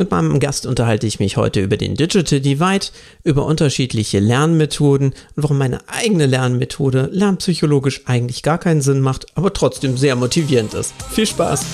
Mit 0.00 0.10
meinem 0.10 0.40
Gast 0.40 0.64
unterhalte 0.64 1.06
ich 1.06 1.20
mich 1.20 1.36
heute 1.36 1.60
über 1.60 1.76
den 1.76 1.94
Digital 1.94 2.40
Divide, 2.40 2.86
über 3.22 3.44
unterschiedliche 3.44 4.18
Lernmethoden 4.18 5.08
und 5.08 5.42
warum 5.42 5.58
meine 5.58 5.86
eigene 5.88 6.24
Lernmethode 6.24 7.10
lernpsychologisch 7.12 8.06
eigentlich 8.06 8.42
gar 8.42 8.56
keinen 8.56 8.80
Sinn 8.80 9.02
macht, 9.02 9.26
aber 9.34 9.52
trotzdem 9.52 9.98
sehr 9.98 10.16
motivierend 10.16 10.72
ist. 10.72 10.94
Viel 11.10 11.26
Spaß! 11.26 11.66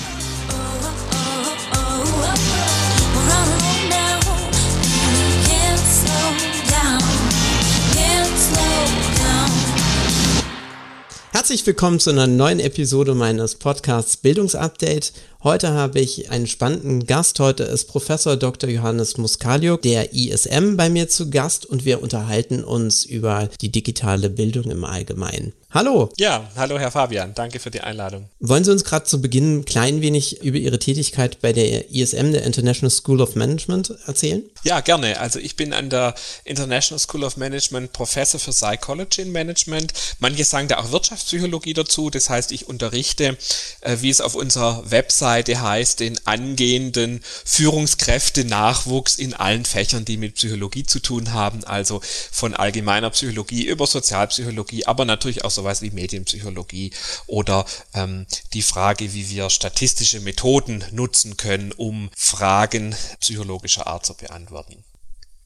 Herzlich 11.31 11.65
willkommen 11.65 12.01
zu 12.01 12.09
einer 12.09 12.27
neuen 12.27 12.59
Episode 12.59 13.15
meines 13.15 13.55
Podcasts 13.55 14.17
Bildungsupdate. 14.17 15.13
Heute 15.47 15.71
habe 15.71 16.01
ich 16.01 16.29
einen 16.29 16.45
spannenden 16.45 17.05
Gast. 17.05 17.39
Heute 17.39 17.63
ist 17.63 17.85
Professor 17.85 18.35
Dr. 18.35 18.69
Johannes 18.69 19.15
Muscaliuk, 19.15 19.81
der 19.81 20.13
ISM, 20.13 20.75
bei 20.75 20.89
mir 20.89 21.07
zu 21.07 21.29
Gast 21.29 21.65
und 21.65 21.85
wir 21.85 22.03
unterhalten 22.03 22.65
uns 22.65 23.05
über 23.05 23.47
die 23.61 23.71
digitale 23.71 24.29
Bildung 24.29 24.69
im 24.69 24.83
Allgemeinen. 24.83 25.53
Hallo. 25.69 26.09
Ja, 26.17 26.49
hallo 26.55 26.79
Herr 26.79 26.91
Fabian, 26.91 27.33
danke 27.33 27.59
für 27.59 27.69
die 27.69 27.81
Einladung. 27.81 28.29
Wollen 28.39 28.63
Sie 28.63 28.71
uns 28.71 28.85
gerade 28.85 29.05
zu 29.05 29.21
Beginn 29.21 29.59
ein 29.59 29.65
klein 29.65 30.01
wenig 30.01 30.41
über 30.41 30.57
Ihre 30.57 30.79
Tätigkeit 30.79 31.41
bei 31.41 31.51
der 31.51 31.91
ISM, 31.91 32.31
der 32.31 32.43
International 32.43 32.89
School 32.89 33.19
of 33.19 33.35
Management, 33.35 33.93
erzählen? 34.07 34.43
Ja, 34.63 34.79
gerne. 34.79 35.19
Also 35.19 35.39
ich 35.39 35.57
bin 35.57 35.73
an 35.73 35.89
der 35.89 36.15
International 36.45 36.99
School 36.99 37.25
of 37.25 37.35
Management 37.35 37.91
Professor 37.91 38.39
für 38.39 38.51
Psychology 38.51 39.23
in 39.23 39.33
Management. 39.33 39.93
Manche 40.19 40.45
sagen 40.45 40.69
da 40.69 40.77
auch 40.77 40.91
Wirtschaftspsychologie 40.93 41.73
dazu. 41.73 42.09
Das 42.09 42.29
heißt, 42.29 42.53
ich 42.53 42.69
unterrichte, 42.69 43.37
äh, 43.81 43.97
wie 43.99 44.09
es 44.09 44.21
auf 44.21 44.35
unserer 44.35 44.89
Webseite 45.37 45.61
heißt, 45.61 45.99
den 45.99 46.19
angehenden 46.25 47.21
Führungskräfte-Nachwuchs 47.45 49.15
in 49.15 49.35
allen 49.35 49.65
Fächern, 49.65 50.03
die 50.03 50.17
mit 50.17 50.35
Psychologie 50.35 50.83
zu 50.83 50.99
tun 50.99 51.31
haben. 51.31 51.63
Also 51.63 52.01
von 52.31 52.55
allgemeiner 52.55 53.11
Psychologie 53.11 53.65
über 53.67 53.85
Sozialpsychologie, 53.85 54.85
aber 54.85 55.05
natürlich 55.05 55.43
auch 55.43 55.51
sowas 55.51 55.83
wie 55.83 55.91
Medienpsychologie 55.91 56.91
oder 57.27 57.65
ähm, 57.93 58.25
die 58.53 58.63
Frage, 58.63 59.13
wie 59.13 59.29
wir 59.29 59.51
statistische 59.51 60.21
Methoden 60.21 60.83
nutzen 60.91 61.37
können, 61.37 61.71
um 61.71 62.09
Fragen 62.15 62.95
psychologischer 63.19 63.85
Art 63.85 64.05
zu 64.05 64.15
beantworten. 64.15 64.83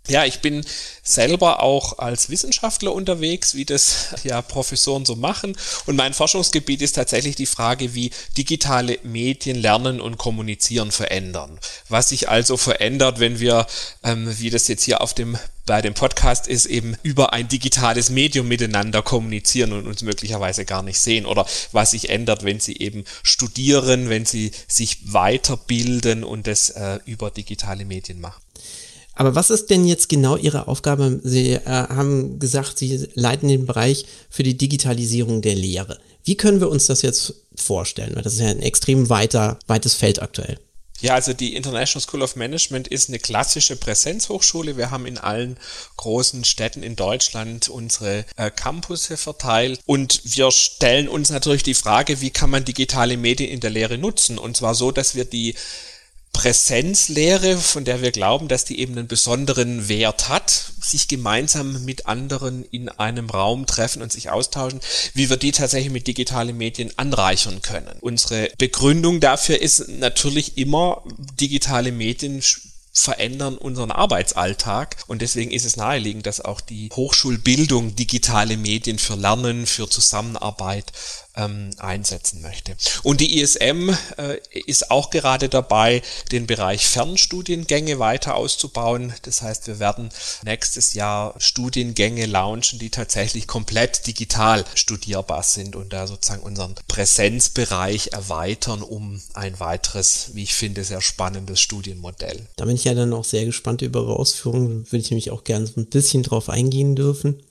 Ja, 0.08 0.26
ich 0.26 0.40
bin 0.42 0.66
selber 1.04 1.62
auch 1.62 2.00
als 2.00 2.30
Wissenschaftler 2.30 2.92
unterwegs, 2.92 3.54
wie 3.56 3.66
das 3.66 4.08
ja 4.24 4.42
Professoren 4.42 5.06
so 5.06 5.16
machen. 5.16 5.56
Und 5.86 5.96
mein 5.96 6.14
Forschungsgebiet 6.14 6.82
ist 6.82 6.94
tatsächlich 6.94 7.36
die 7.36 7.46
Frage, 7.46 7.94
wie 7.94 8.12
digitale 8.36 9.00
Medien 9.04 9.58
Lernen 9.58 10.02
und 10.02 10.18
Kommunizieren 10.18 10.92
verändern. 10.92 11.60
Was 11.88 12.10
sich 12.10 12.30
also 12.30 12.58
verändert, 12.58 13.20
wenn 13.20 13.40
wir, 13.40 13.68
ähm, 14.04 14.40
wie 14.40 14.50
das 14.50 14.68
jetzt 14.68 14.84
hier 14.84 15.02
auf 15.02 15.14
dem 15.14 15.38
bei 15.68 15.82
dem 15.82 15.94
Podcast 15.94 16.48
ist, 16.48 16.66
eben 16.66 16.98
über 17.04 17.34
ein 17.34 17.48
digitales 17.48 18.10
Medium 18.10 18.48
miteinander 18.48 19.04
kommunizieren 19.04 19.74
und 19.74 19.88
uns 19.88 20.02
möglicherweise 20.02 20.66
gar 20.66 20.82
nicht 20.82 21.00
sehen 21.00 21.26
oder 21.28 21.46
was 21.72 21.92
sich 21.92 22.10
ändert, 22.10 22.44
wenn 22.44 22.60
sie 22.60 22.78
eben 22.78 23.06
studieren, 23.24 24.10
wenn 24.10 24.26
sie 24.26 24.52
sich 24.68 25.14
weiterbilden 25.14 26.24
und 26.24 26.48
das 26.48 26.72
äh, 26.72 27.00
über 27.06 27.30
digitale 27.30 27.86
Medien 27.86 28.20
machen. 28.20 28.42
Aber 29.22 29.36
was 29.36 29.52
ist 29.52 29.70
denn 29.70 29.86
jetzt 29.86 30.10
genau 30.10 30.36
Ihre 30.36 30.68
Aufgabe? 30.68 31.20
Sie 31.24 31.52
äh, 31.52 31.62
haben 31.64 32.40
gesagt, 32.40 32.80
Sie 32.80 33.08
leiten 33.14 33.50
den 33.50 33.68
Bereich 33.68 34.08
für 34.32 34.42
die 34.42 34.58
Digitalisierung 34.58 35.44
der 35.44 35.54
Lehre. 35.54 36.00
Wie 36.24 36.36
können 36.36 36.60
wir 36.60 36.72
uns 36.72 36.88
das 36.88 37.04
jetzt 37.04 37.36
vorstellen? 37.54 38.16
Weil 38.16 38.24
das 38.24 38.34
ist 38.34 38.40
ja 38.40 38.48
ein 38.48 38.64
extrem 38.64 39.10
weiter, 39.10 39.60
weites 39.68 39.94
Feld 39.94 40.24
aktuell. 40.24 40.58
Ja, 41.02 41.14
also 41.14 41.34
die 41.34 41.56
International 41.56 42.04
School 42.04 42.24
of 42.24 42.36
Management 42.36 42.88
ist 42.88 43.10
eine 43.10 43.20
klassische 43.20 43.76
Präsenzhochschule. 43.76 44.76
Wir 44.76 44.90
haben 44.90 45.06
in 45.06 45.20
allen 45.20 45.58
großen 45.98 46.44
Städten 46.44 46.82
in 46.82 46.96
Deutschland 46.96 47.70
unsere 47.70 48.26
äh, 48.38 48.50
Campusse 48.50 49.18
verteilt 49.18 49.82
und 49.86 50.22
wir 50.24 50.50
stellen 50.50 51.08
uns 51.08 51.30
natürlich 51.30 51.62
die 51.62 51.76
Frage, 51.76 52.22
wie 52.22 52.32
kann 52.32 52.50
man 52.50 52.66
digitale 52.66 53.18
Medien 53.18 53.52
in 53.52 53.60
der 53.60 53.70
Lehre 53.70 54.00
nutzen? 54.00 54.40
Und 54.40 54.58
zwar 54.58 54.74
so, 54.74 54.92
dass 54.92 55.14
wir 55.14 55.26
die 55.26 55.54
Präsenzlehre, 56.34 57.58
von 57.58 57.86
der 57.86 58.02
wir 58.02 58.12
glauben, 58.12 58.48
dass 58.48 58.66
die 58.66 58.80
eben 58.80 58.98
einen 58.98 59.08
besonderen 59.08 59.90
Wert 59.90 60.30
hat, 60.30 60.72
sich 60.82 61.08
gemeinsam 61.08 61.86
mit 61.86 62.08
anderen 62.08 62.64
in 62.66 62.90
einem 62.90 63.30
Raum 63.30 63.66
treffen 63.66 64.02
und 64.02 64.12
sich 64.12 64.30
austauschen, 64.30 64.80
wie 65.14 65.30
wir 65.30 65.38
die 65.38 65.52
tatsächlich 65.52 65.92
mit 65.92 66.08
digitalen 66.08 66.58
Medien 66.58 66.92
anreichern 66.98 67.62
können. 67.62 67.98
Unsere 68.02 68.50
Begründung 68.58 69.20
dafür 69.20 69.62
ist 69.62 69.88
natürlich 69.90 70.58
immer, 70.58 71.04
digitale 71.40 71.92
Medien 71.92 72.42
verändern 72.94 73.58
unseren 73.58 73.92
Arbeitsalltag 73.92 74.98
und 75.08 75.22
deswegen 75.22 75.52
ist 75.52 75.66
es 75.66 75.78
naheliegend, 75.78 76.26
dass 76.26 76.42
auch 76.42 76.60
die 76.60 76.90
Hochschulbildung 76.94 77.96
digitale 77.96 78.58
Medien 78.58 79.00
für 79.00 79.16
Lernen, 79.16 79.66
für 79.66 79.90
Zusammenarbeit 79.90 80.92
ähm, 81.36 81.70
einsetzen 81.78 82.42
möchte. 82.42 82.76
Und 83.04 83.22
die 83.22 83.40
ISM 83.40 83.90
äh, 84.18 84.38
ist 84.66 84.92
auch 84.92 85.10
gerade 85.10 85.50
dabei, 85.50 86.02
den 86.32 86.48
Bereich 86.48 86.88
Fernstudiengänge 86.88 88.00
weiter 88.00 88.36
auszubauen. 88.36 89.14
Das 89.24 89.42
heißt, 89.42 89.68
wir 89.68 89.80
werden 89.80 90.10
nächstes 90.44 90.94
Jahr 90.94 91.34
Studiengänge 91.38 92.26
launchen, 92.26 92.80
die 92.80 92.90
tatsächlich 92.90 93.48
komplett 93.48 94.08
digital 94.08 94.66
studierbar 94.76 95.44
sind 95.44 95.76
und 95.76 95.94
da 95.94 96.08
sozusagen 96.08 96.44
unseren 96.44 96.76
Präsenzbereich 96.88 98.10
erweitern 98.12 98.82
um 98.82 99.22
ein 99.34 99.60
weiteres, 99.60 100.32
wie 100.34 100.44
ich 100.44 100.54
finde, 100.54 100.84
sehr 100.84 101.02
spannendes 101.02 101.62
Studienmodell. 101.62 102.48
Da 102.58 102.66
bin 102.66 102.76
ich 102.76 102.84
ja 102.84 102.94
dann 102.94 103.14
auch 103.14 103.26
sehr 103.26 103.46
gespannt 103.46 103.82
über 103.82 104.02
Ihre 104.02 104.18
Ausführungen. 104.18 104.86
Würde 104.92 105.04
ich 105.04 105.12
nämlich 105.12 105.32
auch 105.32 105.44
gerne 105.44 105.66
so 105.66 105.80
ein 105.80 105.88
bisschen 105.88 106.24
drauf 106.24 106.50
eingehen 106.50 106.96
dürfen. 106.96 107.42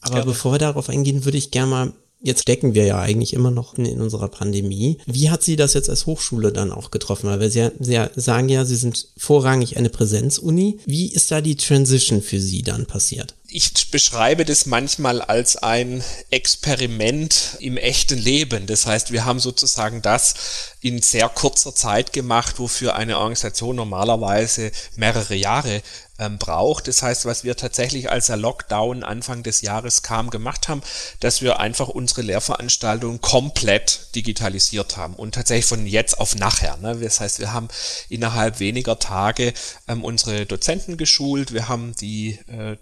Aber 0.00 0.14
gerne. 0.14 0.30
bevor 0.30 0.52
wir 0.52 0.58
darauf 0.58 0.88
eingehen, 0.88 1.24
würde 1.24 1.38
ich 1.38 1.50
gerne 1.50 1.70
mal 1.70 1.92
Jetzt 2.20 2.42
stecken 2.42 2.74
wir 2.74 2.84
ja 2.84 3.00
eigentlich 3.00 3.32
immer 3.32 3.50
noch 3.50 3.78
in, 3.78 3.84
in, 3.84 4.00
unserer 4.00 4.28
Pandemie. 4.28 4.98
Wie 5.06 5.30
hat 5.30 5.42
Sie 5.42 5.56
das 5.56 5.74
jetzt 5.74 5.88
als 5.88 6.06
Hochschule 6.06 6.52
dann 6.52 6.72
auch 6.72 6.90
getroffen? 6.90 7.28
Weil 7.28 7.50
Sie, 7.50 7.70
Sie 7.78 8.00
sagen 8.16 8.48
ja, 8.48 8.64
Sie 8.64 8.76
sind 8.76 9.08
vorrangig 9.16 9.76
eine 9.76 9.88
Präsenzuni. 9.88 10.78
Wie 10.84 11.12
ist 11.12 11.30
da 11.30 11.40
die 11.40 11.56
Transition 11.56 12.20
für 12.20 12.40
Sie 12.40 12.62
dann 12.62 12.86
passiert? 12.86 13.34
Ich 13.50 13.90
beschreibe 13.90 14.44
das 14.44 14.66
manchmal 14.66 15.22
als 15.22 15.56
ein 15.56 16.04
Experiment 16.30 17.56
im 17.60 17.78
echten 17.78 18.18
Leben. 18.18 18.66
Das 18.66 18.84
heißt, 18.84 19.10
wir 19.10 19.24
haben 19.24 19.40
sozusagen 19.40 20.02
das 20.02 20.34
in 20.82 21.00
sehr 21.00 21.28
kurzer 21.30 21.74
Zeit 21.74 22.12
gemacht, 22.12 22.58
wofür 22.58 22.94
eine 22.94 23.16
Organisation 23.16 23.76
normalerweise 23.76 24.70
mehrere 24.96 25.34
Jahre 25.34 25.82
ähm, 26.18 26.38
braucht. 26.38 26.88
Das 26.88 27.02
heißt, 27.02 27.24
was 27.24 27.44
wir 27.44 27.56
tatsächlich 27.56 28.10
als 28.10 28.26
der 28.26 28.36
Lockdown 28.36 29.04
Anfang 29.04 29.42
des 29.42 29.62
Jahres 29.62 30.02
kam, 30.02 30.30
gemacht 30.30 30.68
haben, 30.68 30.82
dass 31.20 31.42
wir 31.42 31.60
einfach 31.60 31.88
unsere 31.88 32.22
Lehrveranstaltungen 32.22 33.20
komplett 33.20 34.14
digitalisiert 34.14 34.96
haben 34.96 35.14
und 35.14 35.34
tatsächlich 35.34 35.66
von 35.66 35.86
jetzt 35.86 36.18
auf 36.18 36.34
nachher. 36.34 36.76
Ne? 36.78 36.96
Das 36.96 37.20
heißt, 37.20 37.38
wir 37.38 37.52
haben 37.52 37.68
innerhalb 38.08 38.60
weniger 38.60 38.98
Tage 38.98 39.52
ähm, 39.86 40.04
unsere 40.04 40.46
Dozenten 40.46 40.96
geschult, 40.96 41.52
wir 41.52 41.68
haben 41.68 41.94
die 42.00 42.38
äh, 42.48 42.76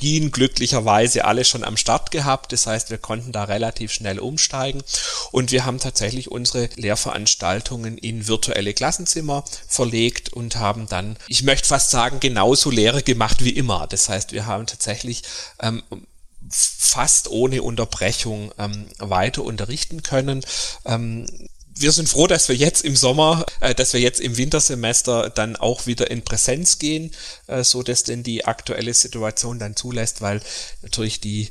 Technologien 0.00 0.30
glücklicherweise 0.30 1.24
alle 1.26 1.44
schon 1.44 1.62
am 1.62 1.76
Start 1.76 2.10
gehabt. 2.10 2.52
Das 2.52 2.66
heißt, 2.66 2.90
wir 2.90 2.98
konnten 2.98 3.32
da 3.32 3.44
relativ 3.44 3.92
schnell 3.92 4.18
umsteigen 4.18 4.82
und 5.30 5.52
wir 5.52 5.66
haben 5.66 5.78
tatsächlich 5.78 6.30
unsere 6.30 6.70
Lehrveranstaltungen 6.76 7.98
in 7.98 8.26
virtuelle 8.26 8.72
Klassenzimmer 8.72 9.44
verlegt 9.68 10.32
und 10.32 10.56
haben 10.56 10.88
dann, 10.88 11.16
ich 11.28 11.42
möchte 11.42 11.68
fast 11.68 11.90
sagen, 11.90 12.18
genauso 12.18 12.70
Lehre 12.70 13.02
gemacht 13.02 13.44
wie 13.44 13.50
immer. 13.50 13.86
Das 13.86 14.08
heißt, 14.08 14.32
wir 14.32 14.46
haben 14.46 14.66
tatsächlich 14.66 15.22
ähm, 15.60 15.82
fast 16.50 17.28
ohne 17.28 17.62
Unterbrechung 17.62 18.52
ähm, 18.58 18.86
weiter 18.98 19.44
unterrichten 19.44 20.02
können. 20.02 20.40
Ähm, 20.86 21.26
wir 21.80 21.92
sind 21.92 22.08
froh, 22.08 22.26
dass 22.26 22.48
wir 22.48 22.56
jetzt 22.56 22.84
im 22.84 22.94
Sommer, 22.94 23.46
äh, 23.60 23.74
dass 23.74 23.92
wir 23.92 24.00
jetzt 24.00 24.20
im 24.20 24.36
Wintersemester 24.36 25.30
dann 25.30 25.56
auch 25.56 25.86
wieder 25.86 26.10
in 26.10 26.22
Präsenz 26.22 26.78
gehen, 26.78 27.10
äh, 27.46 27.64
so 27.64 27.82
dass 27.82 28.02
denn 28.02 28.22
die 28.22 28.44
aktuelle 28.44 28.92
Situation 28.92 29.58
dann 29.58 29.76
zulässt, 29.76 30.20
weil 30.20 30.40
natürlich 30.82 31.20
die 31.20 31.50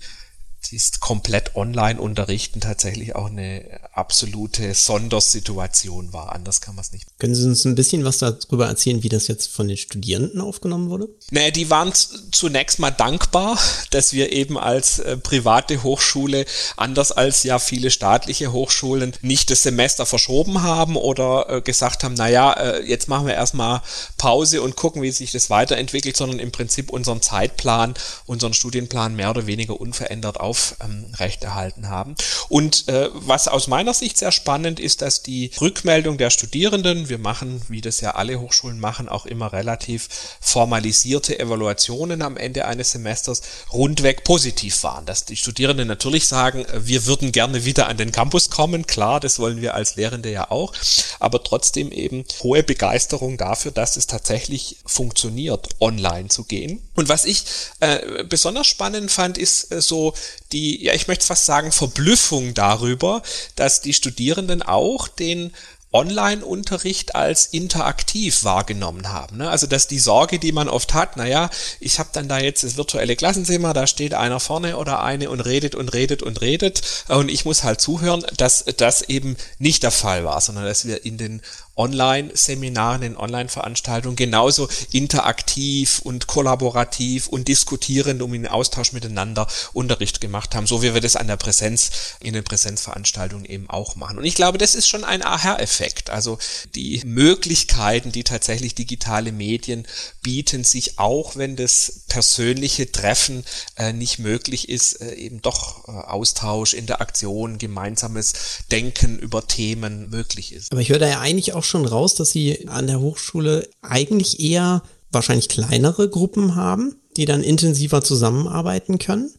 ist 0.71 0.99
komplett 0.99 1.55
online 1.55 1.99
unterrichten 1.99 2.61
tatsächlich 2.61 3.15
auch 3.15 3.27
eine 3.27 3.79
absolute 3.93 4.73
Sondersituation 4.73 6.13
war. 6.13 6.33
Anders 6.33 6.61
kann 6.61 6.75
man 6.75 6.83
es 6.83 6.91
nicht. 6.91 7.07
Können 7.17 7.35
Sie 7.35 7.45
uns 7.45 7.65
ein 7.65 7.75
bisschen 7.75 8.05
was 8.05 8.19
darüber 8.19 8.67
erzählen, 8.67 9.03
wie 9.03 9.09
das 9.09 9.27
jetzt 9.27 9.47
von 9.47 9.67
den 9.67 9.77
Studierenden 9.77 10.41
aufgenommen 10.41 10.89
wurde? 10.89 11.09
Naja, 11.31 11.51
die 11.51 11.69
waren 11.69 11.91
zunächst 12.31 12.79
mal 12.79 12.91
dankbar, 12.91 13.57
dass 13.89 14.13
wir 14.13 14.31
eben 14.31 14.57
als 14.57 14.99
äh, 14.99 15.17
private 15.17 15.83
Hochschule, 15.83 16.45
anders 16.77 17.11
als 17.11 17.43
ja 17.43 17.59
viele 17.59 17.89
staatliche 17.91 18.51
Hochschulen, 18.51 19.13
nicht 19.21 19.49
das 19.49 19.63
Semester 19.63 20.05
verschoben 20.05 20.61
haben 20.61 20.95
oder 20.95 21.49
äh, 21.49 21.61
gesagt 21.61 22.03
haben, 22.03 22.13
naja, 22.13 22.53
äh, 22.53 22.85
jetzt 22.85 23.07
machen 23.07 23.27
wir 23.27 23.33
erstmal 23.33 23.81
Pause 24.17 24.61
und 24.61 24.75
gucken, 24.75 25.01
wie 25.01 25.11
sich 25.11 25.31
das 25.31 25.49
weiterentwickelt, 25.49 26.15
sondern 26.15 26.39
im 26.39 26.51
Prinzip 26.51 26.89
unseren 26.89 27.21
Zeitplan, 27.21 27.93
unseren 28.25 28.53
Studienplan 28.53 29.15
mehr 29.15 29.29
oder 29.29 29.47
weniger 29.47 29.79
unverändert 29.79 30.39
aufrechterhalten 30.49 31.83
ähm, 31.83 31.89
haben. 31.89 32.15
Und 32.49 32.87
äh, 32.87 33.09
was 33.13 33.47
aus 33.47 33.67
meiner 33.67 33.93
Sicht 33.93 34.17
sehr 34.17 34.31
spannend 34.31 34.79
ist, 34.79 35.01
dass 35.01 35.21
die 35.21 35.51
Rückmeldung 35.61 36.17
der 36.17 36.31
Studierenden, 36.31 37.09
wir 37.09 37.19
machen, 37.19 37.61
wie 37.67 37.81
das 37.81 38.01
ja 38.01 38.15
alle 38.15 38.39
Hochschulen 38.39 38.79
machen, 38.79 39.07
auch 39.07 39.25
immer 39.25 39.53
relativ 39.53 40.09
formalisierte 40.41 41.39
Evaluationen 41.39 42.21
am 42.21 42.37
Ende 42.37 42.65
eines 42.65 42.91
Semesters 42.91 43.41
rundweg 43.71 44.23
positiv 44.23 44.83
waren. 44.83 45.05
Dass 45.05 45.25
die 45.25 45.35
Studierenden 45.35 45.87
natürlich 45.87 46.27
sagen, 46.27 46.65
wir 46.73 47.05
würden 47.05 47.31
gerne 47.31 47.65
wieder 47.65 47.87
an 47.87 47.97
den 47.97 48.11
Campus 48.11 48.49
kommen, 48.49 48.87
klar, 48.87 49.19
das 49.19 49.39
wollen 49.39 49.61
wir 49.61 49.75
als 49.75 49.95
Lehrende 49.95 50.31
ja 50.31 50.49
auch, 50.49 50.73
aber 51.19 51.43
trotzdem 51.43 51.91
eben 51.91 52.25
hohe 52.41 52.63
Begeisterung 52.63 53.37
dafür, 53.37 53.71
dass 53.71 53.97
es 53.97 54.07
tatsächlich 54.07 54.77
funktioniert, 54.85 55.69
online 55.79 56.29
zu 56.29 56.43
gehen. 56.45 56.81
Und 56.95 57.09
was 57.09 57.25
ich 57.25 57.43
äh, 57.79 58.23
besonders 58.23 58.67
spannend 58.67 59.11
fand, 59.11 59.37
ist 59.37 59.71
äh, 59.71 59.81
so 59.81 60.13
die, 60.51 60.83
ja, 60.83 60.93
ich 60.93 61.07
möchte 61.07 61.25
fast 61.25 61.45
sagen, 61.45 61.71
Verblüffung 61.71 62.53
darüber, 62.53 63.21
dass 63.55 63.81
die 63.81 63.93
Studierenden 63.93 64.61
auch 64.61 65.07
den 65.07 65.51
Online-Unterricht 65.91 67.15
als 67.15 67.47
interaktiv 67.47 68.43
wahrgenommen 68.43 69.09
haben. 69.09 69.37
Ne? 69.37 69.49
Also 69.49 69.65
dass 69.65 69.87
die 69.87 69.97
Sorge, 69.97 70.37
die 70.37 70.51
man 70.51 70.69
oft 70.69 70.93
hat, 70.93 71.17
naja, 71.17 71.49
ich 71.79 71.97
habe 71.97 72.09
dann 72.13 72.27
da 72.27 72.37
jetzt 72.37 72.63
das 72.63 72.77
virtuelle 72.77 73.15
Klassenzimmer, 73.15 73.73
da 73.73 73.87
steht 73.87 74.13
einer 74.13 74.39
vorne 74.39 74.77
oder 74.77 75.01
eine 75.01 75.31
und 75.31 75.41
redet 75.41 75.73
und 75.73 75.89
redet 75.89 76.21
und 76.21 76.41
redet 76.41 77.05
und 77.07 77.29
ich 77.29 77.43
muss 77.43 77.63
halt 77.63 77.81
zuhören, 77.81 78.23
dass 78.37 78.65
das 78.77 79.01
eben 79.01 79.35
nicht 79.57 79.81
der 79.81 79.91
Fall 79.91 80.23
war, 80.23 80.39
sondern 80.41 80.65
dass 80.65 80.85
wir 80.85 81.05
in 81.05 81.17
den 81.17 81.41
Online-Seminaren, 81.79 83.01
in 83.03 83.17
Online-Veranstaltungen 83.17 84.17
genauso 84.17 84.67
interaktiv 84.91 85.99
und 86.03 86.27
kollaborativ 86.27 87.27
und 87.27 87.47
diskutierend 87.47 88.21
um 88.21 88.33
in 88.33 88.47
Austausch 88.47 88.91
miteinander 88.91 89.47
Unterricht 89.73 90.19
gemacht 90.19 90.55
haben, 90.55 90.67
so 90.67 90.83
wie 90.83 90.93
wir 90.93 91.01
das 91.01 91.15
an 91.15 91.27
der 91.27 91.37
Präsenz, 91.37 91.91
in 92.19 92.33
den 92.33 92.43
Präsenzveranstaltungen 92.43 93.45
eben 93.45 93.69
auch 93.69 93.95
machen. 93.95 94.17
Und 94.17 94.25
ich 94.25 94.35
glaube, 94.35 94.57
das 94.57 94.75
ist 94.75 94.87
schon 94.87 95.05
ein 95.05 95.23
Aha-Effekt. 95.23 96.09
Also 96.09 96.37
die 96.75 97.01
Möglichkeiten, 97.05 98.11
die 98.11 98.25
tatsächlich 98.25 98.75
digitale 98.75 99.31
Medien 99.31 99.87
bieten, 100.21 100.65
sich 100.65 100.99
auch, 100.99 101.37
wenn 101.37 101.55
das 101.55 102.01
persönliche 102.09 102.91
Treffen 102.91 103.45
äh, 103.77 103.93
nicht 103.93 104.19
möglich 104.19 104.67
ist, 104.67 105.01
äh, 105.01 105.13
eben 105.13 105.41
doch 105.41 105.87
äh, 105.87 105.91
Austausch, 105.91 106.73
Interaktion, 106.73 107.57
gemeinsames 107.57 108.33
Denken 108.71 109.17
über 109.17 109.47
Themen 109.47 110.09
möglich 110.09 110.51
ist. 110.51 110.71
Aber 110.71 110.81
ich 110.81 110.89
höre 110.89 110.99
da 110.99 111.07
ja 111.07 111.21
eigentlich 111.21 111.53
auch 111.53 111.63
schon 111.69 111.85
raus, 111.85 112.15
dass 112.15 112.31
Sie 112.31 112.67
an 112.67 112.87
der 112.87 112.99
Hochschule 112.99 113.67
eigentlich 113.81 114.39
eher 114.39 114.83
wahrscheinlich 115.11 115.49
kleinere 115.49 116.09
Gruppen 116.09 116.55
haben, 116.55 116.95
die 117.17 117.25
dann 117.25 117.43
intensiver 117.43 118.03
zusammenarbeiten 118.03 118.97
können? 118.99 119.31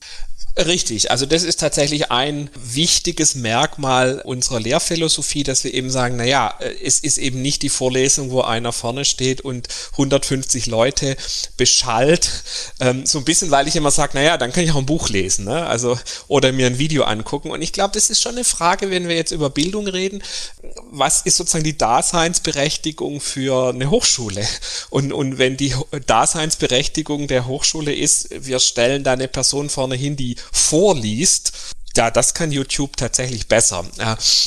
Richtig, 0.56 1.10
also 1.10 1.26
das 1.26 1.44
ist 1.44 1.60
tatsächlich 1.60 2.10
ein 2.10 2.50
wichtiges 2.54 3.36
Merkmal 3.36 4.20
unserer 4.24 4.58
Lehrphilosophie, 4.58 5.44
dass 5.44 5.62
wir 5.62 5.72
eben 5.72 5.90
sagen, 5.90 6.16
naja, 6.16 6.58
es 6.82 6.98
ist 6.98 7.18
eben 7.18 7.40
nicht 7.40 7.62
die 7.62 7.68
Vorlesung, 7.68 8.30
wo 8.30 8.42
einer 8.42 8.72
vorne 8.72 9.04
steht 9.04 9.40
und 9.42 9.68
150 9.92 10.66
Leute 10.66 11.16
beschallt, 11.56 12.42
ähm, 12.80 13.06
so 13.06 13.18
ein 13.18 13.24
bisschen, 13.24 13.50
weil 13.52 13.68
ich 13.68 13.76
immer 13.76 13.92
sage, 13.92 14.12
naja, 14.14 14.36
dann 14.36 14.52
kann 14.52 14.64
ich 14.64 14.72
auch 14.72 14.76
ein 14.76 14.86
Buch 14.86 15.08
lesen, 15.08 15.44
ne? 15.44 15.66
also 15.66 15.98
oder 16.26 16.50
mir 16.52 16.66
ein 16.66 16.78
Video 16.78 17.04
angucken. 17.04 17.50
Und 17.50 17.62
ich 17.62 17.72
glaube, 17.72 17.94
das 17.94 18.10
ist 18.10 18.20
schon 18.20 18.32
eine 18.32 18.44
Frage, 18.44 18.90
wenn 18.90 19.08
wir 19.08 19.16
jetzt 19.16 19.32
über 19.32 19.50
Bildung 19.50 19.86
reden, 19.86 20.22
was 20.90 21.22
ist 21.22 21.36
sozusagen 21.36 21.64
die 21.64 21.78
Daseinsberechtigung 21.78 23.20
für 23.20 23.70
eine 23.70 23.90
Hochschule? 23.90 24.46
Und, 24.90 25.12
und 25.12 25.38
wenn 25.38 25.56
die 25.56 25.74
Daseinsberechtigung 26.06 27.28
der 27.28 27.46
Hochschule 27.46 27.94
ist, 27.94 28.28
wir 28.30 28.58
stellen 28.58 29.04
da 29.04 29.12
eine 29.12 29.28
Person 29.28 29.70
vorne 29.70 29.94
hin, 29.94 30.16
die 30.16 30.36
vorliest, 30.52 31.52
ja, 31.96 32.10
das 32.10 32.34
kann 32.34 32.52
YouTube 32.52 32.96
tatsächlich 32.96 33.48
besser. 33.48 33.84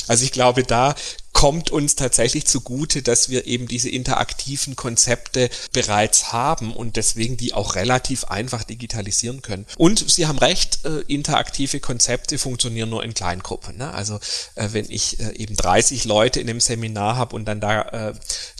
Also 0.08 0.24
ich 0.24 0.32
glaube, 0.32 0.62
da 0.62 0.94
kommt 1.34 1.70
uns 1.70 1.94
tatsächlich 1.96 2.46
zugute, 2.46 3.02
dass 3.02 3.28
wir 3.28 3.46
eben 3.46 3.68
diese 3.68 3.90
interaktiven 3.90 4.76
Konzepte 4.76 5.50
bereits 5.72 6.32
haben 6.32 6.72
und 6.72 6.96
deswegen 6.96 7.36
die 7.36 7.52
auch 7.52 7.74
relativ 7.74 8.24
einfach 8.24 8.64
digitalisieren 8.64 9.42
können. 9.42 9.66
Und 9.76 10.08
Sie 10.10 10.26
haben 10.26 10.38
recht, 10.38 10.84
äh, 10.84 11.00
interaktive 11.00 11.80
Konzepte 11.80 12.38
funktionieren 12.38 12.88
nur 12.88 13.02
in 13.02 13.14
Kleingruppen. 13.14 13.76
Ne? 13.76 13.92
Also 13.92 14.20
äh, 14.54 14.68
wenn 14.70 14.88
ich 14.88 15.20
äh, 15.20 15.34
eben 15.36 15.56
30 15.56 16.04
Leute 16.04 16.40
in 16.40 16.48
einem 16.48 16.60
Seminar 16.60 17.16
habe 17.16 17.34
und 17.36 17.44
dann 17.46 17.60
da 17.60 18.14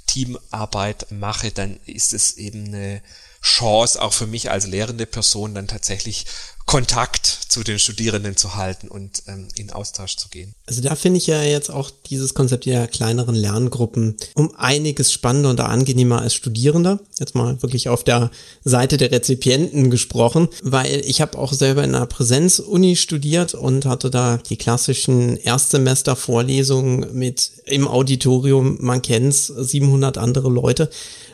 Teamarbeit 0.07 1.07
mache, 1.11 1.51
dann 1.51 1.79
ist 1.87 2.13
es 2.13 2.37
eben 2.37 2.67
eine 2.67 3.03
Chance 3.43 4.01
auch 4.01 4.13
für 4.13 4.27
mich 4.27 4.51
als 4.51 4.67
lehrende 4.67 5.07
Person 5.07 5.55
dann 5.55 5.69
tatsächlich 5.69 6.27
Kontakt 6.67 7.27
zu 7.27 7.63
den 7.63 7.79
Studierenden 7.79 8.37
zu 8.37 8.57
halten 8.57 8.89
und 8.89 9.23
ähm, 9.29 9.49
in 9.55 9.71
Austausch 9.71 10.17
zu 10.17 10.29
gehen. 10.29 10.55
Also 10.67 10.81
da 10.81 10.97
finde 10.97 11.19
ich 11.19 11.27
ja 11.27 11.43
jetzt 11.43 11.71
auch 11.71 11.91
dieses 12.07 12.35
Konzept 12.35 12.65
der 12.65 12.89
kleineren 12.89 13.35
Lerngruppen 13.35 14.17
um 14.35 14.55
einiges 14.57 15.13
spannender 15.13 15.51
und 15.51 15.61
angenehmer 15.61 16.23
als 16.23 16.35
Studierender. 16.35 17.01
Jetzt 17.19 17.35
mal 17.35 17.63
wirklich 17.63 17.89
auf 17.91 18.03
der 18.03 18.31
Seite 18.65 18.97
der 18.97 19.13
Rezipienten 19.13 19.91
gesprochen, 19.91 20.49
weil 20.63 21.03
ich 21.05 21.21
habe 21.21 21.39
auch 21.39 21.53
selber 21.53 21.85
in 21.85 21.95
einer 21.95 22.07
Präsenzuni 22.07 22.97
studiert 22.97 23.55
und 23.55 23.85
hatte 23.85 24.11
da 24.11 24.39
die 24.39 24.57
klassischen 24.57 25.37
Erstsemester-Vorlesungen 25.37 27.13
mit 27.13 27.53
im 27.67 27.87
Auditorium, 27.87 28.79
man 28.81 29.03
kennt's, 29.03 29.47
700 29.47 30.19
andere 30.19 30.49
Leute. 30.49 30.91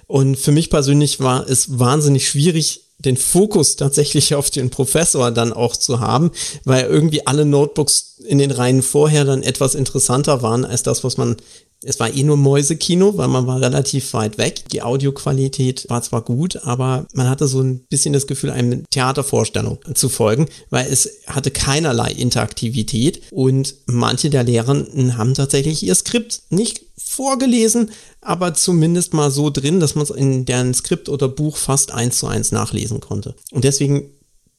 Und 0.07 0.37
für 0.37 0.53
mich 0.53 0.71
persönlich 0.71 1.21
war 1.21 1.49
es 1.49 1.79
wahnsinnig 1.79 2.29
schwierig, 2.29 2.90
den 3.05 3.17
Fokus 3.17 3.77
tatsächlich 3.77 4.35
auf 4.35 4.51
den 4.51 4.71
Professor 4.71 5.31
dann 5.31 5.53
auch 5.53 5.77
zu 5.77 6.01
haben, 6.01 6.31
weil 6.65 6.85
irgendwie 6.85 7.27
alle 7.27 7.45
Notebooks 7.45 8.17
in 8.25 8.39
den 8.39 8.51
Reihen 8.51 8.83
vorher 8.83 9.25
dann 9.25 9.43
etwas 9.43 9.75
interessanter 9.75 10.43
waren 10.43 10.65
als 10.65 10.83
das, 10.83 11.05
was 11.05 11.17
man 11.17 11.37
es 11.83 11.99
war 11.99 12.15
eh 12.15 12.23
nur 12.23 12.37
Mäusekino, 12.37 13.17
weil 13.17 13.29
man 13.29 13.47
war 13.47 13.61
relativ 13.61 14.13
weit 14.13 14.37
weg. 14.37 14.65
Die 14.71 14.83
Audioqualität 14.83 15.87
war 15.89 16.03
zwar 16.03 16.23
gut, 16.23 16.57
aber 16.65 17.07
man 17.15 17.29
hatte 17.29 17.47
so 17.47 17.63
ein 17.63 17.81
bisschen 17.89 18.13
das 18.13 18.27
Gefühl, 18.27 18.51
einem 18.51 18.85
Theatervorstellung 18.91 19.79
zu 19.95 20.09
folgen, 20.11 20.47
weil 20.69 20.91
es 20.91 21.23
hatte 21.27 21.51
keinerlei 21.51 22.11
Interaktivität 22.13 23.23
und 23.31 23.75
manche 23.87 24.29
der 24.29 24.45
Lehrenden 24.45 25.17
haben 25.17 25.35
tatsächlich 25.35 25.83
ihr 25.83 25.95
Skript 25.95 26.43
nicht 26.51 26.83
vorgelesen, 26.99 27.91
aber 28.21 28.55
zumindest 28.55 29.15
mal 29.15 29.31
so 29.31 29.51
drin, 29.51 29.81
dass 29.81 29.95
man 29.95 30.05
es 30.05 30.11
in 30.11 30.45
deren 30.45 30.75
Skript 30.75 31.09
oder 31.09 31.29
Buch 31.29 31.57
fast 31.57 31.93
eins 31.93 32.19
zu 32.19 32.27
eins 32.27 32.53
nachlesen 32.53 33.01
konnte. 33.01 33.35
Und 33.51 33.65
deswegen 33.65 34.11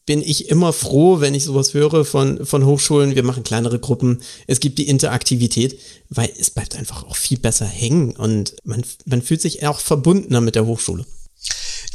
bin 0.05 0.21
ich 0.21 0.49
immer 0.49 0.73
froh, 0.73 1.19
wenn 1.19 1.35
ich 1.35 1.43
sowas 1.43 1.73
höre 1.73 2.03
von, 2.05 2.45
von 2.45 2.65
Hochschulen. 2.65 3.15
Wir 3.15 3.23
machen 3.23 3.43
kleinere 3.43 3.79
Gruppen. 3.79 4.21
Es 4.47 4.59
gibt 4.59 4.79
die 4.79 4.87
Interaktivität, 4.87 5.79
weil 6.09 6.31
es 6.39 6.49
bleibt 6.49 6.75
einfach 6.75 7.03
auch 7.03 7.15
viel 7.15 7.37
besser 7.37 7.65
hängen 7.65 8.15
und 8.15 8.55
man, 8.63 8.83
man 9.05 9.21
fühlt 9.21 9.41
sich 9.41 9.65
auch 9.65 9.79
verbundener 9.79 10.41
mit 10.41 10.55
der 10.55 10.65
Hochschule. 10.65 11.05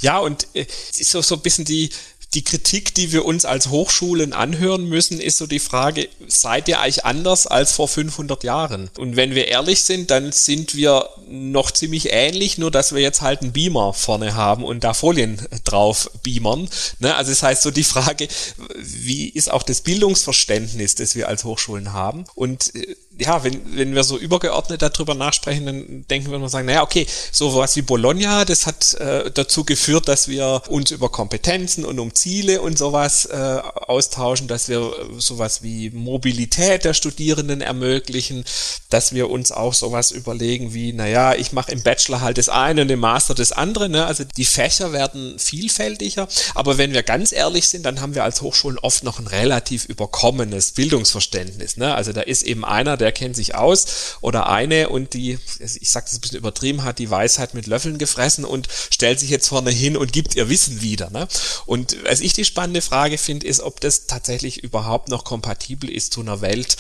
Ja, 0.03 0.19
und 0.19 0.47
äh, 0.55 0.67
ist 0.99 1.11
so, 1.11 1.23
so 1.23 1.37
ein 1.37 1.43
bisschen 1.43 1.65
die, 1.65 1.91
die 2.37 2.45
Kritik, 2.45 2.95
die 2.95 3.13
wir 3.13 3.25
uns 3.25 3.47
als 3.47 3.71
Hochschulen 3.71 4.35
anhören 4.35 4.87
müssen, 4.87 5.21
ist 5.23 5.39
so 5.39 5.47
die 5.47 5.59
Frage, 5.59 6.07
seid 6.29 6.69
ihr 6.69 6.81
eigentlich 6.81 7.07
anders 7.07 7.47
als 7.47 7.73
vor 7.73 7.89
500 7.89 8.45
Jahren? 8.45 8.91
Und 8.99 9.17
wenn 9.17 9.35
wir 9.35 9.49
ehrlich 9.49 9.83
sind, 9.85 10.11
dann 10.11 10.33
sind 10.33 10.77
wir 10.77 11.09
noch 11.31 11.71
ziemlich 11.71 12.13
ähnlich, 12.13 12.59
nur 12.59 12.71
dass 12.71 12.95
wir 12.95 13.01
jetzt 13.01 13.23
halt 13.23 13.41
einen 13.41 13.53
Beamer 13.53 13.95
vorne 13.95 14.35
haben 14.35 14.65
und 14.65 14.85
da 14.85 14.93
Folien 14.93 15.41
drauf 15.65 16.11
beamern. 16.23 16.69
Ne? 16.99 17.17
Also 17.17 17.31
das 17.31 17.43
heißt 17.43 17.63
so 17.63 17.71
die 17.71 17.85
Frage, 17.85 18.29
wie 18.77 19.31
ist 19.31 19.51
auch 19.51 19.63
das 19.63 19.81
Bildungsverständnis, 19.81 20.95
das 20.95 21.15
wir 21.15 21.29
als 21.29 21.45
Hochschulen 21.45 21.95
haben? 21.95 22.25
Und 22.35 22.75
äh, 22.75 22.97
ja, 23.19 23.43
wenn, 23.45 23.77
wenn 23.77 23.95
wir 23.95 24.05
so 24.05 24.19
übergeordnet 24.19 24.83
darüber 24.83 25.15
nachsprechen, 25.15 25.67
dann 25.67 26.05
denken 26.11 26.31
wir 26.31 26.39
mal 26.39 26.49
sagen, 26.49 26.67
naja, 26.67 26.83
okay, 26.83 27.07
so 27.33 27.55
was 27.55 27.77
wie 27.77 27.83
Bologna, 27.83 28.45
das 28.45 28.67
hat 28.67 28.95
äh, 28.95 29.31
dazu 29.31 29.65
geführt, 29.65 30.09
dass 30.09 30.29
wir 30.29 30.63
uns 30.69 30.91
über 30.91 31.09
Kompetenzen 31.09 31.85
und 31.85 31.99
um 31.99 32.15
Ziele 32.15 32.61
und 32.61 32.77
sowas 32.77 33.25
äh, 33.27 33.35
austauschen, 33.35 34.49
dass 34.49 34.69
wir 34.69 34.93
sowas 35.17 35.63
wie 35.63 35.91
Mobilität 35.91 36.85
der 36.85 36.93
Studierenden 36.95 37.63
ermöglichen, 37.63 38.45
dass 38.91 39.15
wir 39.15 39.31
uns 39.31 39.51
auch 39.51 39.73
sowas 39.73 40.11
überlegen 40.11 40.75
wie, 40.75 40.93
naja, 40.93 41.35
ich 41.35 41.53
mache 41.53 41.73
im 41.73 41.83
Bachelor 41.83 42.21
halt 42.21 42.37
das 42.37 42.49
eine 42.51 42.83
und 42.83 42.91
im 42.91 43.01
Master 43.01 43.35
das 43.35 43.53
andere, 43.53 43.89
ne? 43.89 44.05
also 44.05 44.25
die 44.25 44.45
Fächer 44.45 44.93
werden 44.93 45.39
vielfältiger, 45.39 46.29
aber 46.55 46.77
wenn 46.77 46.93
wir 46.93 47.03
ganz 47.03 47.33
ehrlich 47.33 47.69
sind, 47.69 47.85
dann 47.85 48.01
haben 48.01 48.15
wir 48.15 48.25
als 48.25 48.43
Hochschulen 48.43 48.79
oft 48.79 49.05
noch 49.05 49.19
ein 49.19 49.27
relativ 49.27 49.87
überkommenes 49.87 50.73
Bildungsverständnis, 50.73 51.79
ne? 51.79 51.95
also 51.95 52.13
da 52.13 52.21
ist 52.21 52.43
eben 52.43 52.65
einer, 52.65 52.97
der 52.97 53.06
der 53.07 53.13
kennt 53.13 53.37
sich 53.37 53.55
aus 53.55 54.17
oder 54.21 54.49
eine 54.49 54.89
und 54.89 55.15
die, 55.15 55.39
ich 55.61 55.91
sage 55.91 56.07
das 56.07 56.15
ein 56.15 56.21
bisschen 56.21 56.39
übertrieben, 56.39 56.83
hat 56.83 56.99
die 56.99 57.09
Weisheit 57.09 57.55
mit 57.55 57.69
Löffeln 57.69 57.99
gefressen 57.99 58.45
und 58.45 58.69
stellt 58.91 59.21
sich 59.21 59.31
jetzt 59.31 59.47
vorne 59.47 59.71
hin 59.71 59.97
und 59.97 60.13
gibt 60.13 60.35
ihr 60.35 60.49
Wissen 60.49 60.83
wieder. 60.83 61.09
Ne? 61.11 61.29
Und 61.67 61.97
was 62.05 62.21
ich 62.21 62.33
die 62.33 62.45
spannende 62.45 62.83
Frage 62.83 63.17
finde, 63.17 63.47
ist, 63.47 63.61
ob 63.61 63.81
das 63.81 64.09
tatsächlich 64.09 64.65
überhaupt 64.65 65.09
noch 65.09 65.23
kompatibel 65.23 65.89
ist 65.89 66.13
zu 66.15 66.21
einer 66.21 66.41
Welt, 66.41 66.77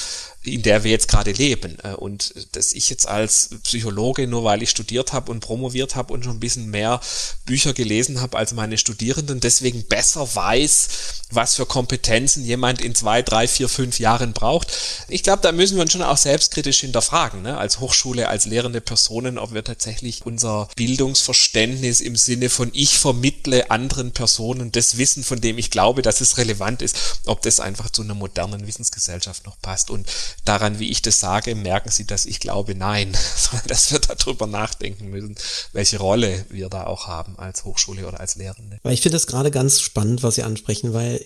in 0.47 0.63
der 0.63 0.85
wir 0.85 0.91
jetzt 0.91 1.09
gerade 1.09 1.33
leben. 1.33 1.77
Äh, 1.83 1.95
und 1.95 2.35
dass 2.53 2.73
ich 2.73 2.89
jetzt 2.89 3.07
als 3.07 3.51
Psychologe, 3.63 4.27
nur 4.27 4.45
weil 4.45 4.63
ich 4.63 4.71
studiert 4.71 5.13
habe 5.13 5.31
und 5.31 5.41
promoviert 5.41 5.97
habe 5.97 6.13
und 6.13 6.25
schon 6.25 6.37
ein 6.37 6.41
bisschen 6.41 6.71
mehr 6.71 7.01
Bücher 7.45 7.73
gelesen 7.73 8.21
habe 8.21 8.39
als 8.39 8.53
meine 8.53 8.79
Studierenden, 8.79 9.41
deswegen 9.41 9.85
besser 9.85 10.35
weiß, 10.35 10.89
was 11.31 11.57
für 11.57 11.67
Kompetenzen 11.67 12.45
jemand 12.45 12.81
in 12.81 12.95
zwei, 12.95 13.23
drei, 13.23 13.49
vier, 13.49 13.69
fünf 13.69 13.99
Jahren 13.99 14.33
braucht. 14.33 14.73
Ich 15.09 15.23
glaube, 15.23 15.43
da 15.43 15.53
müssen 15.53 15.77
wir 15.77 15.83
uns 15.83 15.93
schon 15.93 16.03
auch 16.03 16.16
selbstkritisch 16.17 16.81
hinterfragen, 16.81 17.43
ne? 17.43 17.57
als 17.59 17.81
Hochschule, 17.81 18.29
als 18.29 18.47
lehrende 18.47 18.81
Personen, 18.81 19.39
ob 19.39 19.55
wir 19.55 19.65
tatsächlich 19.65 20.25
unser 20.25 20.69
Bildungsverständnis 20.77 22.01
im 22.01 22.17
Sinne 22.17 22.51
von 22.51 22.71
ich 22.73 22.99
vermittle 22.99 23.71
anderen 23.71 24.13
Personen 24.13 24.73
das 24.73 24.97
Wissen, 24.97 25.25
von 25.25 25.41
dem 25.41 25.59
ich 25.59 25.71
glaube, 25.71 26.03
dass 26.03 26.21
es 26.21 26.39
relevant 26.39 26.83
ist, 26.83 27.21
ob 27.27 27.43
das 27.43 27.61
einfach 27.61 27.91
zu 27.91 28.03
einer 28.03 28.15
modernen 28.15 28.67
Wissensgesellschaft 28.67 29.47
noch 29.47 29.61
passt. 29.61 29.91
Und 29.91 30.07
daran, 30.45 30.79
wie 30.79 30.91
ich 30.91 31.03
das 31.03 31.21
sage, 31.21 31.55
merken 31.55 31.91
Sie, 31.91 32.07
dass 32.07 32.27
ich 32.27 32.41
glaube, 32.41 32.75
nein, 32.75 33.17
sondern 33.37 33.69
dass 33.69 33.93
wir 33.93 33.99
darüber 33.99 34.47
nachdenken 34.47 35.09
müssen, 35.09 35.37
welche 35.73 35.99
Rolle 35.99 36.47
wir 36.51 36.69
da 36.69 36.87
auch 36.87 37.07
haben 37.07 37.39
als 37.39 37.65
Hochschule 37.65 38.07
oder 38.07 38.21
als 38.21 38.37
Lehrende. 38.37 38.79
Weil 38.83 38.95
ich 38.95 39.01
finde 39.01 39.17
das 39.17 39.27
gerade 39.27 39.51
ganz 39.51 39.81
spannend, 39.81 40.23
was 40.23 40.37
Sie 40.37 40.43
ansprechen, 40.43 40.93
weil 40.93 41.25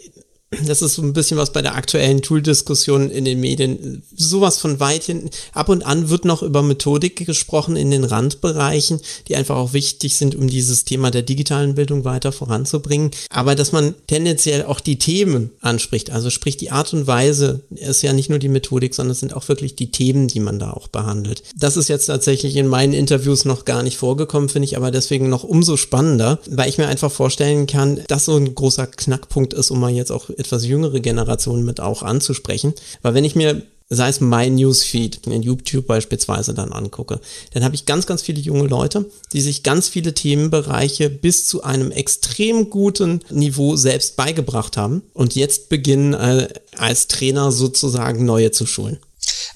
das 0.51 0.83
ist 0.83 0.95
so 0.95 1.03
ein 1.03 1.13
bisschen 1.13 1.37
was 1.37 1.53
bei 1.53 1.63
der 1.63 1.77
aktuellen 1.77 2.23
Tool-Diskussion 2.23 3.09
in 3.11 3.25
den 3.25 3.39
Medien. 3.39 4.03
Sowas 4.17 4.59
von 4.59 4.81
weit 4.81 5.05
hinten. 5.05 5.31
Ab 5.53 5.69
und 5.69 5.87
an 5.87 6.11
wird 6.11 6.25
noch 6.25 6.43
über 6.43 6.63
Methodik 6.63 7.25
gesprochen 7.25 7.77
in 7.77 7.93
den 7.93 8.03
Randbereichen, 8.03 9.01
die 9.29 9.37
einfach 9.37 9.55
auch 9.55 9.75
wichtig 9.75 10.17
sind, 10.17 10.35
um 10.35 10.49
dieses 10.49 10.85
Thema 10.85 11.13
der 11.13 11.23
digitalen 11.23 11.77
Bildung 11.77 12.05
weiter 12.05 12.33
voranzubringen. 12.33 13.13
Aber 13.31 13.55
dass 13.55 13.71
man 13.71 13.95
tendenziell 14.09 14.65
auch 14.65 14.81
die 14.81 14.99
Themen 14.99 15.51
anspricht, 15.61 16.11
also 16.11 16.31
sprich 16.31 16.57
die 16.57 16.73
Art 16.73 16.93
und 16.95 17.07
Weise, 17.07 17.61
ist 17.71 18.03
ja 18.03 18.13
nicht 18.13 18.29
nur 18.29 18.41
die 18.41 18.49
Methodik, 18.49 18.97
sondern 18.97 19.13
es 19.13 19.21
sind 19.21 19.37
auch 19.37 19.47
wirklich 19.47 19.77
die 19.77 19.93
Themen, 19.93 20.27
die 20.27 20.41
man 20.41 20.59
da 20.59 20.73
auch 20.73 20.89
behandelt. 20.89 21.45
Das 21.57 21.77
ist 21.77 21.89
jetzt 21.89 22.07
tatsächlich 22.07 22.57
in 22.57 22.67
meinen 22.67 22.93
Interviews 22.93 23.45
noch 23.45 23.65
gar 23.65 23.85
nicht 23.85 23.99
vorgekommen, 23.99 24.49
finde 24.49 24.67
ich 24.67 24.77
aber 24.77 24.91
deswegen 24.91 25.29
noch 25.29 25.45
umso 25.45 25.77
spannender, 25.77 26.41
weil 26.51 26.69
ich 26.69 26.79
mir 26.79 26.89
einfach 26.89 27.13
vorstellen 27.13 27.69
kann, 27.69 28.01
dass 28.09 28.25
so 28.25 28.35
ein 28.35 28.53
großer 28.53 28.89
Knackpunkt 28.89 29.55
ist, 29.55 29.71
um 29.71 29.79
mal 29.79 29.93
jetzt 29.93 30.11
auch 30.11 30.29
etwas 30.41 30.67
jüngere 30.67 31.01
Generationen 31.01 31.65
mit 31.65 31.81
auch 31.81 32.03
anzusprechen. 32.03 32.75
Weil 33.03 33.15
wenn 33.15 33.25
ich 33.25 33.37
mir 33.37 33.63
sei 33.93 34.09
es 34.09 34.21
mein 34.21 34.55
Newsfeed 34.55 35.27
in 35.27 35.43
YouTube 35.43 35.89
beispielsweise 35.89 36.55
dann 36.55 36.73
angucke, 36.73 37.21
dann 37.53 37.65
habe 37.65 37.75
ich 37.75 37.87
ganz, 37.87 38.07
ganz 38.07 38.23
viele 38.23 38.41
junge 38.41 38.69
Leute, 38.69 39.11
die 39.33 39.41
sich 39.41 39.65
ganz 39.65 39.89
viele 39.89 40.15
Themenbereiche 40.15 41.11
bis 41.11 41.47
zu 41.47 41.65
einem 41.65 41.91
extrem 41.91 42.71
guten 42.71 43.21
Niveau 43.31 43.75
selbst 43.75 44.15
beigebracht 44.15 44.77
haben 44.77 45.03
und 45.13 45.35
jetzt 45.35 45.69
beginnen 45.69 46.15
äh, 46.15 46.49
als 46.77 47.09
Trainer 47.09 47.51
sozusagen 47.51 48.25
neue 48.25 48.53
zu 48.53 48.65
schulen. 48.65 48.99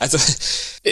Also 0.00 0.18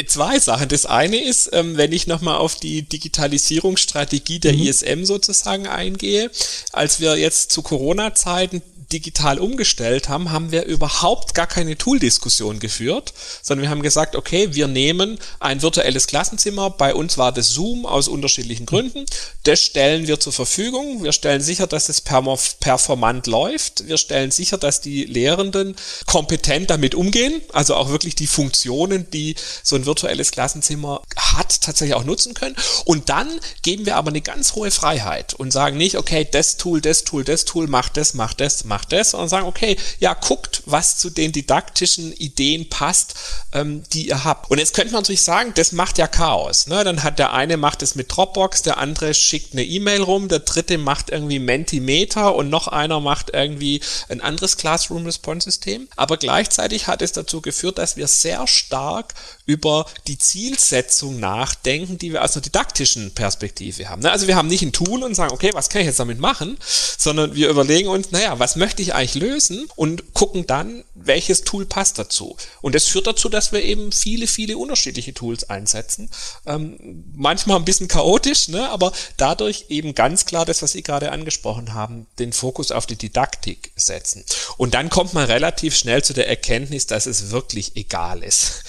zwei 0.06 0.38
Sachen. 0.38 0.68
Das 0.68 0.86
eine 0.86 1.22
ist, 1.22 1.50
ähm, 1.52 1.76
wenn 1.76 1.92
ich 1.92 2.06
nochmal 2.06 2.38
auf 2.38 2.54
die 2.54 2.82
Digitalisierungsstrategie 2.82 4.38
der 4.38 4.52
mhm. 4.52 4.62
ISM 4.62 5.04
sozusagen 5.04 5.66
eingehe, 5.66 6.30
als 6.72 7.00
wir 7.00 7.16
jetzt 7.16 7.50
zu 7.50 7.62
Corona-Zeiten 7.62 8.62
digital 8.90 9.38
umgestellt 9.38 10.08
haben, 10.08 10.30
haben 10.30 10.52
wir 10.52 10.64
überhaupt 10.64 11.34
gar 11.34 11.46
keine 11.46 11.76
Tool-Diskussion 11.76 12.58
geführt, 12.58 13.12
sondern 13.42 13.62
wir 13.62 13.70
haben 13.70 13.82
gesagt, 13.82 14.16
okay, 14.16 14.54
wir 14.54 14.68
nehmen 14.68 15.18
ein 15.40 15.62
virtuelles 15.62 16.06
Klassenzimmer, 16.06 16.70
bei 16.70 16.94
uns 16.94 17.18
war 17.18 17.32
das 17.32 17.50
Zoom 17.50 17.86
aus 17.86 18.08
unterschiedlichen 18.08 18.66
Gründen, 18.66 19.04
das 19.44 19.60
stellen 19.60 20.06
wir 20.06 20.20
zur 20.20 20.32
Verfügung, 20.32 21.04
wir 21.04 21.12
stellen 21.12 21.40
sicher, 21.40 21.66
dass 21.66 21.88
es 21.88 22.00
performant 22.00 23.26
läuft, 23.26 23.86
wir 23.86 23.98
stellen 23.98 24.30
sicher, 24.30 24.58
dass 24.58 24.80
die 24.80 25.04
Lehrenden 25.04 25.76
kompetent 26.06 26.70
damit 26.70 26.94
umgehen, 26.94 27.40
also 27.52 27.74
auch 27.74 27.90
wirklich 27.90 28.14
die 28.14 28.26
Funktionen, 28.26 29.10
die 29.10 29.36
so 29.62 29.76
ein 29.76 29.86
virtuelles 29.86 30.30
Klassenzimmer 30.30 31.02
hat, 31.16 31.60
tatsächlich 31.60 31.94
auch 31.94 32.04
nutzen 32.04 32.34
können. 32.34 32.56
Und 32.84 33.08
dann 33.08 33.28
geben 33.62 33.86
wir 33.86 33.96
aber 33.96 34.10
eine 34.10 34.20
ganz 34.20 34.54
hohe 34.54 34.70
Freiheit 34.70 35.34
und 35.34 35.52
sagen 35.52 35.76
nicht, 35.76 35.96
okay, 35.96 36.26
das 36.30 36.56
Tool, 36.56 36.80
das 36.80 37.04
Tool, 37.04 37.24
das 37.24 37.44
Tool, 37.44 37.66
macht 37.66 37.96
das, 37.96 38.14
macht 38.14 38.40
das, 38.40 38.64
macht 38.64 38.81
macht 38.82 38.92
das 38.92 39.14
und 39.14 39.28
sagen, 39.28 39.46
okay, 39.46 39.76
ja, 40.00 40.14
guckt, 40.14 40.62
was 40.66 40.98
zu 40.98 41.10
den 41.10 41.30
didaktischen 41.30 42.12
Ideen 42.12 42.68
passt, 42.68 43.14
ähm, 43.52 43.84
die 43.92 44.08
ihr 44.08 44.24
habt. 44.24 44.50
Und 44.50 44.58
jetzt 44.58 44.74
könnte 44.74 44.92
man 44.92 45.02
natürlich 45.02 45.22
sagen, 45.22 45.52
das 45.54 45.72
macht 45.72 45.98
ja 45.98 46.08
Chaos. 46.08 46.66
Ne? 46.66 46.82
Dann 46.82 47.02
hat 47.04 47.18
der 47.18 47.32
eine 47.32 47.56
macht 47.56 47.82
es 47.82 47.94
mit 47.94 48.14
Dropbox, 48.14 48.62
der 48.62 48.78
andere 48.78 49.14
schickt 49.14 49.52
eine 49.52 49.64
E-Mail 49.64 50.02
rum, 50.02 50.28
der 50.28 50.40
dritte 50.40 50.78
macht 50.78 51.10
irgendwie 51.10 51.38
Mentimeter 51.38 52.34
und 52.34 52.50
noch 52.50 52.66
einer 52.66 53.00
macht 53.00 53.30
irgendwie 53.32 53.80
ein 54.08 54.20
anderes 54.20 54.56
Classroom-Response-System. 54.56 55.88
Aber 55.96 56.16
gleichzeitig 56.16 56.88
hat 56.88 57.02
es 57.02 57.12
dazu 57.12 57.40
geführt, 57.40 57.78
dass 57.78 57.96
wir 57.96 58.08
sehr 58.08 58.46
stark 58.48 59.14
über 59.46 59.86
die 60.06 60.18
Zielsetzung 60.18 61.18
nachdenken, 61.18 61.98
die 61.98 62.12
wir 62.12 62.22
aus 62.22 62.34
einer 62.34 62.42
didaktischen 62.42 63.12
Perspektive 63.12 63.88
haben. 63.88 64.02
Ne? 64.02 64.12
Also 64.12 64.26
wir 64.26 64.36
haben 64.36 64.48
nicht 64.48 64.62
ein 64.62 64.72
Tool 64.72 65.02
und 65.02 65.14
sagen, 65.14 65.32
okay, 65.32 65.50
was 65.52 65.68
kann 65.68 65.80
ich 65.80 65.86
jetzt 65.86 65.98
damit 65.98 66.20
machen, 66.20 66.58
sondern 66.96 67.34
wir 67.34 67.48
überlegen 67.48 67.88
uns, 67.88 68.12
naja, 68.12 68.38
was 68.38 68.56
möchte 68.56 68.82
ich 68.82 68.94
eigentlich 68.94 69.14
lösen 69.14 69.68
und 69.74 70.14
gucken 70.14 70.46
dann, 70.46 70.84
welches 70.94 71.42
Tool 71.42 71.66
passt 71.66 71.98
dazu. 71.98 72.36
Und 72.60 72.74
das 72.74 72.86
führt 72.86 73.06
dazu, 73.06 73.28
dass 73.28 73.52
wir 73.52 73.62
eben 73.62 73.90
viele, 73.90 74.26
viele 74.26 74.56
unterschiedliche 74.56 75.14
Tools 75.14 75.50
einsetzen. 75.50 76.10
Ähm, 76.46 77.04
manchmal 77.14 77.56
ein 77.56 77.64
bisschen 77.64 77.88
chaotisch, 77.88 78.48
ne? 78.48 78.70
aber 78.70 78.92
dadurch 79.16 79.66
eben 79.68 79.94
ganz 79.94 80.24
klar 80.24 80.44
das, 80.44 80.62
was 80.62 80.72
Sie 80.72 80.82
gerade 80.82 81.10
angesprochen 81.10 81.74
haben, 81.74 82.06
den 82.18 82.32
Fokus 82.32 82.70
auf 82.70 82.86
die 82.86 82.96
Didaktik 82.96 83.72
setzen. 83.74 84.24
Und 84.56 84.74
dann 84.74 84.90
kommt 84.90 85.14
man 85.14 85.24
relativ 85.24 85.76
schnell 85.76 86.04
zu 86.04 86.12
der 86.12 86.28
Erkenntnis, 86.28 86.86
dass 86.86 87.06
es 87.06 87.30
wirklich 87.30 87.76
egal 87.76 88.22
ist, 88.22 88.62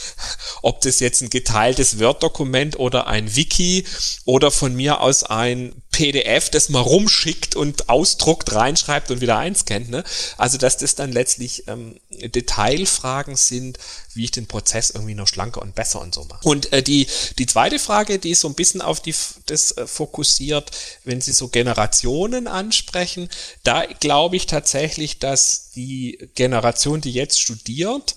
ob 0.64 0.82
das 0.82 1.00
jetzt 1.02 1.22
ein 1.22 1.30
geteiltes 1.30 2.00
Word-Dokument 2.00 2.80
oder 2.80 3.06
ein 3.08 3.36
Wiki 3.36 3.86
oder 4.26 4.50
von 4.50 4.74
mir 4.74 5.02
aus 5.02 5.24
ein 5.24 5.74
PDF, 5.92 6.50
das 6.50 6.70
man 6.70 6.82
rumschickt 6.82 7.56
und 7.56 7.90
ausdruckt, 7.90 8.54
reinschreibt 8.54 9.12
und 9.12 9.22
wieder 9.22 9.38
einscannt. 9.38 9.90
Ne? 9.90 10.04
Also 10.38 10.58
dass 10.58 10.78
das 10.78 10.96
dann 10.96 11.12
letztlich 11.12 11.68
ähm, 11.68 12.00
Detailfragen 12.10 13.36
sind, 13.36 13.78
wie 14.14 14.24
ich 14.24 14.32
den 14.32 14.48
Prozess 14.48 14.90
irgendwie 14.90 15.16
noch 15.16 15.28
schlanker 15.28 15.62
und 15.62 15.76
besser 15.76 16.00
und 16.02 16.16
so 16.16 16.24
mache. 16.24 16.48
Und 16.48 16.72
äh, 16.72 16.82
die, 16.82 17.08
die 17.38 17.46
zweite 17.46 17.78
Frage, 17.78 18.18
die 18.18 18.34
so 18.34 18.48
ein 18.48 18.56
bisschen 18.56 18.82
auf 18.82 19.02
die, 19.02 19.14
das 19.46 19.72
äh, 19.78 19.86
fokussiert, 19.86 20.72
wenn 21.04 21.20
Sie 21.20 21.34
so 21.34 21.50
Generationen 21.50 22.48
ansprechen, 22.48 23.30
da 23.64 23.86
glaube 24.00 24.38
ich 24.38 24.46
tatsächlich, 24.46 25.20
dass 25.20 25.72
die 25.76 26.30
Generation, 26.36 27.02
die 27.02 27.12
jetzt 27.12 27.40
studiert, 27.40 28.16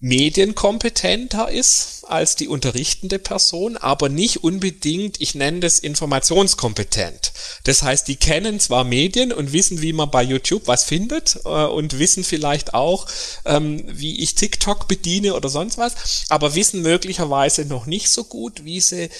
medienkompetenter 0.00 1.50
ist 1.50 2.04
als 2.06 2.36
die 2.36 2.48
unterrichtende 2.48 3.18
Person, 3.18 3.76
aber 3.76 4.08
nicht 4.08 4.44
unbedingt, 4.44 5.20
ich 5.20 5.34
nenne 5.34 5.60
das 5.60 5.80
informationskompetent. 5.80 7.32
Das 7.64 7.82
heißt, 7.82 8.06
die 8.06 8.16
kennen 8.16 8.60
zwar 8.60 8.84
Medien 8.84 9.32
und 9.32 9.52
wissen, 9.52 9.82
wie 9.82 9.92
man 9.92 10.10
bei 10.10 10.22
YouTube 10.22 10.66
was 10.66 10.84
findet 10.84 11.40
äh, 11.44 11.48
und 11.48 11.98
wissen 11.98 12.22
vielleicht 12.22 12.74
auch, 12.74 13.06
ähm, 13.44 13.84
wie 13.88 14.20
ich 14.22 14.36
TikTok 14.36 14.86
bediene 14.88 15.34
oder 15.34 15.48
sonst 15.48 15.78
was, 15.78 16.24
aber 16.28 16.54
wissen 16.54 16.82
möglicherweise 16.82 17.64
noch 17.64 17.86
nicht 17.86 18.08
so 18.08 18.24
gut, 18.24 18.64
wie 18.64 18.80
sie 18.80 19.10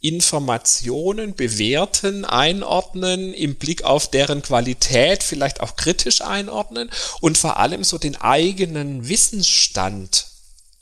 Informationen 0.00 1.34
bewerten, 1.34 2.24
einordnen, 2.24 3.34
im 3.34 3.56
Blick 3.56 3.82
auf 3.82 4.08
deren 4.08 4.42
Qualität 4.42 5.24
vielleicht 5.24 5.60
auch 5.60 5.74
kritisch 5.74 6.20
einordnen 6.20 6.88
und 7.20 7.36
vor 7.36 7.56
allem 7.56 7.82
so 7.82 7.98
den 7.98 8.14
eigenen 8.14 9.08
Wissensstand 9.08 10.27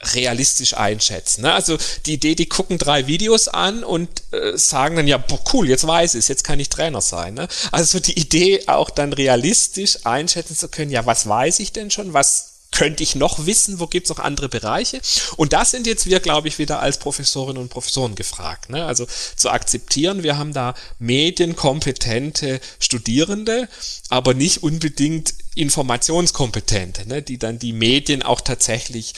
realistisch 0.03 0.77
einschätzen. 0.77 1.43
Ne? 1.43 1.53
Also 1.53 1.79
die 2.05 2.15
Idee, 2.15 2.35
die 2.35 2.49
gucken 2.49 2.79
drei 2.79 3.07
Videos 3.07 3.49
an 3.49 3.83
und 3.83 4.09
äh, 4.33 4.57
sagen 4.57 4.97
dann, 4.97 5.09
ja, 5.09 5.17
boah, 5.17 5.41
cool, 5.53 5.69
jetzt 5.69 5.87
weiß 5.87 6.15
ich 6.15 6.29
jetzt 6.29 6.45
kann 6.45 6.61
ich 6.61 6.69
Trainer 6.69 7.01
sein. 7.01 7.35
Ne? 7.35 7.49
Also 7.73 7.99
die 7.99 8.19
Idee, 8.19 8.65
auch 8.67 8.91
dann 8.91 9.13
realistisch 9.13 10.05
einschätzen 10.05 10.57
zu 10.57 10.69
können, 10.69 10.91
ja, 10.91 11.07
was 11.07 11.27
weiß 11.27 11.61
ich 11.61 11.73
denn 11.73 11.91
schon, 11.91 12.13
was 12.13 12.57
könnte 12.73 13.03
ich 13.03 13.15
noch 13.15 13.47
wissen, 13.47 13.81
wo 13.81 13.87
gibt's 13.87 14.11
noch 14.11 14.19
andere 14.19 14.49
Bereiche? 14.49 15.01
Und 15.37 15.53
das 15.53 15.71
sind 15.71 15.87
jetzt 15.87 16.07
wir, 16.07 16.21
glaube 16.21 16.49
ich, 16.49 16.59
wieder 16.59 16.81
als 16.81 16.99
Professorinnen 16.99 17.63
und 17.63 17.71
Professoren 17.71 18.15
gefragt. 18.15 18.69
Ne? 18.69 18.85
Also 18.85 19.07
zu 19.37 19.51
akzeptieren, 19.51 20.23
wir 20.23 20.37
haben 20.37 20.53
da 20.53 20.75
medienkompetente 20.99 22.61
Studierende, 22.79 23.69
aber 24.11 24.35
nicht 24.35 24.63
unbedingt 24.63 25.35
informationskompetente, 25.55 27.09
ne? 27.09 27.23
die 27.23 27.39
dann 27.39 27.59
die 27.59 27.73
Medien 27.73 28.23
auch 28.23 28.43
tatsächlich 28.43 29.15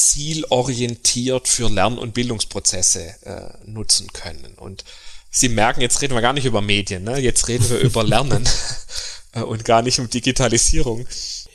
zielorientiert 0.00 1.48
für 1.48 1.68
Lern- 1.68 1.98
und 1.98 2.14
Bildungsprozesse 2.14 3.14
äh, 3.24 3.70
nutzen 3.70 4.12
können. 4.12 4.54
Und 4.54 4.84
Sie 5.30 5.48
merken, 5.48 5.80
jetzt 5.80 6.02
reden 6.02 6.14
wir 6.14 6.22
gar 6.22 6.32
nicht 6.32 6.46
über 6.46 6.60
Medien, 6.60 7.04
ne? 7.04 7.18
jetzt 7.18 7.46
reden 7.48 7.68
wir 7.70 7.78
über 7.78 8.02
Lernen 8.02 8.48
äh, 9.32 9.42
und 9.42 9.64
gar 9.64 9.82
nicht 9.82 10.00
um 10.00 10.10
Digitalisierung. 10.10 11.06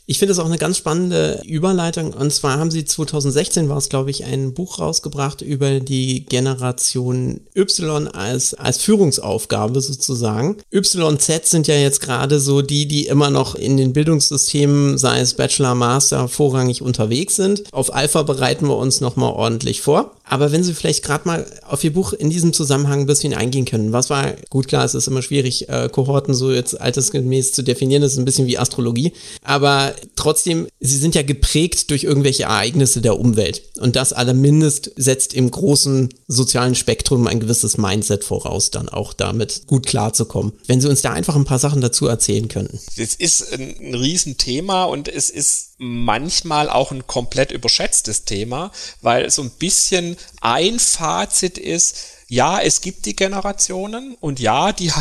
Ich 0.08 0.20
finde 0.20 0.34
es 0.34 0.40
auch 0.40 0.46
eine 0.46 0.60
ganz 0.60 0.78
spannende 0.78 1.42
Überleitung. 1.46 2.14
Und 2.14 2.32
zwar 2.32 2.60
haben 2.60 2.70
sie 2.70 2.86
2016 2.86 3.70
war 3.70 3.78
es, 3.78 3.90
glaube 3.90 4.12
ich, 4.12 4.24
ein 4.26 4.54
Buch 4.54 4.80
rausgebracht 4.80 5.42
über 5.42 5.80
die 5.80 6.26
Generation 6.26 7.42
Y 7.56 8.08
als, 8.10 8.54
als 8.54 8.78
Führungsaufgabe 8.78 9.82
sozusagen. 9.82 10.58
YZ 10.72 11.48
sind 11.48 11.68
ja 11.68 11.76
jetzt 11.76 12.02
gerade 12.02 12.40
so 12.40 12.62
die, 12.62 12.88
die 12.88 13.08
immer 13.08 13.32
noch 13.32 13.56
in 13.56 13.78
den 13.78 13.94
Bildungssystemen, 13.94 15.00
sei 15.00 15.22
es 15.22 15.34
Bachelor, 15.34 15.74
Master, 15.74 16.28
vorrangig 16.28 16.84
unterwegs 16.84 17.36
sind. 17.36 17.64
Auf 17.72 17.94
Alpha 17.94 18.22
bereiten 18.22 18.68
wir 18.68 18.78
uns 18.78 19.02
nochmal 19.02 19.34
ordentlich 19.34 19.82
vor. 19.82 20.12
Aber 20.28 20.52
wenn 20.52 20.64
Sie 20.64 20.74
vielleicht 20.74 21.04
gerade 21.04 21.28
mal 21.28 21.46
auf 21.68 21.84
Ihr 21.84 21.94
Buch 21.94 22.14
in 22.14 22.30
diesem 22.30 22.52
Zusammenhang 22.52 23.02
ein 23.02 23.06
bisschen 23.06 23.34
eingehen 23.34 23.66
können. 23.66 23.92
Was 23.92 24.10
war, 24.10 24.34
gut 24.50 24.68
klar, 24.68 24.84
es 24.84 24.96
ist 24.96 25.08
immer 25.08 25.22
schwierig, 25.22 25.70
äh, 25.70 25.88
Kohorten 25.92 26.34
so 26.34 26.52
jetzt 26.52 26.80
altersgemäß 26.80 27.52
zu 27.52 27.64
definieren, 27.64 28.02
das 28.02 28.14
ist 28.14 28.18
ein 28.18 28.26
bisschen 28.26 28.48
wie 28.48 28.58
Astrologie. 28.58 29.14
Aber 29.44 29.95
trotzdem, 30.16 30.68
sie 30.80 30.98
sind 30.98 31.16
ja 31.16 31.22
geprägt 31.22 31.90
durch 31.90 32.04
irgendwelche 32.04 32.44
Ereignisse 32.44 33.02
der 33.02 33.20
Umwelt. 33.20 33.62
Und 33.80 33.96
das 33.96 34.14
allermindest 34.14 34.92
setzt 34.96 35.34
im 35.34 35.52
großen 35.52 36.14
sozialen 36.28 36.76
Spektrum 36.76 37.28
ein 37.28 37.40
gewisses 37.40 37.78
Mindset 37.78 38.24
voraus, 38.24 38.72
dann 38.72 38.90
auch 38.90 39.14
damit 39.14 39.64
gut 39.68 39.86
klarzukommen. 39.86 40.54
Wenn 40.68 40.82
Sie 40.82 40.90
uns 40.90 41.02
da 41.02 41.14
einfach 41.14 41.36
ein 41.36 41.46
paar 41.46 41.60
Sachen 41.60 41.82
dazu 41.82 42.08
erzählen 42.08 42.48
könnten. 42.48 42.80
Es 42.98 43.16
ist 43.16 43.54
ein 43.54 43.94
Riesenthema 43.94 44.86
und 44.86 45.08
es 45.08 45.30
ist 45.30 45.76
manchmal 45.78 46.70
auch 46.70 46.92
ein 46.92 47.06
komplett 47.08 47.52
überschätztes 47.52 48.26
Thema, 48.26 48.72
weil 49.02 49.30
so 49.30 49.42
ein 49.42 49.52
bisschen 49.52 50.16
ein 50.42 50.80
Fazit 50.80 51.58
ist, 51.58 51.98
ja, 52.28 52.60
es 52.60 52.82
gibt 52.82 53.06
die 53.06 53.16
Generationen 53.16 54.16
und 54.20 54.40
ja, 54.40 54.72
die 54.72 54.92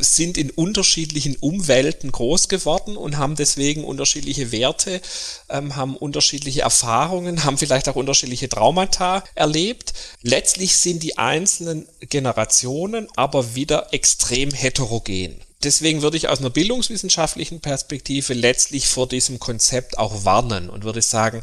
sind 0.00 0.36
in 0.36 0.50
unterschiedlichen 0.50 1.36
Umwelten 1.36 2.12
groß 2.12 2.48
geworden 2.48 2.98
und 2.98 3.16
haben 3.16 3.36
deswegen 3.36 3.84
unterschiedliche 3.84 4.52
Werte, 4.52 5.00
ähm, 5.48 5.76
haben 5.76 5.96
unterschiedliche 5.96 6.60
Erfahrungen, 6.60 7.44
haben 7.44 7.56
vielleicht 7.56 7.88
auch 7.88 7.96
unterschiedliche 7.96 8.50
Traumata 8.50 9.24
erlebt. 9.34 9.94
Letztlich 10.20 10.76
sind 10.76 11.02
die 11.02 11.16
einzelnen 11.16 11.88
Generationen 12.00 13.08
aber 13.16 13.54
wieder 13.54 13.94
extrem 13.94 14.50
heterogen. 14.50 15.40
Deswegen 15.62 16.02
würde 16.02 16.18
ich 16.18 16.28
aus 16.28 16.40
einer 16.40 16.50
bildungswissenschaftlichen 16.50 17.60
Perspektive 17.60 18.34
letztlich 18.34 18.88
vor 18.88 19.08
diesem 19.08 19.38
Konzept 19.38 19.96
auch 19.96 20.24
warnen 20.24 20.68
und 20.68 20.84
würde 20.84 21.00
sagen, 21.00 21.42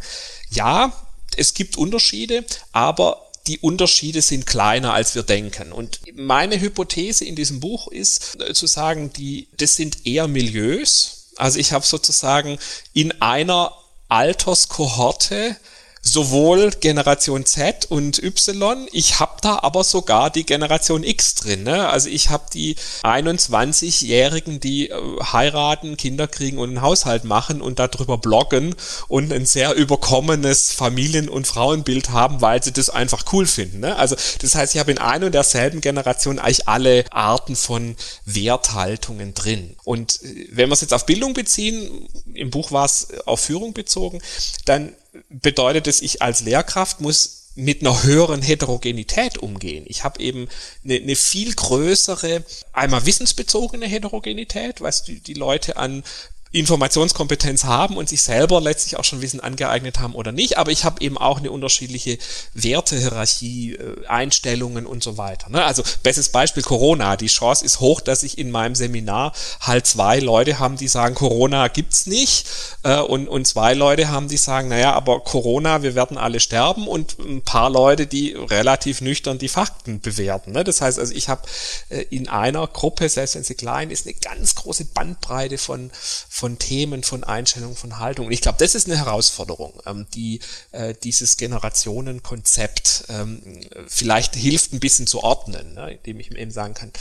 ja, 0.51 0.93
es 1.35 1.53
gibt 1.53 1.77
Unterschiede, 1.77 2.43
aber 2.73 3.28
die 3.47 3.59
Unterschiede 3.59 4.21
sind 4.21 4.45
kleiner, 4.45 4.93
als 4.93 5.15
wir 5.15 5.23
denken. 5.23 5.71
Und 5.71 6.01
meine 6.15 6.59
Hypothese 6.59 7.25
in 7.25 7.35
diesem 7.35 7.59
Buch 7.59 7.87
ist 7.87 8.39
äh, 8.41 8.53
zu 8.53 8.67
sagen, 8.67 9.11
die, 9.13 9.49
das 9.57 9.75
sind 9.75 10.05
eher 10.05 10.27
Milieus. 10.27 11.31
Also 11.37 11.59
ich 11.59 11.71
habe 11.71 11.85
sozusagen 11.85 12.59
in 12.93 13.21
einer 13.21 13.73
Alterskohorte 14.09 15.55
sowohl 16.01 16.71
Generation 16.71 17.45
Z 17.45 17.87
und 17.89 18.21
Y, 18.21 18.87
ich 18.91 19.19
habe 19.19 19.37
da 19.41 19.59
aber 19.61 19.83
sogar 19.83 20.29
die 20.29 20.45
Generation 20.45 21.03
X 21.03 21.35
drin. 21.35 21.63
Ne? 21.63 21.89
Also 21.89 22.09
ich 22.09 22.29
habe 22.29 22.45
die 22.53 22.75
21-Jährigen, 23.03 24.59
die 24.59 24.89
äh, 24.89 24.95
heiraten, 25.21 25.97
Kinder 25.97 26.27
kriegen 26.27 26.57
und 26.57 26.69
einen 26.69 26.81
Haushalt 26.81 27.23
machen 27.25 27.61
und 27.61 27.79
darüber 27.79 28.17
bloggen 28.17 28.75
und 29.07 29.33
ein 29.33 29.45
sehr 29.45 29.75
überkommenes 29.75 30.71
Familien- 30.71 31.29
und 31.29 31.47
Frauenbild 31.47 32.09
haben, 32.11 32.41
weil 32.41 32.63
sie 32.63 32.71
das 32.71 32.89
einfach 32.89 33.25
cool 33.33 33.45
finden. 33.45 33.81
Ne? 33.81 33.95
Also 33.95 34.15
das 34.41 34.55
heißt, 34.55 34.75
ich 34.75 34.79
habe 34.79 34.91
in 34.91 34.97
einer 34.97 35.27
und 35.27 35.35
derselben 35.35 35.81
Generation 35.81 36.39
eigentlich 36.39 36.67
alle 36.67 37.05
Arten 37.11 37.55
von 37.55 37.95
Werthaltungen 38.25 39.33
drin. 39.33 39.75
Und 39.83 40.21
äh, 40.23 40.47
wenn 40.51 40.69
wir 40.69 40.73
es 40.73 40.81
jetzt 40.81 40.93
auf 40.93 41.05
Bildung 41.05 41.33
beziehen, 41.33 42.07
im 42.33 42.49
Buch 42.51 42.71
war 42.71 42.85
es 42.85 43.09
auf 43.25 43.41
Führung 43.41 43.73
bezogen, 43.73 44.21
dann 44.65 44.95
bedeutet 45.29 45.87
es, 45.87 46.01
ich 46.01 46.21
als 46.21 46.41
Lehrkraft 46.41 47.01
muss 47.01 47.39
mit 47.55 47.81
einer 47.81 48.03
höheren 48.03 48.41
Heterogenität 48.41 49.37
umgehen. 49.37 49.85
Ich 49.87 50.03
habe 50.03 50.21
eben 50.21 50.47
eine, 50.83 50.95
eine 50.95 51.15
viel 51.15 51.53
größere, 51.53 52.43
einmal 52.73 53.05
wissensbezogene 53.05 53.85
Heterogenität, 53.85 54.81
was 54.81 55.03
die, 55.03 55.19
die 55.19 55.33
Leute 55.33 55.77
an 55.77 56.03
Informationskompetenz 56.51 57.63
haben 57.63 57.95
und 57.95 58.09
sich 58.09 58.23
selber 58.23 58.59
letztlich 58.59 58.97
auch 58.97 59.03
schon 59.03 59.21
Wissen 59.21 59.39
angeeignet 59.39 59.99
haben 59.99 60.15
oder 60.15 60.31
nicht, 60.31 60.57
aber 60.57 60.71
ich 60.71 60.83
habe 60.83 60.99
eben 61.01 61.17
auch 61.17 61.37
eine 61.37 61.51
unterschiedliche 61.51 62.17
Wertehierarchie, 62.55 63.75
äh, 63.75 64.07
Einstellungen 64.07 64.87
und 64.87 65.03
so 65.03 65.17
weiter. 65.17 65.49
Ne? 65.49 65.63
Also 65.63 65.83
bestes 66.01 66.29
Beispiel 66.29 66.63
Corona. 66.63 67.17
Die 67.17 67.27
Chance 67.27 67.63
ist 67.63 67.79
hoch, 67.79 68.01
dass 68.01 68.23
ich 68.23 68.39
in 68.39 68.49
meinem 68.49 68.73
Seminar 68.73 69.33
halt 69.59 69.85
zwei 69.85 70.19
Leute 70.19 70.57
haben, 70.57 70.75
die 70.75 70.87
sagen, 70.87 71.13
Corona 71.13 71.67
gibt's 71.67 72.07
nicht 72.07 72.47
äh, 72.81 72.99
und, 72.99 73.27
und 73.27 73.45
zwei 73.45 73.75
Leute 73.75 74.09
haben, 74.09 74.27
die 74.27 74.37
sagen, 74.37 74.69
naja, 74.69 74.93
aber 74.93 75.19
Corona, 75.19 75.83
wir 75.83 75.93
werden 75.93 76.17
alle 76.17 76.39
sterben 76.39 76.87
und 76.87 77.19
ein 77.19 77.43
paar 77.43 77.69
Leute, 77.69 78.07
die 78.07 78.31
relativ 78.31 79.01
nüchtern 79.01 79.37
die 79.37 79.49
Fakten 79.49 79.99
bewerten. 79.99 80.53
Ne? 80.53 80.63
Das 80.63 80.81
heißt 80.81 80.97
also, 80.97 81.13
ich 81.13 81.29
habe 81.29 81.43
äh, 81.89 82.05
in 82.09 82.27
einer 82.27 82.65
Gruppe, 82.65 83.07
selbst 83.07 83.35
wenn 83.35 83.43
sie 83.43 83.53
klein 83.53 83.91
ist, 83.91 84.07
eine 84.07 84.15
ganz 84.15 84.55
große 84.55 84.85
Bandbreite 84.85 85.59
von 85.59 85.91
von 86.39 86.57
Themen, 86.57 87.03
von 87.03 87.25
Einstellungen, 87.25 87.75
von 87.75 87.99
Haltung. 87.99 88.27
Und 88.27 88.31
ich 88.31 88.39
glaube, 88.39 88.57
das 88.59 88.73
ist 88.73 88.87
eine 88.87 88.97
Herausforderung, 88.97 89.73
ähm, 89.85 90.07
die 90.13 90.39
äh, 90.71 90.93
dieses 91.03 91.35
Generationenkonzept 91.35 93.03
ähm, 93.09 93.41
vielleicht 93.87 94.35
hilft, 94.35 94.71
ein 94.71 94.79
bisschen 94.79 95.05
zu 95.05 95.21
ordnen, 95.21 95.73
ne, 95.73 95.95
indem 95.95 96.21
ich 96.21 96.31
eben 96.31 96.51
sagen 96.51 96.75
kann, 96.75 96.93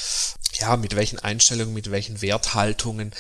ja, 0.61 0.77
mit 0.77 0.97
welchen 0.97 1.19
Einstellungen, 1.19 1.75
mit 1.75 1.91
welchen 1.91 2.23
Werthaltungen, 2.23 3.13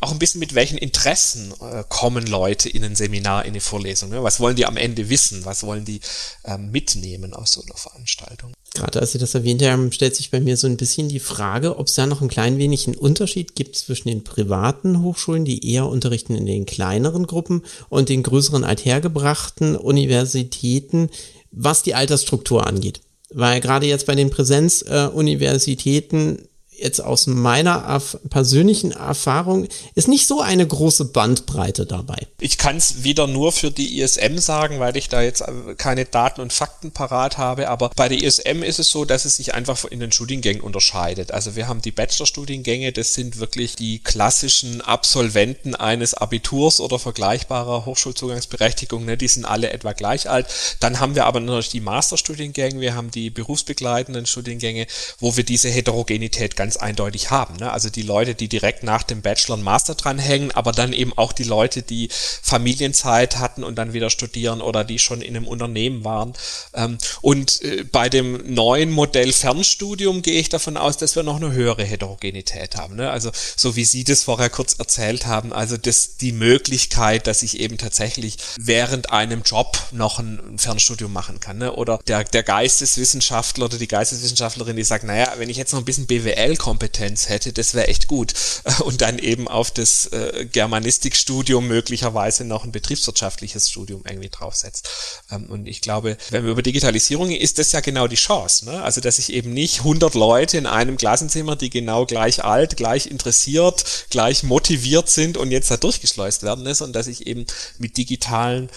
auch 0.00 0.12
ein 0.12 0.18
bisschen 0.18 0.38
mit 0.38 0.54
welchen 0.54 0.78
Interessen 0.78 1.52
äh, 1.60 1.84
kommen 1.88 2.26
Leute 2.26 2.68
in 2.68 2.84
ein 2.84 2.94
Seminar, 2.94 3.44
in 3.44 3.52
eine 3.52 3.60
Vorlesung. 3.60 4.10
Ne? 4.10 4.22
Was 4.22 4.40
wollen 4.40 4.56
die 4.56 4.66
am 4.66 4.76
Ende 4.76 5.08
wissen? 5.08 5.44
Was 5.44 5.62
wollen 5.62 5.84
die 5.84 6.00
ähm, 6.44 6.70
mitnehmen 6.70 7.32
aus 7.32 7.52
so 7.52 7.62
einer 7.62 7.76
Veranstaltung? 7.76 8.52
Gerade 8.74 9.00
als 9.00 9.12
Sie 9.12 9.18
das 9.18 9.34
erwähnt 9.34 9.62
haben, 9.62 9.92
stellt 9.92 10.16
sich 10.16 10.32
bei 10.32 10.40
mir 10.40 10.56
so 10.56 10.66
ein 10.66 10.76
bisschen 10.76 11.08
die 11.08 11.20
Frage, 11.20 11.78
ob 11.78 11.86
es 11.86 11.94
da 11.94 12.06
noch 12.06 12.20
ein 12.20 12.28
klein 12.28 12.58
wenig 12.58 12.86
einen 12.86 12.96
Unterschied 12.96 13.54
gibt 13.54 13.76
zwischen 13.76 14.08
den 14.08 14.24
privaten 14.24 15.00
Hochschulen, 15.00 15.44
die 15.44 15.72
eher 15.72 15.86
unterrichten 15.86 16.34
in 16.34 16.44
den 16.44 16.66
kleineren 16.66 17.26
Gruppen 17.26 17.62
und 17.88 18.08
den 18.08 18.24
größeren 18.24 18.64
althergebrachten 18.64 19.76
Universitäten, 19.76 21.08
was 21.52 21.84
die 21.84 21.94
Altersstruktur 21.94 22.66
angeht. 22.66 23.00
Weil 23.30 23.60
gerade 23.60 23.86
jetzt 23.86 24.06
bei 24.06 24.16
den 24.16 24.30
Präsenzuniversitäten 24.30 26.38
äh, 26.38 26.42
jetzt 26.76 27.00
aus 27.00 27.26
meiner 27.26 28.00
persönlichen 28.30 28.92
Erfahrung 28.92 29.66
ist 29.94 30.08
nicht 30.08 30.26
so 30.26 30.40
eine 30.40 30.66
große 30.66 31.06
Bandbreite 31.06 31.86
dabei. 31.86 32.26
Ich 32.40 32.58
kann 32.58 32.76
es 32.76 33.04
wieder 33.04 33.26
nur 33.26 33.52
für 33.52 33.70
die 33.70 34.00
ISM 34.00 34.38
sagen, 34.38 34.80
weil 34.80 34.96
ich 34.96 35.08
da 35.08 35.22
jetzt 35.22 35.42
äh, 35.42 35.74
keine 35.76 36.04
Daten 36.04 36.40
und 36.40 36.52
Fakten 36.52 36.90
parat 36.90 37.38
habe, 37.38 37.68
aber 37.68 37.90
bei 37.96 38.08
der 38.08 38.22
ISM 38.22 38.62
ist 38.62 38.78
es 38.78 38.90
so, 38.90 39.04
dass 39.04 39.24
es 39.24 39.36
sich 39.36 39.54
einfach 39.54 39.84
in 39.84 40.00
den 40.00 40.12
Studiengängen 40.12 40.62
unterscheidet. 40.62 41.32
Also 41.32 41.56
wir 41.56 41.68
haben 41.68 41.82
die 41.82 41.92
Bachelorstudiengänge, 41.92 42.92
das 42.92 43.14
sind 43.14 43.38
wirklich 43.38 43.76
die 43.76 44.00
klassischen 44.00 44.80
Absolventen 44.80 45.74
eines 45.74 46.14
Abiturs 46.14 46.80
oder 46.80 46.98
vergleichbarer 46.98 47.86
Hochschulzugangsberechtigung, 47.86 49.04
ne? 49.04 49.16
die 49.16 49.28
sind 49.28 49.44
alle 49.44 49.70
etwa 49.70 49.92
gleich 49.92 50.28
alt. 50.28 50.46
Dann 50.80 51.00
haben 51.00 51.14
wir 51.14 51.26
aber 51.26 51.40
natürlich 51.40 51.70
die 51.70 51.80
Masterstudiengänge, 51.80 52.80
wir 52.80 52.94
haben 52.94 53.10
die 53.10 53.30
berufsbegleitenden 53.30 54.26
Studiengänge, 54.26 54.86
wo 55.18 55.36
wir 55.36 55.44
diese 55.44 55.68
Heterogenität 55.68 56.56
ganz 56.56 56.63
ganz 56.64 56.78
eindeutig 56.78 57.30
haben. 57.30 57.56
Ne? 57.56 57.70
Also 57.70 57.90
die 57.90 58.00
Leute, 58.00 58.34
die 58.34 58.48
direkt 58.48 58.84
nach 58.84 59.02
dem 59.02 59.20
Bachelor 59.20 59.56
und 59.56 59.62
Master 59.62 59.94
dranhängen, 59.94 60.50
aber 60.52 60.72
dann 60.72 60.94
eben 60.94 61.12
auch 61.12 61.34
die 61.34 61.44
Leute, 61.44 61.82
die 61.82 62.08
Familienzeit 62.10 63.36
hatten 63.36 63.62
und 63.62 63.76
dann 63.76 63.92
wieder 63.92 64.08
studieren 64.08 64.62
oder 64.62 64.82
die 64.82 64.98
schon 64.98 65.20
in 65.20 65.36
einem 65.36 65.46
Unternehmen 65.46 66.04
waren. 66.04 66.32
Ähm, 66.72 66.96
und 67.20 67.60
äh, 67.60 67.84
bei 67.84 68.08
dem 68.08 68.54
neuen 68.54 68.90
Modell 68.90 69.34
Fernstudium 69.34 70.22
gehe 70.22 70.40
ich 70.40 70.48
davon 70.48 70.78
aus, 70.78 70.96
dass 70.96 71.16
wir 71.16 71.22
noch 71.22 71.36
eine 71.36 71.52
höhere 71.52 71.84
Heterogenität 71.84 72.76
haben. 72.76 72.96
Ne? 72.96 73.10
Also 73.10 73.30
so 73.56 73.76
wie 73.76 73.84
Sie 73.84 74.02
das 74.02 74.22
vorher 74.22 74.48
kurz 74.48 74.72
erzählt 74.72 75.26
haben, 75.26 75.52
also 75.52 75.76
das, 75.76 76.16
die 76.16 76.32
Möglichkeit, 76.32 77.26
dass 77.26 77.42
ich 77.42 77.60
eben 77.60 77.76
tatsächlich 77.76 78.38
während 78.56 79.12
einem 79.12 79.42
Job 79.42 79.78
noch 79.90 80.18
ein 80.18 80.56
Fernstudium 80.56 81.12
machen 81.12 81.40
kann. 81.40 81.58
Ne? 81.58 81.74
Oder 81.74 81.98
der, 82.06 82.24
der 82.24 82.42
Geisteswissenschaftler 82.42 83.66
oder 83.66 83.76
die 83.76 83.86
Geisteswissenschaftlerin, 83.86 84.76
die 84.76 84.84
sagt, 84.84 85.04
naja, 85.04 85.30
wenn 85.36 85.50
ich 85.50 85.58
jetzt 85.58 85.74
noch 85.74 85.80
ein 85.80 85.84
bisschen 85.84 86.06
BWL 86.06 86.53
BWL-Kompetenz 86.54 87.28
hätte, 87.28 87.52
das 87.52 87.74
wäre 87.74 87.88
echt 87.88 88.08
gut. 88.08 88.34
Und 88.84 89.00
dann 89.00 89.18
eben 89.18 89.48
auf 89.48 89.70
das 89.70 90.06
äh, 90.06 90.46
Germanistikstudium 90.50 91.66
möglicherweise 91.66 92.44
noch 92.44 92.64
ein 92.64 92.72
betriebswirtschaftliches 92.72 93.70
Studium 93.70 94.02
irgendwie 94.08 94.28
draufsetzt. 94.28 94.88
Ähm, 95.30 95.46
und 95.50 95.66
ich 95.66 95.80
glaube, 95.80 96.16
wenn 96.30 96.44
wir 96.44 96.52
über 96.52 96.62
Digitalisierung 96.62 97.30
ist 97.30 97.58
das 97.58 97.72
ja 97.72 97.80
genau 97.80 98.06
die 98.06 98.16
Chance. 98.16 98.66
Ne? 98.66 98.82
Also, 98.82 99.00
dass 99.00 99.18
ich 99.18 99.32
eben 99.32 99.52
nicht 99.52 99.80
100 99.80 100.14
Leute 100.14 100.58
in 100.58 100.66
einem 100.66 100.96
Klassenzimmer, 100.96 101.56
die 101.56 101.70
genau 101.70 102.06
gleich 102.06 102.44
alt, 102.44 102.76
gleich 102.76 103.06
interessiert, 103.06 103.84
gleich 104.10 104.42
motiviert 104.42 105.08
sind 105.08 105.36
und 105.36 105.50
jetzt 105.50 105.70
da 105.70 105.76
durchgeschleust 105.76 106.42
werden, 106.42 106.66
ist, 106.66 106.80
und 106.80 106.92
dass 106.94 107.06
ich 107.06 107.26
eben 107.26 107.46
mit 107.78 107.96
digitalen 107.96 108.70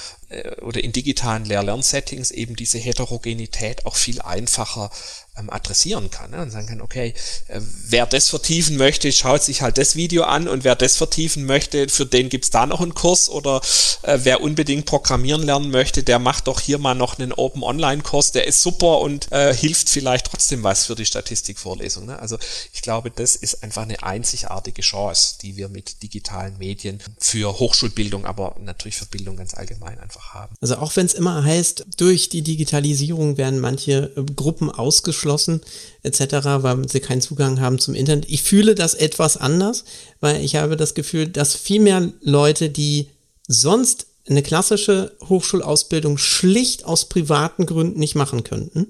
oder 0.62 0.84
in 0.84 0.92
digitalen 0.92 1.46
Lehr-Lernsettings 1.46 2.32
eben 2.32 2.56
diese 2.56 2.78
Heterogenität 2.78 3.86
auch 3.86 3.96
viel 3.96 4.22
einfacher 4.22 4.92
ähm, 5.38 5.50
adressieren 5.50 6.10
kann 6.10 6.32
ne? 6.32 6.42
und 6.42 6.52
sagen 6.52 6.68
kann, 6.68 6.82
okay, 6.82 7.14
äh, 7.48 7.62
wer 7.88 8.06
das 8.06 8.30
vertiefen 8.30 8.78
möchte, 8.78 9.12
schaut 9.12 9.44
sich 9.44 9.62
halt 9.62 9.78
das 9.78 9.96
Video 9.96 10.24
an 10.24 10.48
und 10.48 10.64
wer 10.64 10.76
das 10.76 10.96
vertiefen 10.98 11.46
möchte, 11.46 11.90
für 11.90 12.06
den 12.06 12.30
gibt's 12.30 12.50
da 12.50 12.66
noch 12.66 12.82
einen 12.82 12.94
Kurs 12.94 13.30
oder 13.30 13.62
äh, 14.04 14.20
wer 14.24 14.42
unbedingt 14.42 14.86
programmieren 14.86 15.44
lernen 15.44 15.72
möchte, 15.72 16.04
der 16.04 16.20
macht 16.20 16.48
doch 16.48 16.60
hier 16.60 16.78
mal 16.78 16.96
noch 16.96 17.20
einen 17.20 17.34
Open 17.34 17.64
Online 17.64 18.02
Kurs, 18.02 18.32
der 18.32 18.48
ist 18.48 18.62
super 18.62 19.00
und 19.00 19.32
äh, 19.32 19.54
hilft 19.54 19.90
vielleicht 19.90 20.28
trotzdem 20.28 20.64
was 20.64 20.86
für 20.86 20.96
die 20.96 21.06
Statistikvorlesung. 21.06 22.06
Ne? 22.06 22.20
Also 22.20 22.38
ich 22.74 22.82
glaube, 22.82 23.12
das 23.12 23.36
ist 23.36 23.64
einfach 23.64 23.84
eine 23.84 24.02
einzigartige 24.04 24.82
Chance, 24.82 25.36
die 25.42 25.58
wir 25.58 25.70
mit 25.70 26.02
digitalen 26.04 26.58
Medien 26.58 27.00
für 27.20 27.60
Hochschulbildung, 27.60 28.26
aber 28.26 28.56
natürlich 28.60 28.98
für 28.98 29.06
Bildung 29.06 29.38
ganz 29.38 29.54
allgemein 29.54 30.00
einfach 30.00 30.17
einfach 30.18 30.34
haben. 30.34 30.56
Also 30.62 30.78
auch 30.78 30.96
wenn 30.96 31.06
es 31.06 31.14
immer 31.14 31.44
heißt, 31.44 31.86
durch 31.98 32.30
die 32.30 32.42
Digitalisierung 32.42 33.38
werden 33.38 33.60
manche 33.60 34.12
äh, 34.16 34.24
Gruppen 34.36 34.70
ausgeschlossen 34.70 35.62
etc., 36.04 36.22
weil 36.62 36.88
sie 36.90 37.00
keinen 37.00 37.22
Zugang 37.22 37.60
haben 37.62 37.80
zum 37.80 37.96
Internet. 37.96 38.26
Ich 38.30 38.44
fühle 38.44 38.76
das 38.76 38.94
etwas 38.94 39.38
anders, 39.38 39.84
weil 40.20 40.44
ich 40.44 40.56
habe 40.56 40.78
das 40.78 40.94
Gefühl, 40.94 41.28
dass 41.28 41.56
viel 41.56 41.82
mehr 41.82 42.12
Leute, 42.22 42.70
die 42.70 43.10
sonst 43.48 44.08
eine 44.28 44.44
klassische 44.44 45.16
Hochschulausbildung 45.30 46.18
schlicht 46.18 46.84
aus 46.84 47.06
privaten 47.06 47.66
Gründen 47.66 48.00
nicht 48.00 48.16
machen 48.16 48.44
könnten 48.44 48.88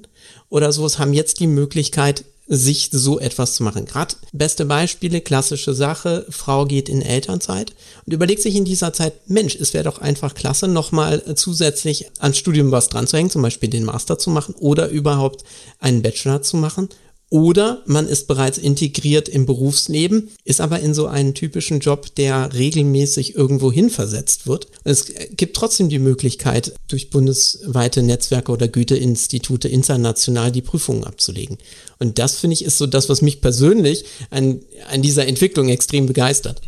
oder 0.50 0.72
sowas, 0.72 0.98
haben 0.98 1.14
jetzt 1.14 1.40
die 1.40 1.48
Möglichkeit, 1.48 2.26
sich 2.48 2.90
so 2.92 3.20
etwas 3.20 3.56
zu 3.56 3.64
machen. 3.64 3.86
Gerade 3.86 4.16
beste 4.32 4.66
Beispiele, 4.66 5.22
klassische 5.22 5.74
Sache, 5.74 6.26
Frau 6.30 6.66
geht 6.66 6.88
in 6.88 7.02
Elternzeit 7.02 7.74
und 8.06 8.14
überlegt 8.14 8.42
sich 8.42 8.56
in 8.56 8.66
dieser 8.66 8.94
Zeit, 8.94 9.14
Mensch, 9.28 9.56
es 9.56 9.74
wäre 9.74 9.84
doch 9.84 10.00
einfach 10.00 10.34
klasse, 10.34 10.68
nochmal 10.68 11.36
zusätzlich 11.36 12.06
ans 12.20 12.38
Studium 12.38 12.72
was 12.72 12.90
dran 12.90 13.08
zu 13.08 13.18
hängen, 13.18 13.30
zum 13.30 13.42
Beispiel 13.42 13.70
den 13.70 13.84
Master 13.84 14.18
zu 14.18 14.30
machen 14.30 14.56
oder 14.60 14.90
überhaupt 14.90 15.44
einen 15.80 16.02
Bachelor 16.02 16.42
zu 16.42 16.58
machen 16.58 16.90
oder 17.30 17.84
man 17.86 18.08
ist 18.08 18.28
bereits 18.28 18.58
integriert 18.58 19.28
im 19.28 19.46
Berufsleben, 19.46 20.30
ist 20.46 20.62
aber 20.62 20.80
in 20.80 20.94
so 20.94 21.08
einen 21.08 21.34
typischen 21.34 21.80
Job, 21.80 22.16
der 22.16 22.54
regelmäßig 22.54 23.36
irgendwo 23.36 23.72
hin 23.72 23.90
versetzt 23.90 24.48
wird. 24.48 24.68
Es 24.86 25.12
gibt 25.36 25.58
trotzdem 25.58 25.90
die 25.90 26.00
Möglichkeit, 26.00 26.74
durch 26.88 27.10
bundesweite 27.10 28.02
Netzwerke 28.02 28.52
oder 28.52 28.70
Güteinstitute 28.70 29.68
international 29.68 30.52
die 30.52 30.62
Prüfungen 30.62 31.04
abzulegen. 31.04 31.58
Und 32.00 32.18
das 32.18 32.36
finde 32.36 32.54
ich 32.54 32.64
ist 32.64 32.78
so 32.78 32.88
das, 32.88 33.10
was 33.10 33.22
mich 33.22 33.42
persönlich 33.42 34.06
an, 34.30 34.62
an 34.90 35.02
dieser 35.02 35.28
Entwicklung 35.28 35.68
extrem 35.68 36.06
begeistert. 36.06 36.62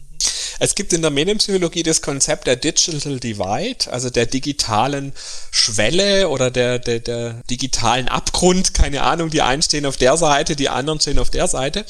Es 0.60 0.76
gibt 0.76 0.92
in 0.92 1.02
der 1.02 1.12
Medienpsychologie 1.12 1.84
das 1.84 2.02
Konzept 2.02 2.46
der 2.48 2.58
Digital 2.58 3.20
Divide, 3.20 3.92
also 3.92 4.10
der 4.10 4.26
digitalen 4.26 5.14
Schwelle 5.52 6.28
oder 6.30 6.52
der, 6.52 6.80
der, 6.80 7.00
der 7.00 7.44
digitalen 7.50 8.10
Abgrund, 8.10 8.74
keine 8.74 9.04
Ahnung, 9.04 9.30
die 9.30 9.42
einen 9.42 9.62
stehen 9.62 9.86
auf 9.86 9.96
der 9.96 10.18
Seite, 10.18 10.56
die 10.58 10.70
anderen 10.70 11.00
stehen 11.00 11.20
auf 11.20 11.30
der 11.30 11.48
Seite. 11.48 11.86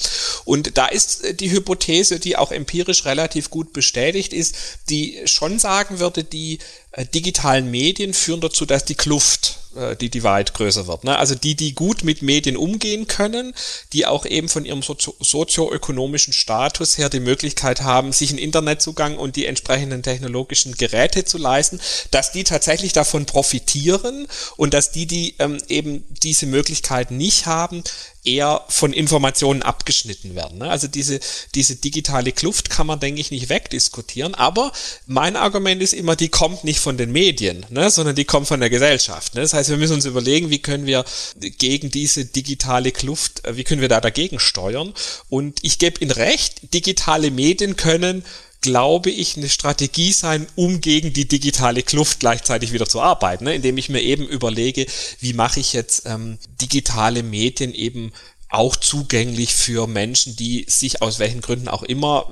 Und 0.46 0.78
da 0.78 0.86
ist 0.86 1.40
die 1.40 1.52
Hypothese, 1.52 2.20
die 2.20 2.38
auch 2.38 2.52
empirisch 2.52 3.06
relativ 3.06 3.50
gut 3.50 3.74
bestätigt 3.74 4.34
ist, 4.34 4.56
die 4.90 5.20
schon 5.26 5.58
sagen 5.58 6.00
würde, 6.00 6.24
die 6.24 6.60
äh, 6.89 6.89
digitalen 6.98 7.70
Medien 7.70 8.14
führen 8.14 8.42
dazu, 8.42 8.66
dass 8.66 8.84
die 8.84 8.96
Kluft 8.96 9.60
äh, 9.76 9.96
die 9.96 10.10
Divide 10.10 10.52
größer 10.52 10.88
wird. 10.88 11.04
Ne? 11.04 11.18
Also 11.18 11.36
die, 11.36 11.56
die 11.56 11.76
gut 11.76 12.04
mit 12.04 12.24
Medien 12.24 12.58
umgehen 12.58 13.06
können, 13.06 13.54
die 13.94 14.08
auch 14.08 14.26
eben 14.26 14.50
von 14.50 14.66
ihrem 14.66 14.82
sozio 14.82 15.16
sozioökonomischen 15.20 16.34
Status 16.34 16.98
her 16.98 17.10
die 17.10 17.20
Möglichkeit 17.20 17.82
haben, 17.82 18.12
sich 18.12 18.32
einen 18.32 18.40
Internetzugang 18.40 19.18
und 19.18 19.36
die 19.36 19.46
entsprechenden 19.46 20.02
technologischen 20.02 20.74
Geräte 20.74 21.26
zu 21.26 21.38
leisten, 21.38 21.80
dass 22.10 22.32
die 22.32 22.44
tatsächlich 22.44 22.94
davon 22.94 23.26
profitieren 23.26 24.28
und 24.58 24.74
dass 24.74 24.92
die, 24.92 25.06
die 25.06 25.36
ähm, 25.38 25.60
eben 25.68 26.04
diese 26.10 26.48
Möglichkeit 26.48 27.12
nicht 27.12 27.46
haben, 27.46 27.84
eher 28.30 28.64
von 28.70 28.94
Informationen 28.94 29.62
abgeschnitten 29.62 30.36
werden. 30.36 30.60
Ne? 30.60 30.70
Also 30.70 30.88
diese, 30.88 31.20
diese 31.56 31.76
digitale 31.76 32.32
Kluft 32.32 32.70
kann 32.70 32.88
man, 32.88 33.00
denke 33.00 33.22
ich, 33.22 33.32
nicht 33.32 33.50
wegdiskutieren. 33.50 34.36
Aber 34.36 34.72
mein 35.08 35.36
Argument 35.36 35.82
ist 35.82 35.94
immer, 35.94 36.16
die 36.16 36.30
kommt 36.30 36.64
nicht 36.64 36.80
von 36.80 36.98
den 36.98 37.12
Medien, 37.12 37.66
ne? 37.70 37.90
sondern 37.90 38.16
die 38.16 38.26
kommt 38.26 38.48
von 38.48 38.60
der 38.60 38.70
Gesellschaft. 38.70 39.36
Ne? 39.36 39.42
Das 39.42 39.54
heißt, 39.54 39.70
wir 39.70 39.78
müssen 39.78 39.94
uns 39.94 40.06
überlegen, 40.06 40.50
wie 40.50 40.60
können 40.60 40.86
wir 40.86 41.04
gegen 41.40 41.90
diese 41.90 42.26
digitale 42.26 42.92
Kluft, 42.92 43.46
äh, 43.46 43.58
wie 43.58 43.64
können 43.64 43.82
wir 43.82 43.90
da 43.90 44.02
dagegen 44.02 44.40
steuern. 44.40 44.94
Und 45.30 45.60
ich 45.64 45.80
gebe 45.80 46.00
Ihnen 46.02 46.12
recht, 46.12 46.74
digitale 46.74 47.32
Medien 47.32 47.76
können 47.76 48.24
glaube 48.62 49.10
ich, 49.10 49.38
eine 49.38 49.50
Strategie 49.50 50.12
sein, 50.12 50.48
um 50.56 50.82
gegen 50.82 51.14
die 51.14 51.28
digitale 51.28 51.84
Kluft 51.84 52.20
gleichzeitig 52.20 52.74
wieder 52.74 52.88
zu 52.88 53.02
arbeiten, 53.02 53.46
ne? 53.46 53.56
indem 53.56 53.78
ich 53.78 53.90
mir 53.90 54.02
eben 54.02 54.28
überlege, 54.28 54.86
wie 55.20 55.34
mache 55.34 55.60
ich 55.60 55.74
jetzt 55.74 56.04
ähm, 56.06 56.38
digitale 56.62 57.24
Medien 57.24 57.74
eben 57.74 58.12
auch 58.50 58.76
zugänglich 58.76 59.54
für 59.54 59.88
Menschen, 59.88 60.36
die 60.36 60.66
sich 60.68 61.02
aus 61.02 61.20
welchen 61.20 61.42
Gründen 61.42 61.68
auch 61.68 61.84
immer 61.84 62.32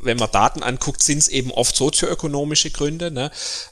wenn 0.00 0.16
man 0.16 0.30
Daten 0.30 0.62
anguckt, 0.62 1.02
sind 1.02 1.18
es 1.18 1.28
eben 1.28 1.50
oft 1.50 1.76
sozioökonomische 1.76 2.70
Gründe. 2.70 3.10
Ne? 3.10 3.30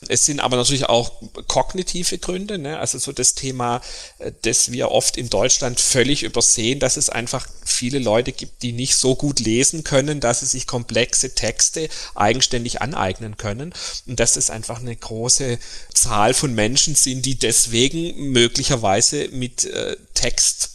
Es 0.09 0.25
sind 0.25 0.41
aber 0.41 0.57
natürlich 0.57 0.87
auch 0.87 1.13
kognitive 1.47 2.19
Gründe. 2.19 2.59
Ne? 2.59 2.79
Also 2.79 2.99
so 2.99 3.13
das 3.13 3.35
Thema, 3.35 3.81
äh, 4.19 4.33
das 4.43 4.73
wir 4.73 4.91
oft 4.91 5.17
in 5.17 5.31
Deutschland 5.31 5.81
völlig 5.81 6.23
übersehen, 6.23 6.81
dass 6.81 6.97
es 6.97 7.11
einfach 7.11 7.47
viele 7.65 7.99
Leute 7.99 8.33
gibt, 8.33 8.63
die 8.63 8.73
nicht 8.73 8.97
so 8.97 9.15
gut 9.15 9.41
lesen 9.41 9.85
können, 9.85 10.21
dass 10.21 10.41
sie 10.41 10.47
sich 10.47 10.67
komplexe 10.67 11.35
Texte 11.35 11.89
eigenständig 12.15 12.83
aneignen 12.83 13.37
können. 13.37 13.73
Und 14.07 14.21
dass 14.21 14.37
es 14.37 14.51
einfach 14.51 14.81
eine 14.81 14.97
große 14.97 15.59
Zahl 15.95 16.35
von 16.35 16.55
Menschen 16.55 16.95
sind, 16.95 17.25
die 17.27 17.37
deswegen 17.37 18.31
möglicherweise 18.31 19.29
mit 19.29 19.65
äh, 19.65 19.97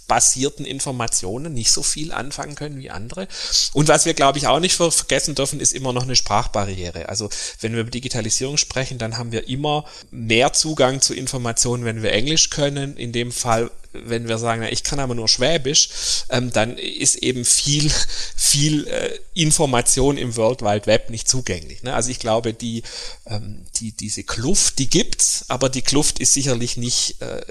textbasierten 0.05 0.65
Informationen 0.65 1.53
nicht 1.53 1.71
so 1.71 1.83
viel 1.83 2.11
anfangen 2.11 2.55
können 2.55 2.79
wie 2.79 2.89
andere. 2.89 3.27
Und 3.73 3.87
was 3.87 4.05
wir, 4.05 4.13
glaube 4.13 4.37
ich, 4.37 4.47
auch 4.47 4.59
nicht 4.59 4.75
vergessen 4.75 5.35
dürfen, 5.35 5.59
ist 5.59 5.73
immer 5.73 5.93
noch 5.93 6.03
eine 6.03 6.15
Sprachbarriere. 6.15 7.09
Also 7.09 7.29
wenn 7.61 7.73
wir 7.73 7.81
über 7.81 7.91
Digitalisierung 7.91 8.57
sprechen, 8.57 8.97
dann 8.97 9.17
haben 9.17 9.31
wir 9.31 9.47
immer 9.47 9.85
mehr 10.11 10.53
Zugang 10.53 11.01
zu 11.01 11.13
Informationen, 11.13 11.85
wenn 11.85 12.03
wir 12.03 12.11
Englisch 12.11 12.49
können. 12.49 12.97
In 12.97 13.11
dem 13.11 13.31
Fall 13.31 13.71
wenn 14.03 14.27
wir 14.27 14.37
sagen, 14.37 14.61
na, 14.61 14.71
ich 14.71 14.83
kann 14.83 14.99
aber 14.99 15.15
nur 15.15 15.27
Schwäbisch, 15.27 15.89
ähm, 16.29 16.51
dann 16.51 16.77
ist 16.77 17.15
eben 17.15 17.45
viel, 17.45 17.91
viel 18.35 18.87
äh, 18.87 19.17
Information 19.33 20.17
im 20.17 20.35
World 20.35 20.61
Wide 20.61 20.85
Web 20.85 21.09
nicht 21.09 21.27
zugänglich. 21.27 21.83
Ne? 21.83 21.93
Also 21.93 22.09
ich 22.09 22.19
glaube, 22.19 22.53
die, 22.53 22.83
ähm, 23.25 23.65
die, 23.77 23.91
diese 23.91 24.23
Kluft, 24.23 24.79
die 24.79 24.89
gibt's, 24.89 25.45
aber 25.47 25.69
die 25.69 25.81
Kluft 25.81 26.19
ist 26.19 26.33
sicherlich 26.33 26.77
nicht 26.77 27.21
äh, 27.21 27.41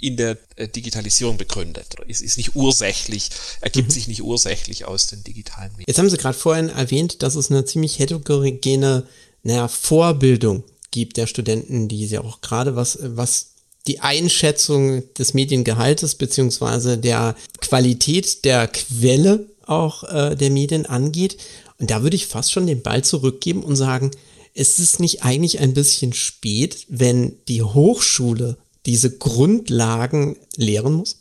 in 0.00 0.16
der 0.16 0.38
äh, 0.56 0.68
Digitalisierung 0.68 1.36
begründet. 1.36 1.96
Ist, 2.06 2.22
ist 2.22 2.36
nicht 2.36 2.54
ursächlich, 2.54 3.30
ergibt 3.60 3.88
mhm. 3.88 3.92
sich 3.92 4.08
nicht 4.08 4.22
ursächlich 4.22 4.84
aus 4.84 5.06
den 5.06 5.24
digitalen 5.24 5.70
Medien. 5.72 5.84
Jetzt 5.86 5.98
haben 5.98 6.10
Sie 6.10 6.16
gerade 6.16 6.38
vorhin 6.38 6.68
erwähnt, 6.68 7.22
dass 7.22 7.34
es 7.34 7.50
eine 7.50 7.64
ziemlich 7.64 7.98
heterogene 7.98 9.06
naja, 9.42 9.68
Vorbildung 9.68 10.64
gibt 10.90 11.16
der 11.16 11.26
Studenten, 11.26 11.88
die 11.88 12.06
ja 12.06 12.22
auch 12.22 12.40
gerade 12.40 12.76
was, 12.76 12.98
was 13.02 13.52
die 13.86 14.00
Einschätzung 14.00 15.02
des 15.14 15.34
Mediengehaltes 15.34 16.14
beziehungsweise 16.14 16.98
der 16.98 17.36
Qualität 17.60 18.44
der 18.44 18.68
Quelle 18.68 19.46
auch 19.66 20.04
äh, 20.04 20.34
der 20.34 20.50
Medien 20.50 20.86
angeht. 20.86 21.38
Und 21.78 21.90
da 21.90 22.02
würde 22.02 22.16
ich 22.16 22.26
fast 22.26 22.52
schon 22.52 22.66
den 22.66 22.82
Ball 22.82 23.04
zurückgeben 23.04 23.62
und 23.62 23.76
sagen, 23.76 24.10
ist 24.54 24.80
es 24.80 24.98
nicht 24.98 25.22
eigentlich 25.22 25.60
ein 25.60 25.74
bisschen 25.74 26.12
spät, 26.12 26.86
wenn 26.88 27.36
die 27.46 27.62
Hochschule 27.62 28.56
diese 28.86 29.16
Grundlagen 29.16 30.36
lehren 30.56 30.94
muss? 30.94 31.20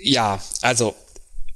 Ja, 0.00 0.42
also 0.62 0.94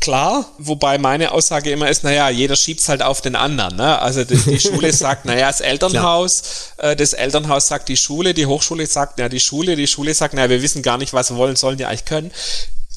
klar, 0.04 0.44
wobei 0.58 0.98
meine 0.98 1.32
Aussage 1.32 1.70
immer 1.70 1.88
ist, 1.88 2.04
naja, 2.04 2.28
jeder 2.28 2.56
schiebt's 2.56 2.90
halt 2.90 3.02
auf 3.02 3.22
den 3.22 3.36
anderen. 3.36 3.76
Ne? 3.76 3.98
Also 3.98 4.24
die, 4.24 4.36
die 4.36 4.60
Schule 4.60 4.92
sagt, 4.92 5.24
naja, 5.24 5.46
das 5.46 5.60
Elternhaus, 5.60 6.72
äh, 6.76 6.94
das 6.94 7.14
Elternhaus 7.14 7.68
sagt 7.68 7.88
die 7.88 7.96
Schule, 7.96 8.34
die 8.34 8.44
Hochschule 8.44 8.86
sagt, 8.86 9.18
ja, 9.18 9.30
die 9.30 9.40
Schule, 9.40 9.76
die 9.76 9.86
Schule 9.86 10.12
sagt, 10.12 10.34
naja, 10.34 10.50
wir 10.50 10.60
wissen 10.60 10.82
gar 10.82 10.98
nicht, 10.98 11.14
was 11.14 11.30
wir 11.30 11.38
wollen, 11.38 11.56
sollen 11.56 11.78
die 11.78 11.86
eigentlich 11.86 12.04
können. 12.04 12.30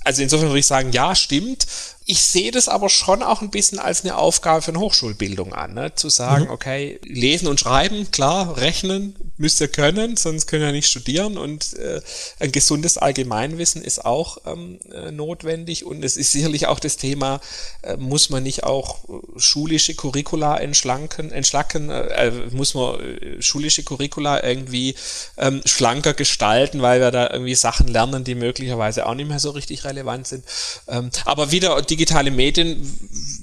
Also 0.04 0.22
insofern 0.22 0.50
würde 0.50 0.60
ich 0.60 0.68
sagen, 0.68 0.92
ja, 0.92 1.16
stimmt. 1.16 1.66
Ich 2.10 2.24
sehe 2.24 2.52
das 2.52 2.70
aber 2.70 2.88
schon 2.88 3.22
auch 3.22 3.42
ein 3.42 3.52
bisschen 3.52 3.80
als 3.80 4.06
eine 4.06 4.18
Aufgabe 4.18 4.62
für 4.62 4.72
eine 4.72 4.80
Hochschulbildung 4.80 5.54
an, 5.54 5.74
ne? 5.74 5.94
zu 5.94 6.08
sagen, 6.08 6.46
mhm. 6.46 6.52
okay, 6.52 7.02
lesen 7.04 7.50
und 7.50 7.60
schreiben, 7.60 8.10
klar, 8.12 8.56
rechnen 8.56 9.14
müsst 9.38 9.60
ihr 9.60 9.68
können, 9.68 10.16
sonst 10.16 10.48
können 10.48 10.64
ihr 10.64 10.72
nicht 10.72 10.88
studieren 10.88 11.38
und 11.38 11.74
äh, 11.74 12.02
ein 12.40 12.52
gesundes 12.54 12.98
Allgemeinwissen 12.98 13.82
ist 13.84 14.06
auch 14.06 14.38
ähm, 14.46 14.80
äh, 14.92 15.12
notwendig 15.12 15.86
und 15.86 16.04
es 16.04 16.18
ist 16.18 16.32
sicherlich 16.32 16.68
auch 16.68 16.80
das 16.80 16.96
Thema, 16.96 17.42
äh, 17.84 17.98
muss 17.98 18.30
man 18.30 18.44
nicht 18.44 18.64
auch 18.64 19.04
äh, 19.10 19.40
schulische 19.40 19.94
Curricula 19.94 20.58
entschlanken, 20.58 21.32
entschlacken, 21.32 21.90
äh, 21.90 22.28
äh, 22.28 22.32
muss 22.52 22.74
man 22.74 22.98
schulische 23.40 23.84
Curricula 23.84 24.44
irgendwie 24.44 24.96
ähm, 25.38 25.62
schlanker 25.66 26.14
gestalten, 26.14 26.82
weil 26.82 27.02
wir 27.02 27.12
da 27.12 27.30
irgendwie 27.32 27.56
Sachen 27.56 27.88
lernen, 27.88 28.24
die 28.24 28.36
möglicherweise 28.36 29.06
auch 29.06 29.14
nicht 29.14 29.28
mehr 29.28 29.40
so 29.40 29.52
richtig 29.52 29.84
relevant 29.84 30.28
sind. 30.28 30.46
Ähm, 30.88 31.10
aber 31.26 31.52
wieder 31.52 31.82
die 31.82 31.97
digitale 31.98 32.30
Medien 32.30 32.78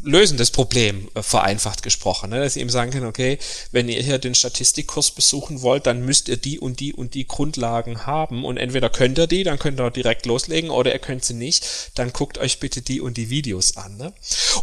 lösen 0.04 0.38
das 0.38 0.50
Problem, 0.50 1.08
äh, 1.14 1.22
vereinfacht 1.22 1.82
gesprochen. 1.82 2.30
Ne? 2.30 2.40
Dass 2.40 2.54
sie 2.54 2.60
eben 2.60 2.70
sagen 2.70 2.92
können, 2.92 3.06
okay, 3.06 3.38
wenn 3.72 3.88
ihr 3.88 4.00
hier 4.00 4.18
den 4.18 4.34
Statistikkurs 4.34 5.10
besuchen 5.10 5.62
wollt, 5.62 5.86
dann 5.86 6.04
müsst 6.04 6.28
ihr 6.28 6.36
die 6.36 6.60
und 6.60 6.78
die 6.78 6.92
und 6.92 7.14
die 7.14 7.26
Grundlagen 7.26 8.06
haben 8.06 8.44
und 8.44 8.56
entweder 8.56 8.90
könnt 8.90 9.18
ihr 9.18 9.26
die, 9.26 9.42
dann 9.42 9.58
könnt 9.58 9.80
ihr 9.80 9.90
direkt 9.90 10.26
loslegen 10.26 10.70
oder 10.70 10.92
ihr 10.92 10.98
könnt 11.00 11.24
sie 11.24 11.34
nicht, 11.34 11.66
dann 11.96 12.12
guckt 12.12 12.38
euch 12.38 12.60
bitte 12.60 12.80
die 12.80 13.00
und 13.00 13.16
die 13.16 13.28
Videos 13.28 13.76
an. 13.76 13.96
Ne? 13.96 14.12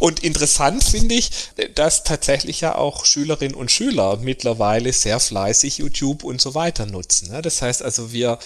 Und 0.00 0.20
interessant 0.20 0.84
finde 0.84 1.14
ich, 1.16 1.30
dass 1.74 2.04
tatsächlich 2.04 2.62
ja 2.62 2.76
auch 2.76 3.04
Schülerinnen 3.04 3.54
und 3.54 3.70
Schüler 3.70 4.16
mittlerweile 4.16 4.92
sehr 4.92 5.20
fleißig 5.20 5.78
YouTube 5.78 6.24
und 6.24 6.40
so 6.40 6.54
weiter 6.54 6.86
nutzen. 6.86 7.30
Ne? 7.30 7.42
Das 7.42 7.60
heißt 7.60 7.82
also, 7.82 8.12
wir 8.12 8.38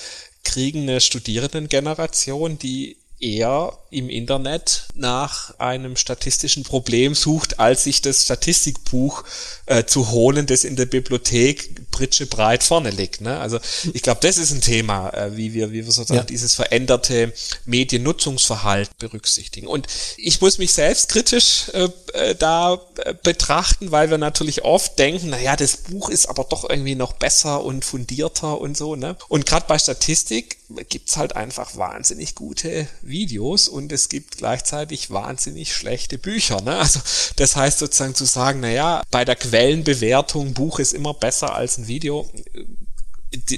kriegen 0.44 0.82
eine 0.82 1.00
Studierendengeneration, 1.00 2.58
die 2.58 2.96
eher 3.18 3.72
im 3.90 4.10
Internet 4.10 4.88
nach 4.94 5.58
einem 5.58 5.96
statistischen 5.96 6.64
Problem 6.64 7.14
sucht, 7.14 7.58
als 7.58 7.84
sich 7.84 8.02
das 8.02 8.24
Statistikbuch 8.24 9.24
äh, 9.66 9.84
zu 9.84 10.10
holen, 10.10 10.46
das 10.46 10.64
in 10.64 10.76
der 10.76 10.86
Bibliothek 10.86 11.90
Pritsche 11.96 12.26
breit 12.26 12.62
vorne 12.62 12.90
liegt. 12.90 13.22
Ne? 13.22 13.38
Also 13.38 13.58
ich 13.94 14.02
glaube, 14.02 14.20
das 14.20 14.36
ist 14.36 14.52
ein 14.52 14.60
Thema, 14.60 15.08
äh, 15.14 15.34
wie 15.34 15.54
wir, 15.54 15.72
wie 15.72 15.86
wir 15.86 15.92
sozusagen 15.92 16.18
ja. 16.18 16.24
dieses 16.24 16.54
veränderte 16.54 17.32
Mediennutzungsverhalten 17.64 18.94
berücksichtigen. 18.98 19.66
Und 19.66 19.86
ich 20.18 20.42
muss 20.42 20.58
mich 20.58 20.74
selbst 20.74 21.08
kritisch 21.08 21.70
äh, 21.72 21.88
äh 22.12 22.34
da 22.34 22.78
äh, 22.96 23.14
betrachten, 23.22 23.92
weil 23.92 24.10
wir 24.10 24.18
natürlich 24.18 24.62
oft 24.62 24.98
denken, 24.98 25.28
na 25.30 25.40
ja, 25.40 25.56
das 25.56 25.78
Buch 25.78 26.10
ist 26.10 26.26
aber 26.28 26.44
doch 26.44 26.68
irgendwie 26.68 26.96
noch 26.96 27.14
besser 27.14 27.64
und 27.64 27.82
fundierter 27.82 28.60
und 28.60 28.76
so. 28.76 28.94
Ne? 28.94 29.16
Und 29.28 29.46
gerade 29.46 29.64
bei 29.66 29.78
Statistik 29.78 30.58
gibt's 30.90 31.16
halt 31.16 31.34
einfach 31.34 31.76
wahnsinnig 31.76 32.34
gute 32.34 32.88
Videos 33.08 33.68
und 33.68 33.92
es 33.92 34.08
gibt 34.08 34.38
gleichzeitig 34.38 35.10
wahnsinnig 35.10 35.74
schlechte 35.74 36.18
Bücher. 36.18 36.60
Ne? 36.60 36.76
Also 36.76 37.00
das 37.36 37.56
heißt 37.56 37.78
sozusagen 37.78 38.14
zu 38.14 38.24
sagen, 38.24 38.60
na 38.60 38.70
ja, 38.70 39.02
bei 39.10 39.24
der 39.24 39.36
Quellenbewertung 39.36 40.54
Buch 40.54 40.78
ist 40.78 40.92
immer 40.92 41.14
besser 41.14 41.54
als 41.54 41.78
ein 41.78 41.88
Video 41.88 42.28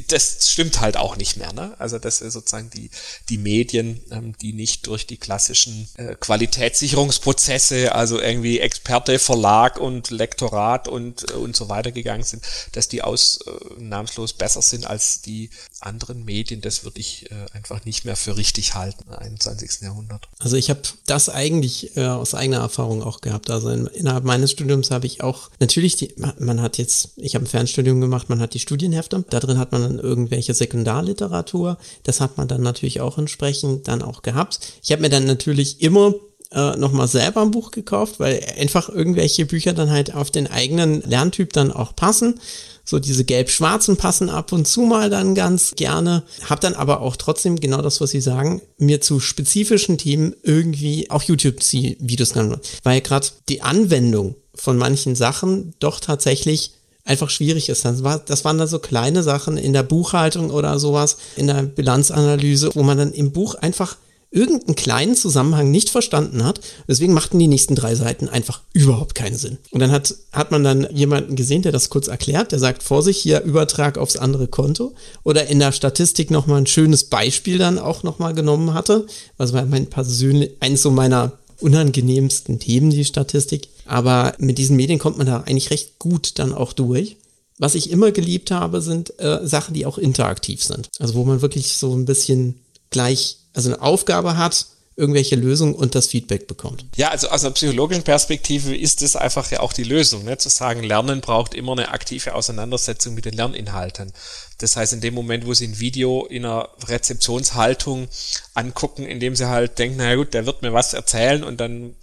das 0.08 0.50
stimmt 0.50 0.80
halt 0.80 0.96
auch 0.96 1.16
nicht 1.16 1.36
mehr. 1.36 1.52
Ne? 1.52 1.74
Also 1.78 1.98
ist 2.20 2.32
sozusagen 2.32 2.70
die, 2.70 2.90
die 3.28 3.38
Medien, 3.38 4.00
ähm, 4.10 4.34
die 4.40 4.52
nicht 4.52 4.86
durch 4.86 5.06
die 5.06 5.16
klassischen 5.16 5.88
äh, 5.96 6.14
Qualitätssicherungsprozesse, 6.14 7.94
also 7.94 8.20
irgendwie 8.20 8.60
Experte, 8.60 9.18
Verlag 9.18 9.78
und 9.78 10.10
Lektorat 10.10 10.88
und, 10.88 11.30
äh, 11.30 11.34
und 11.34 11.56
so 11.56 11.68
weiter 11.68 11.92
gegangen 11.92 12.24
sind, 12.24 12.42
dass 12.72 12.88
die 12.88 13.02
ausnahmslos 13.02 14.32
besser 14.32 14.62
sind 14.62 14.86
als 14.86 15.22
die 15.22 15.50
anderen 15.80 16.24
Medien. 16.24 16.60
Das 16.60 16.84
würde 16.84 17.00
ich 17.00 17.30
äh, 17.30 17.34
einfach 17.52 17.84
nicht 17.84 18.04
mehr 18.04 18.16
für 18.16 18.36
richtig 18.36 18.74
halten 18.74 19.04
im 19.08 19.14
21. 19.14 19.82
Jahrhundert. 19.82 20.28
Also 20.38 20.56
ich 20.56 20.70
habe 20.70 20.82
das 21.06 21.28
eigentlich 21.28 21.96
äh, 21.96 22.06
aus 22.06 22.34
eigener 22.34 22.58
Erfahrung 22.58 23.02
auch 23.02 23.20
gehabt. 23.20 23.50
Also 23.50 23.70
in, 23.70 23.86
innerhalb 23.86 24.24
meines 24.24 24.50
Studiums 24.52 24.90
habe 24.90 25.06
ich 25.06 25.22
auch 25.22 25.50
natürlich 25.60 25.96
die, 25.96 26.14
man 26.38 26.60
hat 26.60 26.78
jetzt, 26.78 27.10
ich 27.16 27.34
habe 27.34 27.44
ein 27.44 27.48
Fernstudium 27.48 28.00
gemacht, 28.00 28.28
man 28.28 28.40
hat 28.40 28.54
die 28.54 28.60
Studienhefte, 28.60 29.24
da 29.30 29.40
drin 29.40 29.58
hat 29.58 29.67
man 29.72 29.82
dann 29.82 29.98
irgendwelche 29.98 30.54
Sekundarliteratur. 30.54 31.78
Das 32.02 32.20
hat 32.20 32.36
man 32.36 32.48
dann 32.48 32.62
natürlich 32.62 33.00
auch 33.00 33.18
entsprechend 33.18 33.88
dann 33.88 34.02
auch 34.02 34.22
gehabt. 34.22 34.60
Ich 34.82 34.92
habe 34.92 35.02
mir 35.02 35.10
dann 35.10 35.24
natürlich 35.24 35.80
immer 35.80 36.14
äh, 36.50 36.76
nochmal 36.76 37.08
selber 37.08 37.42
ein 37.42 37.50
Buch 37.50 37.70
gekauft, 37.70 38.20
weil 38.20 38.40
einfach 38.58 38.88
irgendwelche 38.88 39.44
Bücher 39.46 39.74
dann 39.74 39.90
halt 39.90 40.14
auf 40.14 40.30
den 40.30 40.46
eigenen 40.46 41.02
Lerntyp 41.02 41.52
dann 41.52 41.72
auch 41.72 41.94
passen. 41.94 42.40
So 42.84 42.98
diese 42.98 43.24
gelb-schwarzen 43.24 43.98
passen 43.98 44.30
ab 44.30 44.50
und 44.50 44.66
zu 44.66 44.80
mal 44.80 45.10
dann 45.10 45.34
ganz 45.34 45.74
gerne. 45.76 46.22
Hab 46.48 46.62
dann 46.62 46.72
aber 46.72 47.02
auch 47.02 47.16
trotzdem 47.16 47.60
genau 47.60 47.82
das, 47.82 48.00
was 48.00 48.12
Sie 48.12 48.22
sagen, 48.22 48.62
mir 48.78 49.02
zu 49.02 49.20
spezifischen 49.20 49.98
Themen 49.98 50.34
irgendwie 50.42 51.10
auch 51.10 51.22
YouTube-Videos 51.22 52.32
genommen. 52.32 52.60
Weil 52.82 53.02
gerade 53.02 53.26
die 53.50 53.60
Anwendung 53.60 54.36
von 54.54 54.78
manchen 54.78 55.16
Sachen 55.16 55.74
doch 55.80 56.00
tatsächlich 56.00 56.72
einfach 57.08 57.30
schwierig 57.30 57.68
ist. 57.68 57.84
Das, 57.84 58.04
war, 58.04 58.18
das 58.18 58.44
waren 58.44 58.58
da 58.58 58.66
so 58.66 58.78
kleine 58.78 59.22
Sachen 59.22 59.56
in 59.56 59.72
der 59.72 59.82
Buchhaltung 59.82 60.50
oder 60.50 60.78
sowas, 60.78 61.16
in 61.36 61.46
der 61.46 61.62
Bilanzanalyse, 61.62 62.70
wo 62.74 62.82
man 62.82 62.98
dann 62.98 63.12
im 63.12 63.32
Buch 63.32 63.54
einfach 63.54 63.96
irgendeinen 64.30 64.76
kleinen 64.76 65.16
Zusammenhang 65.16 65.70
nicht 65.70 65.88
verstanden 65.88 66.44
hat. 66.44 66.60
Deswegen 66.86 67.14
machten 67.14 67.38
die 67.38 67.46
nächsten 67.46 67.74
drei 67.74 67.94
Seiten 67.94 68.28
einfach 68.28 68.60
überhaupt 68.74 69.14
keinen 69.14 69.36
Sinn. 69.36 69.56
Und 69.70 69.80
dann 69.80 69.90
hat, 69.90 70.14
hat 70.32 70.50
man 70.50 70.62
dann 70.62 70.86
jemanden 70.94 71.34
gesehen, 71.34 71.62
der 71.62 71.72
das 71.72 71.88
kurz 71.88 72.08
erklärt, 72.08 72.52
der 72.52 72.58
sagt, 72.58 72.82
vor 72.82 73.02
sich 73.02 73.16
hier 73.16 73.40
Übertrag 73.40 73.96
aufs 73.96 74.16
andere 74.16 74.46
Konto. 74.46 74.94
Oder 75.24 75.46
in 75.46 75.60
der 75.60 75.72
Statistik 75.72 76.30
nochmal 76.30 76.60
ein 76.60 76.66
schönes 76.66 77.04
Beispiel 77.04 77.56
dann 77.56 77.78
auch 77.78 78.02
nochmal 78.02 78.34
genommen 78.34 78.74
hatte. 78.74 79.06
Was 79.38 79.54
war 79.54 79.64
mein 79.64 79.86
persönlich, 79.86 80.50
eins 80.60 80.82
so 80.82 80.90
meiner 80.90 81.32
unangenehmsten 81.60 82.58
Themen, 82.58 82.90
die 82.90 83.04
Statistik. 83.04 83.68
Aber 83.88 84.34
mit 84.38 84.58
diesen 84.58 84.76
Medien 84.76 84.98
kommt 84.98 85.18
man 85.18 85.26
da 85.26 85.40
eigentlich 85.40 85.70
recht 85.70 85.98
gut 85.98 86.38
dann 86.38 86.52
auch 86.52 86.72
durch. 86.72 87.16
Was 87.58 87.74
ich 87.74 87.90
immer 87.90 88.12
geliebt 88.12 88.50
habe, 88.50 88.80
sind 88.82 89.18
äh, 89.18 89.44
Sachen, 89.46 89.74
die 89.74 89.86
auch 89.86 89.98
interaktiv 89.98 90.62
sind. 90.62 90.88
Also 91.00 91.14
wo 91.14 91.24
man 91.24 91.42
wirklich 91.42 91.76
so 91.76 91.94
ein 91.94 92.04
bisschen 92.04 92.60
gleich, 92.90 93.38
also 93.54 93.70
eine 93.70 93.82
Aufgabe 93.82 94.36
hat, 94.36 94.66
irgendwelche 94.98 95.36
Lösungen 95.36 95.74
und 95.74 95.94
das 95.94 96.08
Feedback 96.08 96.48
bekommt. 96.48 96.84
Ja, 96.96 97.10
also 97.10 97.28
aus 97.28 97.44
einer 97.44 97.54
psychologischen 97.54 98.02
Perspektive 98.02 98.76
ist 98.76 99.00
das 99.00 99.14
einfach 99.14 99.50
ja 99.50 99.60
auch 99.60 99.72
die 99.72 99.84
Lösung, 99.84 100.24
ne? 100.24 100.38
zu 100.38 100.48
sagen, 100.48 100.82
Lernen 100.82 101.20
braucht 101.20 101.54
immer 101.54 101.72
eine 101.72 101.90
aktive 101.90 102.34
Auseinandersetzung 102.34 103.14
mit 103.14 103.24
den 103.24 103.34
Lerninhalten. 103.34 104.12
Das 104.58 104.76
heißt, 104.76 104.92
in 104.92 105.00
dem 105.00 105.14
Moment, 105.14 105.46
wo 105.46 105.54
sie 105.54 105.68
ein 105.68 105.78
Video 105.78 106.26
in 106.26 106.44
einer 106.44 106.68
Rezeptionshaltung 106.84 108.08
angucken, 108.54 109.06
indem 109.06 109.36
sie 109.36 109.48
halt 109.48 109.78
denken, 109.78 109.98
naja 109.98 110.16
gut, 110.16 110.34
der 110.34 110.46
wird 110.46 110.62
mir 110.62 110.72
was 110.72 110.94
erzählen 110.94 111.44
und 111.44 111.60
dann 111.60 111.94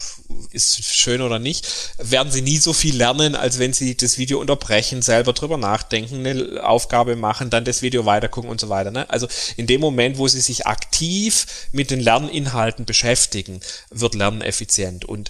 ist 0.51 0.81
schön 0.83 1.21
oder 1.21 1.37
nicht, 1.37 1.67
werden 1.97 2.31
sie 2.31 2.41
nie 2.41 2.57
so 2.57 2.71
viel 2.71 2.95
lernen, 2.95 3.35
als 3.35 3.59
wenn 3.59 3.73
sie 3.73 3.97
das 3.97 4.17
Video 4.17 4.39
unterbrechen, 4.39 5.01
selber 5.01 5.33
drüber 5.33 5.57
nachdenken, 5.57 6.25
eine 6.25 6.65
Aufgabe 6.65 7.17
machen, 7.17 7.49
dann 7.49 7.65
das 7.65 7.81
Video 7.81 8.05
weitergucken 8.05 8.49
und 8.49 8.61
so 8.61 8.69
weiter. 8.69 8.89
Ne? 8.89 9.09
Also 9.09 9.27
in 9.57 9.67
dem 9.67 9.81
Moment, 9.81 10.17
wo 10.17 10.29
sie 10.29 10.39
sich 10.41 10.65
aktiv 10.65 11.45
mit 11.73 11.91
den 11.91 11.99
Lerninhalten 11.99 12.85
beschäftigen, 12.85 13.59
wird 13.89 14.15
Lernen 14.15 14.41
effizient. 14.41 15.03
Und 15.03 15.29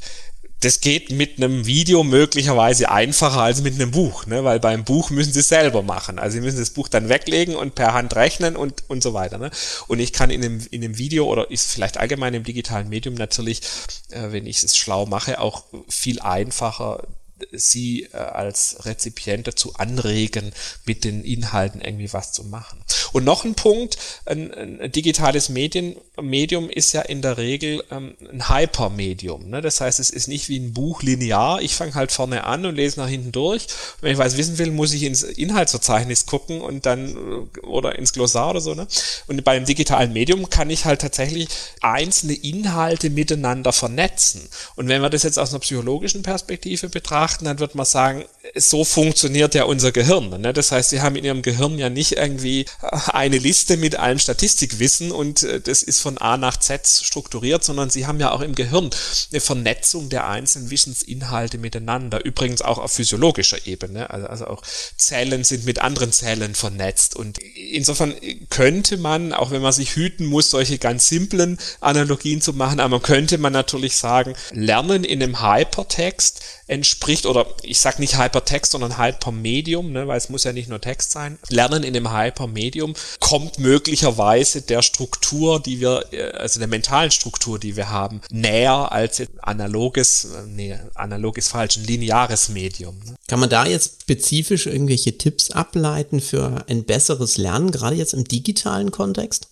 das 0.65 0.81
geht 0.81 1.11
mit 1.11 1.37
einem 1.37 1.67
Video 1.67 2.03
möglicherweise 2.03 2.89
einfacher 2.89 3.41
als 3.41 3.61
mit 3.61 3.75
einem 3.75 3.91
Buch, 3.91 4.25
ne? 4.25 4.43
weil 4.43 4.59
beim 4.59 4.83
Buch 4.83 5.11
müssen 5.11 5.31
sie 5.31 5.41
es 5.41 5.47
selber 5.47 5.83
machen. 5.83 6.17
Also 6.17 6.37
sie 6.37 6.41
müssen 6.41 6.57
das 6.57 6.71
Buch 6.71 6.87
dann 6.87 7.07
weglegen 7.07 7.55
und 7.55 7.75
per 7.75 7.93
Hand 7.93 8.15
rechnen 8.15 8.55
und, 8.55 8.83
und 8.87 9.03
so 9.03 9.13
weiter. 9.13 9.37
Ne? 9.37 9.51
Und 9.87 9.99
ich 9.99 10.11
kann 10.11 10.31
in 10.31 10.43
einem, 10.43 10.67
in 10.71 10.83
einem 10.83 10.97
Video 10.97 11.27
oder 11.27 11.51
ist 11.51 11.71
vielleicht 11.71 11.97
allgemein 11.97 12.33
im 12.33 12.43
digitalen 12.43 12.89
Medium 12.89 13.13
natürlich, 13.13 13.61
äh, 14.09 14.31
wenn 14.31 14.47
ich 14.47 14.63
es 14.63 14.75
schlau 14.75 15.05
mache, 15.05 15.39
auch 15.39 15.65
viel 15.87 16.19
einfacher 16.19 17.03
sie 17.51 18.03
äh, 18.13 18.17
als 18.17 18.85
Rezipient 18.85 19.47
dazu 19.47 19.73
anregen, 19.75 20.51
mit 20.85 21.03
den 21.03 21.23
Inhalten 21.23 21.81
irgendwie 21.81 22.11
was 22.13 22.31
zu 22.31 22.43
machen. 22.43 22.81
Und 23.13 23.23
noch 23.23 23.45
ein 23.45 23.55
Punkt, 23.55 23.97
ein, 24.25 24.53
ein 24.53 24.91
digitales 24.91 25.49
Medien, 25.49 25.95
Medium 26.21 26.69
ist 26.69 26.93
ja 26.93 27.01
in 27.01 27.21
der 27.21 27.37
Regel 27.37 27.83
ähm, 27.91 28.15
ein 28.31 28.49
Hypermedium. 28.49 29.49
Ne? 29.49 29.61
Das 29.61 29.81
heißt, 29.81 29.99
es 29.99 30.09
ist 30.09 30.27
nicht 30.27 30.49
wie 30.49 30.59
ein 30.59 30.73
Buch 30.73 31.01
linear. 31.01 31.61
Ich 31.61 31.75
fange 31.75 31.95
halt 31.95 32.11
vorne 32.11 32.43
an 32.43 32.65
und 32.65 32.75
lese 32.75 32.99
nach 32.99 33.07
hinten 33.07 33.31
durch. 33.31 33.67
Wenn 34.01 34.13
ich 34.13 34.17
was 34.17 34.37
wissen 34.37 34.57
will, 34.57 34.71
muss 34.71 34.93
ich 34.93 35.03
ins 35.03 35.23
Inhaltsverzeichnis 35.23 36.25
gucken 36.25 36.61
und 36.61 36.85
dann 36.85 37.47
äh, 37.55 37.59
oder 37.61 37.97
ins 37.97 38.13
Glossar 38.13 38.51
oder 38.51 38.61
so. 38.61 38.73
Ne? 38.73 38.87
Und 39.27 39.43
bei 39.43 39.55
einem 39.55 39.65
digitalen 39.65 40.13
Medium 40.13 40.49
kann 40.49 40.69
ich 40.69 40.85
halt 40.85 41.01
tatsächlich 41.01 41.47
einzelne 41.81 42.33
Inhalte 42.33 43.09
miteinander 43.09 43.73
vernetzen. 43.73 44.41
Und 44.75 44.87
wenn 44.87 45.01
wir 45.01 45.09
das 45.09 45.23
jetzt 45.23 45.39
aus 45.39 45.49
einer 45.49 45.59
psychologischen 45.59 46.21
Perspektive 46.21 46.89
betrachten, 46.89 47.05
betrachten, 47.05 47.45
dann 47.45 47.59
wird 47.59 47.75
man 47.75 47.85
sagen, 47.85 48.25
so 48.55 48.83
funktioniert 48.83 49.55
ja 49.55 49.63
unser 49.63 49.91
Gehirn. 49.91 50.29
Ne? 50.41 50.53
Das 50.53 50.71
heißt, 50.71 50.89
sie 50.89 51.01
haben 51.01 51.15
in 51.15 51.23
ihrem 51.23 51.41
Gehirn 51.41 51.77
ja 51.77 51.89
nicht 51.89 52.13
irgendwie 52.13 52.65
eine 53.07 53.37
Liste 53.37 53.77
mit 53.77 53.95
allem 53.95 54.19
Statistikwissen 54.19 55.11
und 55.11 55.43
äh, 55.43 55.61
das 55.61 55.83
ist 55.83 56.01
von 56.05 56.19
A 56.19 56.37
nach 56.37 56.57
Z 56.57 56.85
strukturiert, 56.85 57.63
sondern 57.63 57.89
sie 57.89 58.05
haben 58.05 58.19
ja 58.19 58.31
auch 58.31 58.41
im 58.41 58.53
Gehirn 58.53 58.91
eine 59.31 59.41
Vernetzung 59.41 60.09
der 60.09 60.27
einzelnen 60.27 60.69
Wissensinhalte 60.69 61.57
miteinander. 61.57 62.23
Übrigens 62.23 62.61
auch 62.61 62.77
auf 62.77 62.91
physiologischer 62.91 63.65
Ebene. 63.65 64.11
Also, 64.11 64.27
also 64.27 64.45
auch 64.45 64.61
Zellen 64.97 65.43
sind 65.43 65.65
mit 65.65 65.79
anderen 65.79 66.11
Zellen 66.11 66.53
vernetzt. 66.53 67.15
Und 67.15 67.39
insofern 67.39 68.13
könnte 68.51 68.97
man, 68.97 69.33
auch 69.33 69.49
wenn 69.49 69.63
man 69.63 69.73
sich 69.73 69.95
hüten 69.95 70.27
muss, 70.27 70.51
solche 70.51 70.77
ganz 70.77 71.07
simplen 71.07 71.57
Analogien 71.81 72.39
zu 72.39 72.53
machen, 72.53 72.79
aber 72.79 72.99
könnte 72.99 73.39
man 73.39 73.53
natürlich 73.53 73.97
sagen, 73.97 74.35
Lernen 74.51 75.03
in 75.03 75.23
einem 75.23 75.41
Hypertext 75.41 76.41
entspricht, 76.67 77.25
oder 77.25 77.45
ich 77.61 77.79
sage 77.79 77.99
nicht 77.99 78.17
Hypertext, 78.17 78.71
sondern 78.71 78.97
Hypermedium, 78.97 79.91
ne, 79.91 80.07
weil 80.07 80.17
es 80.17 80.29
muss 80.29 80.43
ja 80.43 80.53
nicht 80.53 80.69
nur 80.69 80.81
Text 80.81 81.11
sein. 81.11 81.37
Lernen 81.49 81.83
in 81.83 81.93
dem 81.93 82.11
Hypermedium 82.11 82.95
kommt 83.19 83.59
möglicherweise 83.59 84.61
der 84.61 84.81
Struktur, 84.81 85.61
die 85.61 85.79
wir, 85.79 85.94
äh, 86.11 86.31
also 86.31 86.59
der 86.59 86.67
mentalen 86.67 87.11
Struktur, 87.11 87.59
die 87.59 87.75
wir 87.75 87.89
haben, 87.89 88.21
näher 88.29 88.91
als 88.91 89.23
analoges, 89.41 90.27
nee, 90.47 90.77
analog 90.93 91.37
ist 91.37 91.49
falsch, 91.49 91.77
ein 91.77 91.85
lineares 91.85 92.49
Medium. 92.49 92.99
Ne? 93.05 93.15
Kann 93.27 93.39
man 93.39 93.49
da 93.49 93.65
jetzt 93.65 94.01
spezifisch 94.01 94.67
irgendwelche 94.67 95.17
Tipps 95.17 95.51
ableiten 95.51 96.21
für 96.21 96.65
ein 96.67 96.83
besseres 96.85 97.37
Lernen, 97.37 97.71
gerade 97.71 97.95
jetzt 97.95 98.13
im 98.13 98.23
digitalen 98.23 98.91
Kontext? 98.91 99.47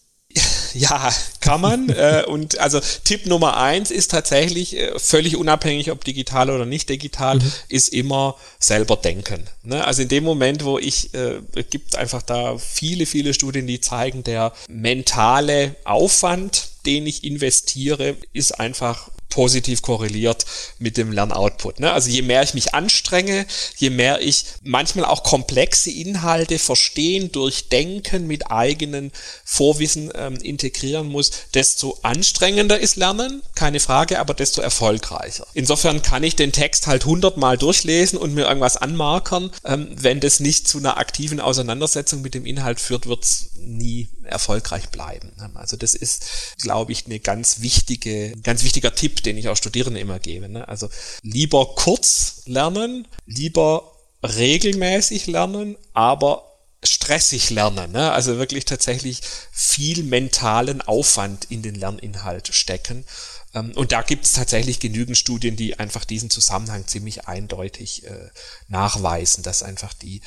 Ja, 0.73 1.13
kann 1.39 1.61
man. 1.61 1.89
äh, 1.89 2.23
und 2.27 2.57
also 2.59 2.79
Tipp 3.03 3.25
Nummer 3.27 3.57
eins 3.57 3.91
ist 3.91 4.11
tatsächlich, 4.11 4.77
äh, 4.77 4.97
völlig 4.97 5.37
unabhängig, 5.37 5.91
ob 5.91 6.03
digital 6.03 6.49
oder 6.49 6.65
nicht 6.65 6.89
digital, 6.89 7.37
mhm. 7.37 7.51
ist 7.69 7.93
immer 7.93 8.35
selber 8.59 8.95
denken. 8.95 9.43
Ne? 9.63 9.85
Also 9.85 10.01
in 10.01 10.07
dem 10.07 10.23
Moment, 10.23 10.65
wo 10.65 10.79
ich, 10.79 11.13
äh, 11.13 11.41
gibt 11.69 11.95
einfach 11.95 12.21
da 12.21 12.57
viele, 12.57 13.05
viele 13.05 13.33
Studien, 13.33 13.67
die 13.67 13.81
zeigen, 13.81 14.23
der 14.23 14.53
mentale 14.67 15.75
Aufwand, 15.83 16.69
den 16.85 17.05
ich 17.05 17.23
investiere, 17.23 18.15
ist 18.33 18.59
einfach 18.59 19.09
positiv 19.33 19.81
korreliert 19.81 20.45
mit 20.77 20.95
dem 20.95 21.11
Lernoutput. 21.11 21.79
Ne? 21.79 21.91
Also 21.91 22.11
je 22.11 22.21
mehr 22.21 22.43
ich 22.43 22.53
mich 22.53 22.75
anstrenge, 22.75 23.47
je 23.77 23.89
mehr 23.89 24.21
ich 24.21 24.45
manchmal 24.61 25.05
auch 25.05 25.23
komplexe 25.23 25.89
Inhalte 25.89 26.59
verstehen, 26.59 27.31
durchdenken, 27.31 28.27
mit 28.27 28.51
eigenen 28.51 29.11
Vorwissen 29.43 30.11
ähm, 30.13 30.35
integrieren 30.35 31.07
muss, 31.07 31.31
desto 31.55 31.97
anstrengender 32.03 32.79
ist 32.79 32.95
Lernen, 32.95 33.41
keine 33.55 33.79
Frage, 33.79 34.19
aber 34.19 34.35
desto 34.35 34.61
erfolgreicher. 34.61 35.47
Insofern 35.55 36.03
kann 36.03 36.23
ich 36.23 36.35
den 36.35 36.51
Text 36.51 36.85
halt 36.85 37.05
hundertmal 37.05 37.57
durchlesen 37.57 38.19
und 38.19 38.35
mir 38.35 38.45
irgendwas 38.45 38.77
anmarkern. 38.77 39.49
Ähm, 39.65 39.87
wenn 39.95 40.19
das 40.19 40.41
nicht 40.41 40.67
zu 40.67 40.77
einer 40.77 40.97
aktiven 40.97 41.39
Auseinandersetzung 41.39 42.21
mit 42.21 42.35
dem 42.35 42.45
Inhalt 42.45 42.79
führt, 42.79 43.07
wird 43.07 43.23
es 43.23 43.49
nie 43.55 44.09
erfolgreich 44.25 44.89
bleiben. 44.89 45.31
Also 45.55 45.77
das 45.77 45.93
ist, 45.93 46.55
glaube 46.61 46.91
ich, 46.91 47.05
eine 47.05 47.19
ganz 47.19 47.61
wichtige, 47.61 48.31
ganz 48.43 48.63
wichtiger 48.63 48.95
Tipp, 48.95 49.23
den 49.23 49.37
ich 49.37 49.49
auch 49.49 49.57
Studierenden 49.57 50.01
immer 50.01 50.19
gebe. 50.19 50.49
Ne? 50.49 50.67
Also 50.67 50.89
lieber 51.21 51.75
kurz 51.75 52.43
lernen, 52.45 53.07
lieber 53.25 53.91
regelmäßig 54.23 55.27
lernen, 55.27 55.77
aber 55.93 56.49
stressig 56.83 57.49
lernen. 57.49 57.91
Ne? 57.91 58.11
Also 58.11 58.37
wirklich 58.37 58.65
tatsächlich 58.65 59.21
viel 59.51 60.03
mentalen 60.03 60.81
Aufwand 60.81 61.45
in 61.45 61.61
den 61.61 61.75
Lerninhalt 61.75 62.53
stecken. 62.53 63.05
Ähm, 63.53 63.71
und 63.75 63.91
da 63.91 64.01
gibt 64.01 64.25
es 64.25 64.33
tatsächlich 64.33 64.79
genügend 64.79 65.17
Studien, 65.17 65.55
die 65.55 65.79
einfach 65.79 66.05
diesen 66.05 66.29
Zusammenhang 66.29 66.87
ziemlich 66.87 67.27
eindeutig 67.27 68.05
äh, 68.05 68.29
nachweisen, 68.67 69.43
dass 69.43 69.63
einfach 69.63 69.93
die 69.93 70.21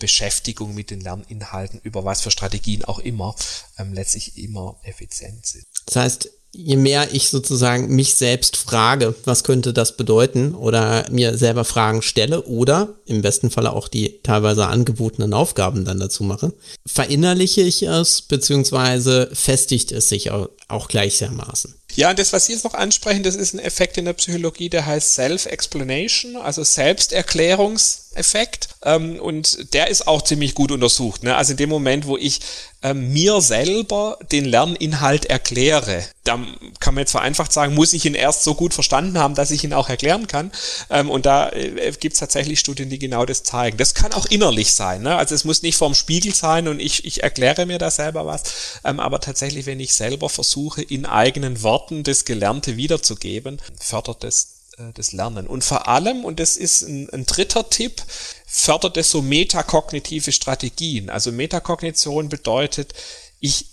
Beschäftigung 0.00 0.74
mit 0.74 0.90
den 0.90 1.00
Lerninhalten 1.00 1.80
über 1.84 2.04
was 2.04 2.22
für 2.22 2.32
Strategien 2.32 2.84
auch 2.84 2.98
immer 2.98 3.36
ähm, 3.78 3.92
letztlich 3.92 4.36
immer 4.36 4.76
effizient 4.82 5.46
sind. 5.46 5.66
Das 5.86 5.96
heißt, 5.96 6.30
je 6.52 6.76
mehr 6.76 7.14
ich 7.14 7.28
sozusagen 7.28 7.94
mich 7.94 8.16
selbst 8.16 8.56
frage, 8.56 9.14
was 9.24 9.44
könnte 9.44 9.72
das 9.72 9.96
bedeuten 9.96 10.54
oder 10.54 11.06
mir 11.10 11.38
selber 11.38 11.64
Fragen 11.64 12.02
stelle 12.02 12.42
oder 12.42 12.94
im 13.06 13.22
besten 13.22 13.50
Falle 13.50 13.72
auch 13.72 13.86
die 13.86 14.20
teilweise 14.22 14.66
angebotenen 14.66 15.32
Aufgaben 15.32 15.84
dann 15.84 16.00
dazu 16.00 16.24
mache, 16.24 16.52
verinnerliche 16.84 17.60
ich 17.60 17.82
es 17.84 18.22
beziehungsweise 18.22 19.30
festigt 19.32 19.92
es 19.92 20.08
sich 20.08 20.32
auch 20.70 20.88
gleichermaßen. 20.88 21.74
Ja, 21.96 22.10
und 22.10 22.18
das, 22.18 22.32
was 22.32 22.46
Sie 22.46 22.52
jetzt 22.52 22.64
noch 22.64 22.74
ansprechen, 22.74 23.22
das 23.22 23.36
ist 23.36 23.54
ein 23.54 23.58
Effekt 23.58 23.98
in 23.98 24.04
der 24.04 24.12
Psychologie, 24.14 24.68
der 24.68 24.86
heißt 24.86 25.14
Self-Explanation, 25.14 26.36
also 26.36 26.62
Selbsterklärungseffekt. 26.62 28.68
Ähm, 28.82 29.20
und 29.20 29.74
der 29.74 29.88
ist 29.88 30.06
auch 30.06 30.22
ziemlich 30.22 30.54
gut 30.54 30.72
untersucht. 30.72 31.22
Ne? 31.22 31.36
Also 31.36 31.52
in 31.52 31.58
dem 31.58 31.68
Moment, 31.68 32.06
wo 32.06 32.16
ich 32.16 32.40
ähm, 32.82 33.12
mir 33.12 33.40
selber 33.40 34.18
den 34.32 34.46
Lerninhalt 34.46 35.26
erkläre, 35.26 36.04
da 36.24 36.38
kann 36.78 36.94
man 36.94 37.02
jetzt 37.02 37.10
vereinfacht 37.10 37.52
sagen, 37.52 37.74
muss 37.74 37.92
ich 37.92 38.04
ihn 38.04 38.14
erst 38.14 38.44
so 38.44 38.54
gut 38.54 38.72
verstanden 38.72 39.18
haben, 39.18 39.34
dass 39.34 39.50
ich 39.50 39.64
ihn 39.64 39.74
auch 39.74 39.88
erklären 39.88 40.26
kann. 40.26 40.50
Ähm, 40.88 41.10
und 41.10 41.26
da 41.26 41.50
äh, 41.50 41.92
gibt 41.98 42.14
es 42.14 42.20
tatsächlich 42.20 42.60
Studien, 42.60 42.88
die 42.88 42.98
genau 42.98 43.26
das 43.26 43.42
zeigen. 43.42 43.76
Das 43.76 43.94
kann 43.94 44.12
auch 44.12 44.26
innerlich 44.26 44.72
sein. 44.72 45.02
Ne? 45.02 45.16
Also 45.16 45.34
es 45.34 45.44
muss 45.44 45.62
nicht 45.62 45.76
vorm 45.76 45.94
Spiegel 45.94 46.34
sein 46.34 46.68
und 46.68 46.80
ich, 46.80 47.04
ich 47.04 47.22
erkläre 47.22 47.66
mir 47.66 47.78
da 47.78 47.90
selber 47.90 48.26
was. 48.26 48.42
Ähm, 48.84 49.00
aber 49.00 49.20
tatsächlich, 49.20 49.66
wenn 49.66 49.80
ich 49.80 49.94
selber 49.94 50.28
versuche, 50.28 50.59
in 50.68 51.06
eigenen 51.06 51.62
Worten 51.62 52.02
das 52.02 52.24
Gelernte 52.24 52.76
wiederzugeben, 52.76 53.60
fördert 53.78 54.24
das 54.24 54.60
äh, 54.78 54.92
das 54.94 55.12
Lernen. 55.12 55.46
Und 55.46 55.64
vor 55.64 55.88
allem, 55.88 56.24
und 56.24 56.40
das 56.40 56.56
ist 56.56 56.82
ein, 56.82 57.08
ein 57.10 57.26
dritter 57.26 57.68
Tipp, 57.68 58.02
fördert 58.46 58.96
es 58.96 59.10
so 59.10 59.22
metakognitive 59.22 60.32
Strategien. 60.32 61.10
Also 61.10 61.32
Metakognition 61.32 62.28
bedeutet, 62.28 62.94
ich 63.40 63.66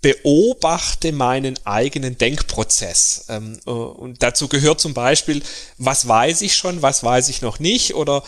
beobachte 0.00 1.12
meinen 1.12 1.58
eigenen 1.64 2.18
Denkprozess. 2.18 3.26
Ähm, 3.28 3.60
äh, 3.66 3.70
und 3.70 4.22
dazu 4.22 4.48
gehört 4.48 4.80
zum 4.80 4.94
Beispiel, 4.94 5.42
was 5.78 6.08
weiß 6.08 6.42
ich 6.42 6.54
schon, 6.54 6.82
was 6.82 7.04
weiß 7.04 7.28
ich 7.28 7.42
noch 7.42 7.58
nicht 7.58 7.94
oder 7.94 8.22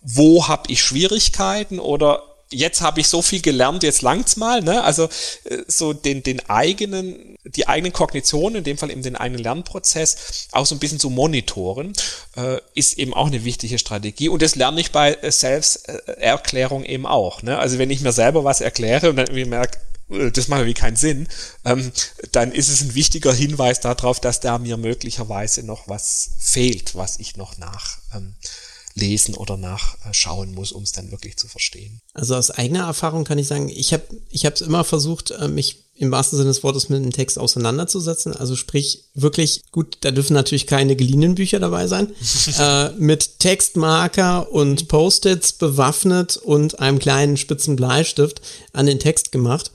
wo 0.00 0.48
habe 0.48 0.70
ich 0.70 0.82
Schwierigkeiten 0.82 1.80
oder 1.80 2.27
jetzt 2.50 2.80
habe 2.80 3.00
ich 3.00 3.08
so 3.08 3.22
viel 3.22 3.40
gelernt, 3.40 3.82
jetzt 3.82 4.02
langt's 4.02 4.36
mal, 4.36 4.62
ne? 4.62 4.82
Also 4.82 5.04
äh, 5.44 5.58
so 5.66 5.92
den, 5.92 6.22
den 6.22 6.48
eigenen, 6.48 7.36
die 7.44 7.68
eigenen 7.68 7.92
Kognitionen, 7.92 8.56
in 8.56 8.64
dem 8.64 8.78
Fall 8.78 8.90
eben 8.90 9.02
den 9.02 9.16
eigenen 9.16 9.42
Lernprozess, 9.42 10.48
auch 10.52 10.66
so 10.66 10.74
ein 10.74 10.78
bisschen 10.78 10.98
zu 10.98 11.10
monitoren, 11.10 11.92
äh, 12.36 12.58
ist 12.74 12.98
eben 12.98 13.14
auch 13.14 13.26
eine 13.26 13.44
wichtige 13.44 13.78
Strategie. 13.78 14.28
Und 14.28 14.42
das 14.42 14.56
lerne 14.56 14.80
ich 14.80 14.92
bei 14.92 15.14
äh, 15.14 15.30
Selbsterklärung 15.30 16.84
eben 16.84 17.06
auch. 17.06 17.42
Ne? 17.42 17.58
Also 17.58 17.78
wenn 17.78 17.90
ich 17.90 18.00
mir 18.00 18.12
selber 18.12 18.44
was 18.44 18.60
erkläre 18.60 19.10
und 19.10 19.16
dann 19.16 19.26
irgendwie 19.26 19.44
merke, 19.44 19.78
äh, 20.10 20.30
das 20.30 20.48
macht 20.48 20.60
irgendwie 20.60 20.80
keinen 20.80 20.96
Sinn, 20.96 21.28
ähm, 21.64 21.92
dann 22.32 22.52
ist 22.52 22.68
es 22.68 22.80
ein 22.80 22.94
wichtiger 22.94 23.32
Hinweis 23.32 23.80
darauf, 23.80 24.20
dass 24.20 24.40
da 24.40 24.58
mir 24.58 24.76
möglicherweise 24.76 25.64
noch 25.64 25.88
was 25.88 26.30
fehlt, 26.38 26.94
was 26.94 27.18
ich 27.18 27.36
noch 27.36 27.58
nach 27.58 27.98
ähm, 28.14 28.34
lesen 28.98 29.34
oder 29.34 29.56
nachschauen 29.56 30.54
muss, 30.54 30.72
um 30.72 30.82
es 30.82 30.92
dann 30.92 31.10
wirklich 31.10 31.36
zu 31.36 31.48
verstehen. 31.48 32.00
Also 32.14 32.34
aus 32.34 32.50
eigener 32.50 32.84
Erfahrung 32.84 33.24
kann 33.24 33.38
ich 33.38 33.46
sagen, 33.46 33.68
ich 33.68 33.92
habe 33.92 34.04
ich 34.30 34.44
es 34.44 34.60
immer 34.60 34.84
versucht, 34.84 35.30
äh, 35.30 35.48
mich 35.48 35.84
im 35.98 36.12
wahrsten 36.12 36.38
Sinne 36.38 36.50
des 36.50 36.62
Wortes 36.62 36.88
mit 36.88 37.02
dem 37.02 37.12
Text 37.12 37.38
auseinanderzusetzen. 37.38 38.32
Also 38.32 38.54
sprich, 38.54 39.04
wirklich, 39.14 39.62
gut, 39.72 39.98
da 40.02 40.10
dürfen 40.10 40.34
natürlich 40.34 40.66
keine 40.66 40.94
geliehenen 40.94 41.34
Bücher 41.34 41.58
dabei 41.58 41.86
sein, 41.88 42.12
äh, 42.58 42.90
mit 42.92 43.40
Textmarker 43.40 44.52
und 44.52 44.88
Post-its 44.88 45.54
bewaffnet 45.54 46.36
und 46.36 46.78
einem 46.78 46.98
kleinen 46.98 47.36
spitzen 47.36 47.76
Bleistift 47.76 48.42
an 48.72 48.86
den 48.86 49.00
Text 49.00 49.32
gemacht 49.32 49.72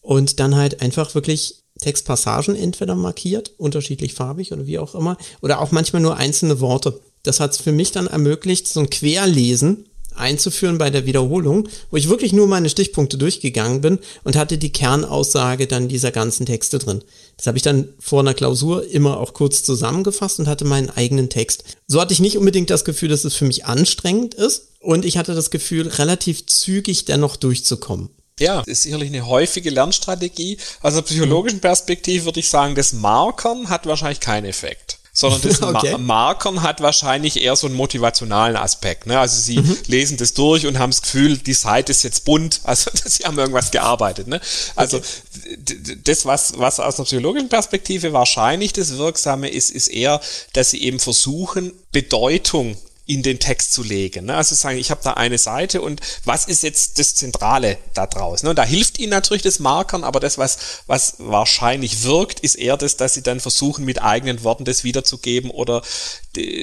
und 0.00 0.40
dann 0.40 0.56
halt 0.56 0.80
einfach 0.80 1.14
wirklich 1.14 1.62
Textpassagen 1.80 2.56
entweder 2.56 2.94
markiert, 2.94 3.52
unterschiedlich 3.58 4.14
farbig 4.14 4.52
oder 4.52 4.66
wie 4.66 4.78
auch 4.78 4.94
immer, 4.94 5.18
oder 5.42 5.60
auch 5.60 5.72
manchmal 5.72 6.00
nur 6.00 6.16
einzelne 6.16 6.60
Worte. 6.60 7.00
Das 7.26 7.40
hat 7.40 7.52
es 7.52 7.58
für 7.58 7.72
mich 7.72 7.92
dann 7.92 8.06
ermöglicht, 8.06 8.68
so 8.68 8.80
ein 8.80 8.90
Querlesen 8.90 9.86
einzuführen 10.16 10.78
bei 10.78 10.90
der 10.90 11.06
Wiederholung, 11.06 11.68
wo 11.90 11.96
ich 11.96 12.08
wirklich 12.08 12.32
nur 12.32 12.46
meine 12.46 12.68
Stichpunkte 12.68 13.18
durchgegangen 13.18 13.80
bin 13.80 13.98
und 14.24 14.36
hatte 14.36 14.58
die 14.58 14.72
Kernaussage 14.72 15.66
dann 15.66 15.88
dieser 15.88 16.10
ganzen 16.10 16.46
Texte 16.46 16.78
drin. 16.78 17.02
Das 17.36 17.46
habe 17.46 17.58
ich 17.58 17.62
dann 17.62 17.88
vor 17.98 18.20
einer 18.20 18.34
Klausur 18.34 18.88
immer 18.88 19.18
auch 19.18 19.34
kurz 19.34 19.62
zusammengefasst 19.62 20.38
und 20.38 20.48
hatte 20.48 20.64
meinen 20.64 20.90
eigenen 20.90 21.28
Text. 21.28 21.64
So 21.86 22.00
hatte 22.00 22.12
ich 22.12 22.20
nicht 22.20 22.38
unbedingt 22.38 22.70
das 22.70 22.84
Gefühl, 22.84 23.08
dass 23.08 23.24
es 23.24 23.34
für 23.34 23.44
mich 23.44 23.66
anstrengend 23.66 24.34
ist 24.34 24.68
und 24.80 25.04
ich 25.04 25.18
hatte 25.18 25.34
das 25.34 25.50
Gefühl, 25.50 25.88
relativ 25.88 26.46
zügig 26.46 27.04
dennoch 27.04 27.36
durchzukommen. 27.36 28.10
Ja, 28.38 28.62
ist 28.66 28.82
sicherlich 28.82 29.08
eine 29.08 29.26
häufige 29.26 29.70
Lernstrategie. 29.70 30.58
Aus 30.82 30.92
einer 30.92 31.02
psychologischen 31.02 31.60
Perspektive 31.60 32.26
würde 32.26 32.40
ich 32.40 32.50
sagen, 32.50 32.74
das 32.74 32.92
Markern 32.92 33.70
hat 33.70 33.86
wahrscheinlich 33.86 34.20
keinen 34.20 34.44
Effekt 34.44 34.98
sondern 35.16 35.40
das 35.40 35.62
okay. 35.62 35.92
Ma 35.92 35.98
Markern 36.26 36.62
hat 36.62 36.82
wahrscheinlich 36.82 37.40
eher 37.40 37.56
so 37.56 37.66
einen 37.66 37.74
motivationalen 37.74 38.54
Aspekt. 38.54 39.06
Ne? 39.06 39.18
Also 39.18 39.40
sie 39.40 39.58
mhm. 39.58 39.78
lesen 39.86 40.18
das 40.18 40.34
durch 40.34 40.66
und 40.66 40.78
haben 40.78 40.90
das 40.90 41.00
Gefühl, 41.00 41.38
die 41.38 41.54
Seite 41.54 41.92
ist 41.92 42.02
jetzt 42.02 42.26
bunt, 42.26 42.60
also 42.64 42.90
sie 42.92 43.24
haben 43.24 43.38
irgendwas 43.38 43.70
gearbeitet. 43.70 44.28
Ne? 44.28 44.42
Also 44.74 44.98
okay. 44.98 45.98
das, 46.04 46.26
was, 46.26 46.58
was 46.58 46.80
aus 46.80 46.96
einer 46.96 47.06
psychologischen 47.06 47.48
Perspektive 47.48 48.12
wahrscheinlich 48.12 48.74
das 48.74 48.98
Wirksame 48.98 49.48
ist, 49.48 49.70
ist 49.70 49.88
eher, 49.88 50.20
dass 50.52 50.70
sie 50.70 50.82
eben 50.82 50.98
versuchen, 50.98 51.72
Bedeutung 51.92 52.76
in 53.06 53.22
den 53.22 53.38
Text 53.38 53.72
zu 53.72 53.84
legen. 53.84 54.26
Ne? 54.26 54.34
Also 54.34 54.54
sagen, 54.56 54.78
ich 54.78 54.90
habe 54.90 55.00
da 55.02 55.12
eine 55.12 55.38
Seite 55.38 55.80
und 55.80 56.00
was 56.24 56.46
ist 56.46 56.64
jetzt 56.64 56.98
das 56.98 57.14
Zentrale 57.14 57.78
da 57.94 58.06
draus? 58.06 58.42
Ne? 58.42 58.50
Und 58.50 58.56
da 58.56 58.64
hilft 58.64 58.98
ihnen 58.98 59.10
natürlich 59.10 59.44
das 59.44 59.60
Markern, 59.60 60.02
aber 60.02 60.18
das, 60.18 60.38
was, 60.38 60.58
was 60.88 61.14
wahrscheinlich 61.18 62.02
wirkt, 62.02 62.40
ist 62.40 62.56
eher 62.56 62.76
das, 62.76 62.96
dass 62.96 63.14
sie 63.14 63.22
dann 63.22 63.38
versuchen, 63.38 63.84
mit 63.84 64.02
eigenen 64.02 64.42
Worten 64.42 64.64
das 64.64 64.82
wiederzugeben 64.82 65.50
oder 65.50 65.82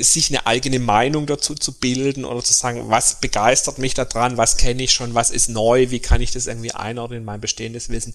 sich 0.02 0.30
eine 0.30 0.46
eigene 0.46 0.80
Meinung 0.80 1.26
dazu 1.26 1.56
zu 1.56 1.72
bilden 1.72 2.26
oder 2.26 2.44
zu 2.44 2.54
sagen, 2.54 2.90
was 2.90 3.22
begeistert 3.22 3.78
mich 3.78 3.94
daran, 3.94 4.38
was 4.38 4.58
kenne 4.58 4.84
ich 4.84 4.92
schon, 4.92 5.16
was 5.16 5.30
ist 5.30 5.50
neu, 5.50 5.90
wie 5.90 6.00
kann 6.00 6.22
ich 6.22 6.32
das 6.32 6.48
irgendwie 6.48 6.74
einordnen 6.74 7.20
in 7.20 7.26
mein 7.26 7.42
bestehendes 7.42 7.90
Wissen, 7.90 8.14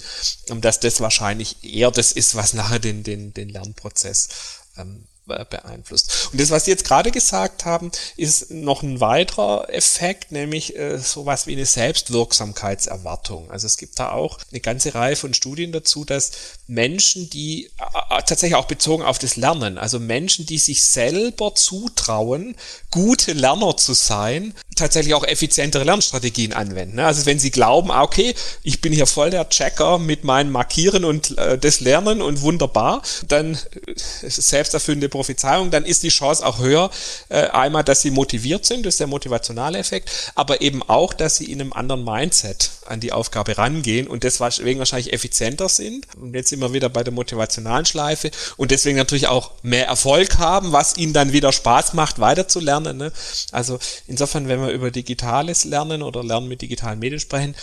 und 0.51 0.65
dass 0.65 0.81
das 0.81 1.01
wahrscheinlich 1.01 1.65
eher 1.65 1.91
das 1.91 2.13
ist, 2.13 2.37
was 2.37 2.53
nachher 2.53 2.79
den, 2.79 3.03
den, 3.03 3.33
den 3.35 3.49
Lernprozess 3.49 4.29
ähm, 4.77 5.05
beeinflusst. 5.29 6.31
Und 6.33 6.41
das, 6.41 6.51
was 6.51 6.65
Sie 6.65 6.71
jetzt 6.71 6.85
gerade 6.85 7.11
gesagt 7.11 7.65
haben, 7.65 7.91
ist 8.17 8.51
noch 8.51 8.83
ein 8.83 9.01
weiterer 9.01 9.69
Effekt, 9.71 10.33
nämlich 10.33 10.77
äh, 10.77 10.99
sowas 10.99 11.47
wie 11.47 11.53
eine 11.53 11.67
Selbstwirksamkeitserwartung. 11.67 13.51
Also 13.51 13.67
es 13.67 13.77
gibt 13.77 13.99
da 13.99 14.11
auch 14.11 14.39
eine 14.51 14.61
ganze 14.61 14.95
Reihe 14.95 15.17
von 15.17 15.35
Studien 15.35 15.73
dazu, 15.73 16.05
dass 16.05 16.33
Menschen, 16.67 17.31
die 17.31 17.67
äh, 17.67 18.23
tatsächlich 18.27 18.57
auch 18.57 18.67
bezogen 18.67 19.03
auf 19.03 19.19
das 19.19 19.37
Lernen, 19.37 19.79
also 19.79 19.99
Menschen, 19.99 20.47
die 20.47 20.59
sich 20.59 20.85
selber 20.85 21.55
zutrauen, 21.55 22.57
gute 22.99 23.33
Lerner 23.33 23.77
zu 23.77 23.95
sein, 23.95 24.55
tatsächlich 24.75 25.15
auch 25.15 25.25
effizientere 25.25 25.85
Lernstrategien 25.85 26.53
anwenden. 26.53 26.97
Ne? 26.97 27.07
Also 27.07 27.27
wenn 27.27 27.39
sie 27.39 27.53
glauben, 27.53 27.93
ah, 27.93 28.03
okay, 28.03 28.35
ich 28.65 28.81
bin 28.81 28.93
hier 28.93 29.07
voll 29.07 29.31
der 29.31 29.49
Checker 29.49 29.99
mit 29.99 30.25
meinem 30.25 30.51
Markieren 30.51 31.05
und 31.05 31.39
äh, 31.39 31.57
das 31.59 31.79
Lernen 31.79 32.21
und 32.21 32.41
wunderbar, 32.41 33.03
dann 33.29 33.55
äh, 33.55 33.59
selbsterfüllende 33.97 35.09
Prophezeiung, 35.09 35.71
dann 35.71 35.85
ist 35.85 36.03
die 36.03 36.09
Chance 36.09 36.45
auch 36.45 36.59
höher, 36.59 36.91
äh, 37.29 37.49
einmal, 37.51 37.85
dass 37.85 38.03
sie 38.03 38.11
motiviert 38.11 38.67
sind, 38.67 38.85
das 38.85 38.95
ist 38.95 39.01
der 39.01 39.07
motivationale 39.07 39.79
Effekt, 39.79 40.33
aber 40.35 40.61
eben 40.61 40.83
auch, 40.83 41.13
dass 41.13 41.37
sie 41.37 41.53
in 41.53 41.61
einem 41.61 41.73
anderen 41.73 42.05
Mindset 42.05 42.71
an 42.89 43.01
die 43.01 43.13
Aufgabe 43.13 43.59
rangehen 43.59 44.07
und 44.07 44.25
deswegen 44.25 44.79
wahrscheinlich 44.79 45.13
effizienter 45.13 45.69
sind. 45.69 46.07
Und 46.17 46.35
jetzt 46.35 46.51
wir 46.59 46.73
wieder 46.73 46.89
bei 46.89 47.05
der 47.05 47.13
motivationalen 47.13 47.87
Schleife 47.87 48.31
und 48.57 48.71
deswegen 48.71 48.97
natürlich 48.97 49.29
auch 49.29 49.53
mehr 49.63 49.87
Erfolg 49.87 50.39
haben, 50.39 50.73
was 50.73 50.97
ihnen 50.97 51.13
dann 51.13 51.33
wieder 51.33 51.53
Spaß 51.53 51.93
macht, 51.95 52.19
weiterzulernen. 52.19 52.97
Ne? 52.97 53.13
Also 53.53 53.79
insofern, 54.07 54.49
wenn 54.49 54.61
wir 54.61 54.71
über 54.71 54.91
digitales 54.91 55.65
Lernen 55.65 56.03
oder 56.03 56.25
Lernen 56.25 56.49
mit 56.49 56.63
digitalen 56.63 56.99
Medien 56.99 57.21
sprechen, 57.21 57.55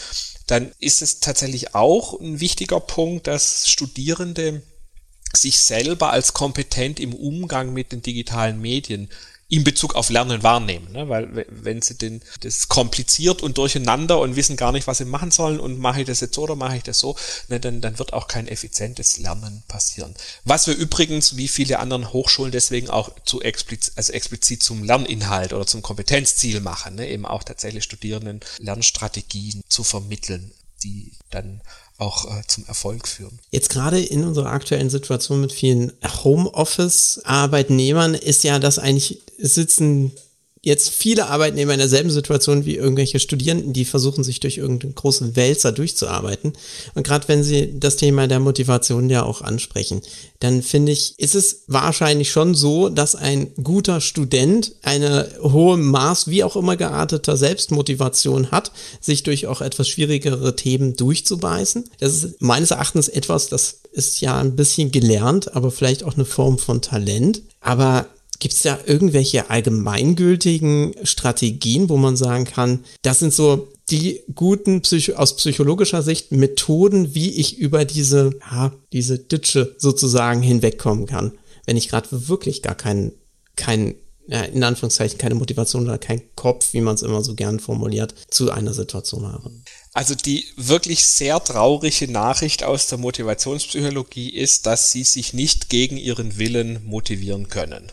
dann 0.47 0.71
ist 0.79 1.01
es 1.01 1.19
tatsächlich 1.19 1.73
auch 1.75 2.19
ein 2.19 2.39
wichtiger 2.39 2.79
Punkt, 2.79 3.27
dass 3.27 3.67
Studierende 3.67 4.61
sich 5.33 5.57
selber 5.59 6.11
als 6.11 6.33
kompetent 6.33 6.99
im 6.99 7.13
Umgang 7.13 7.73
mit 7.73 7.91
den 7.91 8.01
digitalen 8.01 8.61
Medien 8.61 9.09
in 9.47 9.63
Bezug 9.63 9.95
auf 9.95 10.09
Lernen 10.09 10.41
wahrnehmen. 10.41 10.91
Ne? 10.91 11.07
Weil 11.07 11.45
wenn 11.49 11.81
sie 11.81 11.95
den, 11.95 12.21
das 12.41 12.67
kompliziert 12.67 13.43
und 13.43 13.59
durcheinander 13.59 14.19
und 14.19 14.35
wissen 14.35 14.57
gar 14.57 14.71
nicht, 14.71 14.87
was 14.87 14.97
sie 14.97 15.05
machen 15.05 15.29
sollen 15.29 15.59
und 15.59 15.77
mache 15.77 16.01
ich 16.01 16.07
das 16.07 16.19
jetzt 16.19 16.33
so 16.35 16.43
oder 16.43 16.55
mache 16.55 16.77
ich 16.77 16.83
das 16.83 16.97
so, 16.99 17.15
ne, 17.47 17.59
dann, 17.59 17.79
dann 17.79 17.99
wird 17.99 18.13
auch 18.13 18.27
kein 18.27 18.47
effizientes 18.47 19.19
Lernen 19.19 19.61
passieren. 19.67 20.15
Was 20.45 20.65
wir 20.65 20.75
übrigens, 20.75 21.37
wie 21.37 21.47
viele 21.47 21.77
anderen 21.79 22.11
Hochschulen, 22.11 22.51
deswegen 22.51 22.89
auch 22.89 23.11
zu 23.25 23.41
explizit, 23.41 23.93
also 23.95 24.13
explizit 24.13 24.63
zum 24.63 24.83
Lerninhalt 24.83 25.53
oder 25.53 25.67
zum 25.67 25.83
Kompetenzziel 25.83 26.59
machen, 26.59 26.95
ne? 26.95 27.07
eben 27.07 27.27
auch 27.27 27.43
tatsächlich 27.43 27.83
Studierenden 27.83 28.39
Lernstrategien 28.57 29.61
zu 29.69 29.83
vermitteln, 29.83 30.51
die 30.83 31.11
dann 31.29 31.61
auch 31.97 32.25
äh, 32.25 32.41
zum 32.47 32.65
Erfolg 32.65 33.07
führen. 33.07 33.39
Jetzt 33.51 33.69
gerade 33.69 34.01
in 34.01 34.25
unserer 34.25 34.51
aktuellen 34.51 34.89
Situation 34.89 35.39
mit 35.39 35.53
vielen 35.53 35.93
Homeoffice-Arbeitnehmern 36.23 38.15
ist 38.15 38.43
ja 38.43 38.59
das 38.59 38.79
eigentlich 38.79 39.21
sitzen 39.37 40.11
jetzt 40.65 40.89
viele 40.89 41.27
Arbeitnehmer 41.27 41.73
in 41.73 41.79
derselben 41.79 42.09
Situation 42.09 42.65
wie 42.65 42.75
irgendwelche 42.75 43.19
Studierenden, 43.19 43.71
die 43.71 43.85
versuchen, 43.85 44.23
sich 44.23 44.39
durch 44.39 44.57
irgendeinen 44.57 44.95
großen 44.95 45.35
Wälzer 45.35 45.71
durchzuarbeiten. 45.71 46.53
Und 46.95 47.05
gerade 47.05 47.27
wenn 47.27 47.43
sie 47.43 47.79
das 47.79 47.97
Thema 47.97 48.27
der 48.27 48.39
Motivation 48.39 49.07
ja 49.11 49.21
auch 49.21 49.41
ansprechen, 49.43 50.01
dann 50.39 50.63
finde 50.63 50.91
ich, 50.91 51.13
ist 51.19 51.35
es 51.35 51.65
wahrscheinlich 51.67 52.31
schon 52.31 52.55
so, 52.55 52.89
dass 52.89 53.15
ein 53.15 53.53
guter 53.63 54.01
Student 54.01 54.73
eine 54.81 55.29
hohe 55.39 55.77
Maß, 55.77 56.29
wie 56.29 56.43
auch 56.43 56.55
immer 56.55 56.75
gearteter 56.77 57.37
Selbstmotivation 57.37 58.49
hat, 58.49 58.71
sich 58.99 59.21
durch 59.21 59.45
auch 59.45 59.61
etwas 59.61 59.87
schwierigere 59.87 60.55
Themen 60.55 60.95
durchzubeißen. 60.95 61.83
Das 61.99 62.11
ist 62.15 62.41
meines 62.41 62.71
Erachtens 62.71 63.07
etwas, 63.07 63.49
das 63.49 63.81
ist 63.91 64.19
ja 64.19 64.39
ein 64.39 64.55
bisschen 64.55 64.91
gelernt, 64.91 65.55
aber 65.55 65.69
vielleicht 65.69 66.03
auch 66.03 66.15
eine 66.15 66.25
Form 66.25 66.57
von 66.57 66.81
Talent. 66.81 67.43
Aber 67.61 68.07
Gibt 68.39 68.53
es 68.53 68.61
da 68.61 68.79
irgendwelche 68.85 69.49
allgemeingültigen 69.49 70.95
Strategien, 71.03 71.89
wo 71.89 71.97
man 71.97 72.17
sagen 72.17 72.45
kann, 72.45 72.83
das 73.01 73.19
sind 73.19 73.33
so 73.33 73.69
die 73.89 74.23
guten 74.33 74.81
Psycho 74.81 75.13
aus 75.13 75.35
psychologischer 75.35 76.01
Sicht 76.01 76.31
Methoden, 76.31 77.13
wie 77.13 77.31
ich 77.31 77.57
über 77.57 77.85
diese, 77.85 78.31
ja, 78.51 78.73
diese 78.91 79.19
Ditsche 79.19 79.75
sozusagen 79.77 80.41
hinwegkommen 80.41 81.05
kann, 81.05 81.33
wenn 81.65 81.77
ich 81.77 81.89
gerade 81.89 82.07
wirklich 82.27 82.61
gar 82.61 82.75
keinen, 82.75 83.11
keinen 83.55 83.95
in 84.27 84.63
Anführungszeichen 84.63 85.19
keine 85.19 85.35
Motivation 85.35 85.83
oder 85.83 85.97
keinen 85.97 86.23
Kopf, 86.35 86.73
wie 86.73 86.81
man 86.81 86.95
es 86.95 87.03
immer 87.03 87.23
so 87.23 87.35
gern 87.35 87.59
formuliert, 87.59 88.15
zu 88.29 88.51
einer 88.51 88.73
Situation 88.73 89.27
habe. 89.27 89.51
Also 89.93 90.15
die 90.15 90.45
wirklich 90.57 91.05
sehr 91.05 91.43
traurige 91.43 92.11
Nachricht 92.11 92.63
aus 92.63 92.87
der 92.87 92.97
Motivationspsychologie 92.97 94.29
ist, 94.29 94.65
dass 94.65 94.91
sie 94.91 95.03
sich 95.03 95.33
nicht 95.33 95.69
gegen 95.69 95.97
ihren 95.97 96.37
Willen 96.37 96.83
motivieren 96.85 97.49
können. 97.49 97.91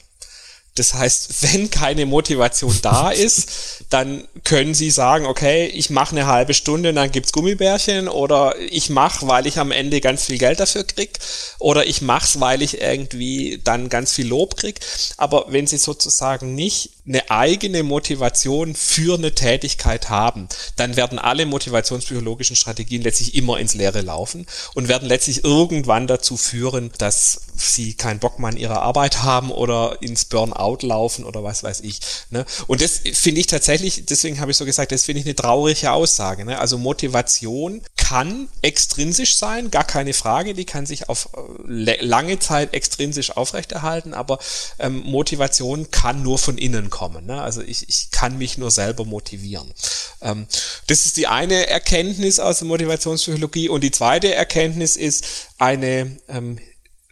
Das 0.75 0.95
heißt, 0.95 1.43
wenn 1.43 1.71
keine 1.71 2.07
Motivation 2.07 2.79
da 2.81 3.11
ist, 3.11 3.85
dann 3.91 4.27
können 4.45 4.73
Sie 4.73 4.91
sagen, 4.91 5.27
okay, 5.27 5.67
ich 5.67 5.91
mache 5.91 6.17
eine 6.17 6.27
halbe 6.27 6.55
Stunde 6.55 6.89
und 6.89 6.95
dann 6.95 7.11
gibt's 7.11 7.33
Gummibärchen 7.33 8.09
oder 8.09 8.55
ich 8.59 8.89
mache, 8.89 9.29
weil 9.29 9.47
ich 9.47 9.59
am 9.59 9.71
Ende 9.71 10.01
ganz 10.01 10.25
viel 10.25 10.39
Geld 10.39 10.61
dafür 10.61 10.85
krieg 10.85 11.19
oder 11.59 11.87
ich 11.87 12.01
mach's, 12.01 12.41
weil 12.41 12.63
ich 12.63 12.81
irgendwie 12.81 13.61
dann 13.63 13.91
ganz 13.91 14.13
viel 14.13 14.27
Lob 14.27 14.57
krieg. 14.57 14.81
Aber 15.19 15.47
wenn 15.49 15.67
Sie 15.67 15.77
sozusagen 15.77 16.55
nicht 16.55 16.91
eine 17.07 17.31
eigene 17.31 17.83
Motivation 17.83 18.75
für 18.75 19.19
eine 19.19 19.35
Tätigkeit 19.35 20.09
haben, 20.09 20.49
dann 20.77 20.97
werden 20.97 21.19
alle 21.19 21.47
motivationspsychologischen 21.47 22.57
Strategien 22.57 23.03
letztlich 23.03 23.35
immer 23.35 23.59
ins 23.59 23.75
Leere 23.75 24.01
laufen 24.01 24.47
und 24.75 24.89
werden 24.89 25.09
letztlich 25.09 25.45
irgendwann 25.45 26.07
dazu 26.07 26.37
führen, 26.37 26.93
dass 26.99 27.43
sie 27.55 27.95
keinen 27.95 28.19
Bock 28.19 28.39
mehr 28.39 28.49
an 28.49 28.57
ihrer 28.57 28.83
Arbeit 28.83 29.23
haben 29.23 29.51
oder 29.51 30.01
ins 30.01 30.25
Burnout 30.25 30.79
laufen 30.83 31.25
oder 31.25 31.45
was 31.45 31.63
weiß 31.63 31.81
ich. 31.81 32.01
Ne? 32.31 32.45
Und 32.67 32.81
das 32.81 33.01
finde 33.13 33.41
ich 33.41 33.47
tatsächlich, 33.47 34.05
deswegen 34.07 34.41
habe 34.41 34.51
ich 34.51 34.57
so 34.57 34.65
gesagt, 34.65 34.93
das 34.93 35.05
finde 35.05 35.21
ich 35.21 35.27
eine 35.27 35.35
traurige 35.35 35.93
Aussage. 35.93 36.45
Ne? 36.45 36.59
Also 36.59 36.79
Motivation 36.79 37.83
kann 37.97 38.49
extrinsisch 38.63 39.37
sein, 39.37 39.71
gar 39.71 39.85
keine 39.85 40.13
Frage, 40.15 40.55
die 40.55 40.65
kann 40.65 40.87
sich 40.87 41.09
auf 41.09 41.29
äh, 41.69 42.05
lange 42.05 42.39
Zeit 42.39 42.75
extrinsisch 42.75 43.37
aufrechterhalten, 43.37 44.15
aber 44.15 44.39
ähm, 44.79 45.03
Motivation 45.05 45.91
kann 45.91 46.23
nur 46.23 46.39
von 46.39 46.59
innen 46.59 46.91
kommen. 46.91 47.27
Ne? 47.27 47.41
Also 47.41 47.61
ich, 47.63 47.89
ich 47.89 48.11
kann 48.11 48.39
mich 48.39 48.59
nur 48.59 48.71
selber 48.71 49.05
motivieren. 49.05 49.73
Ähm, 50.21 50.47
das 50.87 51.07
ist 51.07 51.17
die 51.17 51.27
eine 51.27 51.69
Erkenntnis 51.69 52.41
aus 52.41 52.59
der 52.59 52.69
Motivationspsychologie 52.69 53.69
und 53.69 53.83
die 53.83 53.91
zweite 53.91 54.35
Erkenntnis 54.35 54.97
ist 54.97 55.25
eine 55.59 56.17
ähm, 56.29 56.59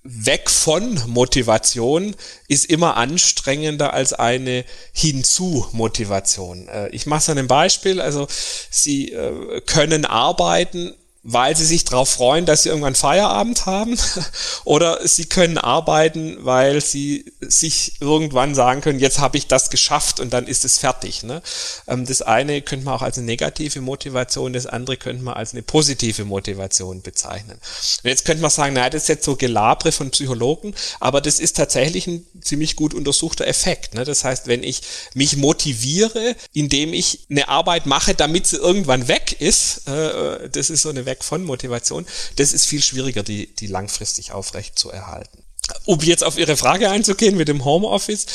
weg 0.03 0.49
von 0.49 1.01
Motivation 1.07 2.17
ist 2.49 2.65
immer 2.65 2.97
anstrengender 2.97 3.93
als 3.93 4.13
eine 4.13 4.65
hinzu 4.93 5.67
Motivation. 5.73 6.69
Äh, 6.69 6.89
ich 6.91 7.07
mache 7.07 7.21
es 7.21 7.29
an 7.29 7.39
einem 7.39 7.49
Beispiel. 7.49 8.01
Also 8.01 8.27
Sie 8.71 9.13
äh, 9.13 9.61
können 9.63 10.07
arbeiten 10.07 10.95
weil 11.23 11.55
sie 11.55 11.67
sich 11.67 11.85
darauf 11.85 12.09
freuen, 12.09 12.47
dass 12.47 12.63
sie 12.63 12.71
irgendwann 12.71 12.95
Feierabend 12.95 13.67
haben, 13.67 13.99
oder 14.65 15.07
sie 15.07 15.27
können 15.27 15.59
arbeiten, 15.59 16.39
weil 16.41 16.81
sie 16.81 17.33
sich 17.41 18.01
irgendwann 18.01 18.55
sagen 18.55 18.81
können, 18.81 19.01
jetzt 19.01 19.19
habe 19.19 19.37
ich 19.37 19.47
das 19.47 19.69
geschafft 19.69 20.19
und 20.19 20.33
dann 20.33 20.47
ist 20.47 20.65
es 20.65 20.79
fertig. 20.79 21.23
Ne? 21.23 21.43
Ähm, 21.87 22.07
das 22.07 22.23
eine 22.23 22.63
könnte 22.63 22.87
man 22.87 22.95
auch 22.95 23.03
als 23.03 23.19
eine 23.19 23.27
negative 23.27 23.83
Motivation, 23.83 24.55
das 24.55 24.67
andere 24.67 24.97
könnte 24.97 25.23
man 25.23 25.35
als 25.35 25.53
eine 25.53 25.63
positive 25.63 26.25
Motivation 26.25 27.03
bezeichnen. 27.03 27.59
Und 28.03 28.09
jetzt 28.09 28.25
könnte 28.25 28.41
man 28.41 28.51
sagen, 28.51 28.75
naja, 28.75 28.89
das 28.89 29.03
ist 29.03 29.09
jetzt 29.09 29.25
so 29.25 29.37
Gelabre 29.37 29.93
von 29.93 30.11
Psychologen, 30.11 30.75
aber 31.01 31.21
das 31.21 31.39
ist 31.39 31.57
tatsächlich 31.57 32.07
ein 32.07 32.27
ziemlich 32.41 32.77
gut 32.77 32.95
untersuchter 32.95 33.47
Effekt. 33.47 33.95
Ne? 33.95 34.05
Das 34.05 34.25
heißt, 34.25 34.47
wenn 34.47 34.63
ich 34.63 34.81
mich 35.13 35.37
motiviere, 35.37 36.35
indem 36.55 36.95
ich 36.95 37.27
eine 37.29 37.49
Arbeit 37.49 37.85
mache, 37.85 38.15
damit 38.15 38.47
sie 38.47 38.57
irgendwann 38.57 39.07
weg 39.09 39.37
ist, 39.39 39.87
äh, 39.87 40.49
das 40.49 40.71
ist 40.71 40.83
so 40.83 40.89
eine 40.89 41.10
weg 41.11 41.25
von 41.25 41.45
Motivation, 41.45 42.07
das 42.37 42.53
ist 42.53 42.67
viel 42.67 42.83
schwieriger, 42.83 43.23
die, 43.23 43.55
die 43.55 43.67
langfristig 43.67 44.33
aufrecht 44.33 44.79
zu 44.79 44.91
erhalten. 44.91 45.45
Um 45.85 46.01
jetzt 46.01 46.25
auf 46.25 46.39
Ihre 46.39 46.57
Frage 46.57 46.91
einzugehen 46.91 47.37
mit 47.37 47.49
dem 47.49 47.65
Homeoffice, 47.65 48.27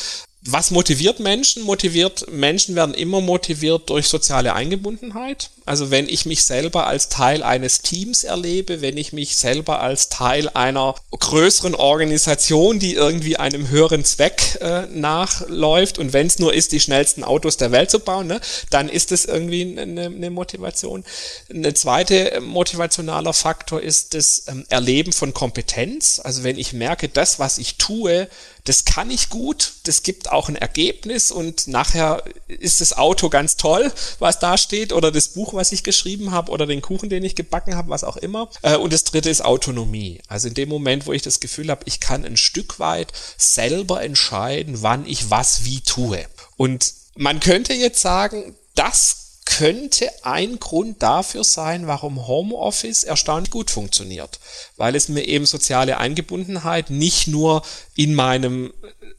was 0.47 0.69
motiviert 0.69 1.19
Menschen? 1.19 1.63
Motiviert 1.63 2.31
Menschen 2.31 2.75
werden 2.75 2.93
immer 2.93 3.19
motiviert 3.19 3.89
durch 3.89 4.07
soziale 4.07 4.53
Eingebundenheit. 4.53 5.49
Also 5.65 5.89
wenn 5.89 6.07
ich 6.07 6.27
mich 6.27 6.43
selber 6.43 6.85
als 6.85 7.09
Teil 7.09 7.41
eines 7.41 7.81
Teams 7.81 8.23
erlebe, 8.23 8.81
wenn 8.81 8.97
ich 8.97 9.11
mich 9.11 9.37
selber 9.37 9.81
als 9.81 10.09
Teil 10.09 10.47
einer 10.49 10.93
größeren 11.09 11.73
Organisation, 11.73 12.77
die 12.77 12.93
irgendwie 12.93 13.37
einem 13.37 13.69
höheren 13.69 14.05
Zweck 14.05 14.59
äh, 14.61 14.85
nachläuft 14.91 15.97
und 15.97 16.13
wenn 16.13 16.27
es 16.27 16.37
nur 16.37 16.53
ist, 16.53 16.71
die 16.71 16.79
schnellsten 16.79 17.23
Autos 17.23 17.57
der 17.57 17.71
Welt 17.71 17.89
zu 17.89 17.99
bauen, 17.99 18.27
ne, 18.27 18.39
dann 18.69 18.87
ist 18.87 19.11
es 19.11 19.25
irgendwie 19.25 19.79
eine, 19.79 20.05
eine 20.05 20.29
Motivation. 20.29 21.03
Eine 21.49 21.73
zweite 21.73 22.39
motivationaler 22.41 23.33
Faktor 23.33 23.81
ist 23.81 24.13
das 24.13 24.43
ähm, 24.47 24.65
Erleben 24.69 25.11
von 25.11 25.33
Kompetenz. 25.33 26.21
Also 26.23 26.43
wenn 26.43 26.59
ich 26.59 26.73
merke, 26.73 27.09
das, 27.09 27.39
was 27.39 27.57
ich 27.57 27.77
tue, 27.77 28.27
das 28.65 28.83
kann 28.83 29.11
ich 29.11 29.29
gut, 29.29 29.73
das 29.83 30.03
gibt 30.03 30.31
auch 30.31 30.49
ein 30.49 30.55
Ergebnis 30.55 31.31
und 31.31 31.67
nachher 31.67 32.23
ist 32.47 32.81
das 32.81 32.93
Auto 32.93 33.29
ganz 33.29 33.57
toll, 33.57 33.91
was 34.19 34.39
da 34.39 34.57
steht 34.57 34.91
oder 34.91 35.11
das 35.11 35.29
Buch, 35.29 35.53
was 35.53 35.71
ich 35.71 35.83
geschrieben 35.83 36.31
habe 36.31 36.51
oder 36.51 36.65
den 36.65 36.81
Kuchen, 36.81 37.09
den 37.09 37.23
ich 37.23 37.35
gebacken 37.35 37.75
habe, 37.75 37.89
was 37.89 38.03
auch 38.03 38.17
immer. 38.17 38.49
Äh, 38.63 38.77
und 38.77 38.91
das 38.91 39.03
dritte 39.03 39.29
ist 39.29 39.45
Autonomie. 39.45 40.19
Also 40.27 40.47
in 40.47 40.55
dem 40.55 40.69
Moment, 40.69 41.05
wo 41.05 41.13
ich 41.13 41.21
das 41.21 41.39
Gefühl 41.39 41.69
habe, 41.69 41.83
ich 41.85 41.99
kann 41.99 42.25
ein 42.25 42.37
Stück 42.37 42.79
weit 42.79 43.13
selber 43.37 44.01
entscheiden, 44.01 44.81
wann 44.81 45.05
ich 45.05 45.29
was 45.29 45.63
wie 45.63 45.81
tue. 45.81 46.25
Und 46.57 46.91
man 47.15 47.39
könnte 47.39 47.73
jetzt 47.73 48.01
sagen, 48.01 48.55
das 48.73 49.24
könnte 49.45 50.09
ein 50.23 50.59
Grund 50.59 51.01
dafür 51.01 51.43
sein, 51.43 51.87
warum 51.87 52.27
Homeoffice 52.27 53.03
erstaunlich 53.03 53.51
gut 53.51 53.71
funktioniert, 53.71 54.39
weil 54.75 54.95
es 54.95 55.07
mir 55.07 55.27
eben 55.27 55.45
soziale 55.45 55.97
Eingebundenheit 55.97 56.89
nicht 56.89 57.27
nur 57.27 57.61
in 57.95 58.15
meinem 58.15 58.73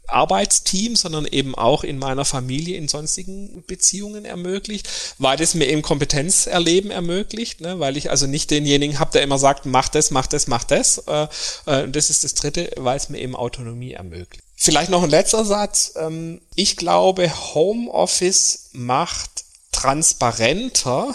Arbeitsteam, 0.08 0.94
sondern 0.94 1.26
eben 1.26 1.54
auch 1.54 1.84
in 1.84 1.98
meiner 1.98 2.24
Familie, 2.24 2.76
in 2.76 2.88
sonstigen 2.88 3.64
Beziehungen 3.66 4.24
ermöglicht, 4.24 4.88
weil 5.18 5.40
es 5.40 5.54
mir 5.54 5.66
eben 5.66 5.82
Kompetenzerleben 5.82 6.90
ermöglicht, 6.90 7.60
ne, 7.60 7.80
weil 7.80 7.96
ich 7.96 8.10
also 8.10 8.26
nicht 8.26 8.50
denjenigen 8.50 8.98
habe, 8.98 9.12
der 9.12 9.22
immer 9.22 9.38
sagt, 9.38 9.66
mach 9.66 9.88
das, 9.88 10.10
mach 10.10 10.26
das, 10.26 10.46
mach 10.46 10.64
das. 10.64 10.98
Äh, 11.06 11.26
äh, 11.66 11.88
das 11.88 12.10
ist 12.10 12.24
das 12.24 12.34
Dritte, 12.34 12.70
weil 12.76 12.96
es 12.96 13.08
mir 13.08 13.18
eben 13.18 13.34
Autonomie 13.34 13.92
ermöglicht. 13.92 14.44
Vielleicht 14.54 14.90
noch 14.90 15.02
ein 15.02 15.10
letzter 15.10 15.44
Satz. 15.44 15.94
Ähm, 15.96 16.40
ich 16.54 16.76
glaube, 16.76 17.30
Homeoffice 17.54 18.70
macht 18.72 19.45
transparenter, 19.76 21.14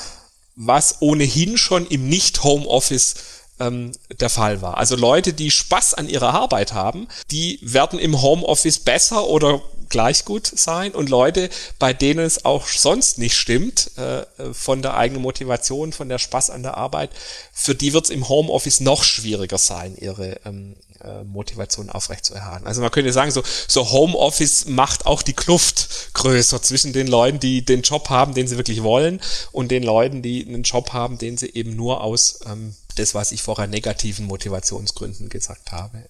was 0.55 0.97
ohnehin 1.01 1.57
schon 1.57 1.87
im 1.87 2.07
Nicht-Homeoffice 2.07 3.15
ähm, 3.59 3.91
der 4.19 4.29
Fall 4.29 4.61
war. 4.61 4.77
Also 4.77 4.95
Leute, 4.95 5.33
die 5.33 5.49
Spaß 5.49 5.95
an 5.95 6.07
ihrer 6.07 6.33
Arbeit 6.33 6.73
haben, 6.73 7.07
die 7.31 7.59
werden 7.61 7.97
im 7.97 8.21
Homeoffice 8.21 8.79
besser 8.79 9.25
oder 9.25 9.61
gleich 9.91 10.25
gut 10.25 10.47
sein 10.47 10.93
und 10.93 11.09
Leute, 11.09 11.49
bei 11.77 11.93
denen 11.93 12.25
es 12.25 12.45
auch 12.45 12.67
sonst 12.67 13.19
nicht 13.19 13.35
stimmt, 13.35 13.91
äh, 13.97 14.25
von 14.53 14.81
der 14.81 14.97
eigenen 14.97 15.21
Motivation, 15.21 15.93
von 15.93 16.09
der 16.09 16.17
Spaß 16.17 16.49
an 16.49 16.63
der 16.63 16.77
Arbeit, 16.77 17.11
für 17.53 17.75
die 17.75 17.93
wird 17.93 18.05
es 18.05 18.09
im 18.09 18.27
Homeoffice 18.27 18.79
noch 18.79 19.03
schwieriger 19.03 19.59
sein, 19.59 19.95
ihre 19.95 20.39
ähm, 20.45 20.75
äh, 21.03 21.23
Motivation 21.23 21.89
aufrechtzuerhalten. 21.89 22.67
Also 22.67 22.81
man 22.81 22.91
könnte 22.91 23.13
sagen, 23.13 23.31
so, 23.31 23.43
so 23.67 23.91
Homeoffice 23.91 24.65
macht 24.65 25.05
auch 25.05 25.21
die 25.21 25.33
Kluft 25.33 26.13
größer 26.13 26.61
zwischen 26.61 26.93
den 26.93 27.07
Leuten, 27.07 27.39
die 27.39 27.63
den 27.63 27.81
Job 27.81 28.09
haben, 28.09 28.33
den 28.33 28.47
sie 28.47 28.57
wirklich 28.57 28.83
wollen, 28.83 29.19
und 29.51 29.71
den 29.71 29.83
Leuten, 29.83 30.21
die 30.21 30.45
einen 30.47 30.63
Job 30.63 30.93
haben, 30.93 31.17
den 31.17 31.37
sie 31.37 31.53
eben 31.53 31.75
nur 31.75 32.01
aus 32.01 32.39
ähm, 32.45 32.75
das, 32.95 33.13
was 33.13 33.31
ich 33.31 33.41
vorher 33.41 33.67
negativen 33.67 34.25
Motivationsgründen 34.25 35.29
gesagt 35.29 35.71
habe. 35.71 36.05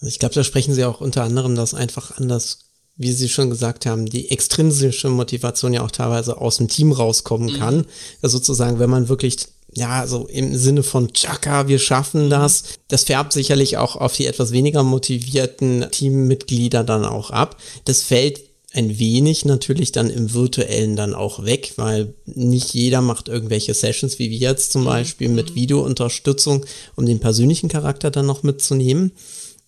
Ich 0.00 0.18
glaube, 0.18 0.34
da 0.34 0.44
sprechen 0.44 0.74
Sie 0.74 0.84
auch 0.84 1.00
unter 1.00 1.22
anderem 1.22 1.54
das 1.54 1.72
einfach 1.72 2.18
anders 2.18 2.65
wie 2.96 3.12
Sie 3.12 3.28
schon 3.28 3.50
gesagt 3.50 3.86
haben, 3.86 4.06
die 4.06 4.30
extrinsische 4.30 5.08
Motivation 5.08 5.74
ja 5.74 5.82
auch 5.82 5.90
teilweise 5.90 6.40
aus 6.40 6.56
dem 6.58 6.68
Team 6.68 6.92
rauskommen 6.92 7.52
mhm. 7.52 7.58
kann. 7.58 7.86
Ja, 8.22 8.28
sozusagen, 8.28 8.78
wenn 8.78 8.90
man 8.90 9.08
wirklich 9.08 9.38
ja, 9.76 10.06
so 10.06 10.26
im 10.26 10.56
Sinne 10.56 10.82
von 10.82 11.12
Chaka, 11.12 11.68
wir 11.68 11.78
schaffen 11.78 12.30
das. 12.30 12.64
Das 12.88 13.04
färbt 13.04 13.32
sicherlich 13.34 13.76
auch 13.76 13.96
auf 13.96 14.16
die 14.16 14.26
etwas 14.26 14.52
weniger 14.52 14.82
motivierten 14.82 15.86
Teammitglieder 15.90 16.82
dann 16.82 17.04
auch 17.04 17.30
ab. 17.30 17.58
Das 17.84 18.02
fällt 18.02 18.40
ein 18.72 18.98
wenig 18.98 19.44
natürlich 19.44 19.92
dann 19.92 20.10
im 20.10 20.32
virtuellen 20.32 20.96
dann 20.96 21.14
auch 21.14 21.44
weg, 21.44 21.74
weil 21.76 22.14
nicht 22.26 22.74
jeder 22.74 23.00
macht 23.00 23.28
irgendwelche 23.28 23.74
Sessions 23.74 24.18
wie 24.18 24.30
wir 24.30 24.38
jetzt 24.38 24.72
zum 24.72 24.82
mhm. 24.82 24.86
Beispiel 24.86 25.28
mit 25.28 25.54
Videounterstützung, 25.54 26.64
um 26.94 27.06
den 27.06 27.20
persönlichen 27.20 27.68
Charakter 27.68 28.10
dann 28.10 28.26
noch 28.26 28.42
mitzunehmen. 28.42 29.12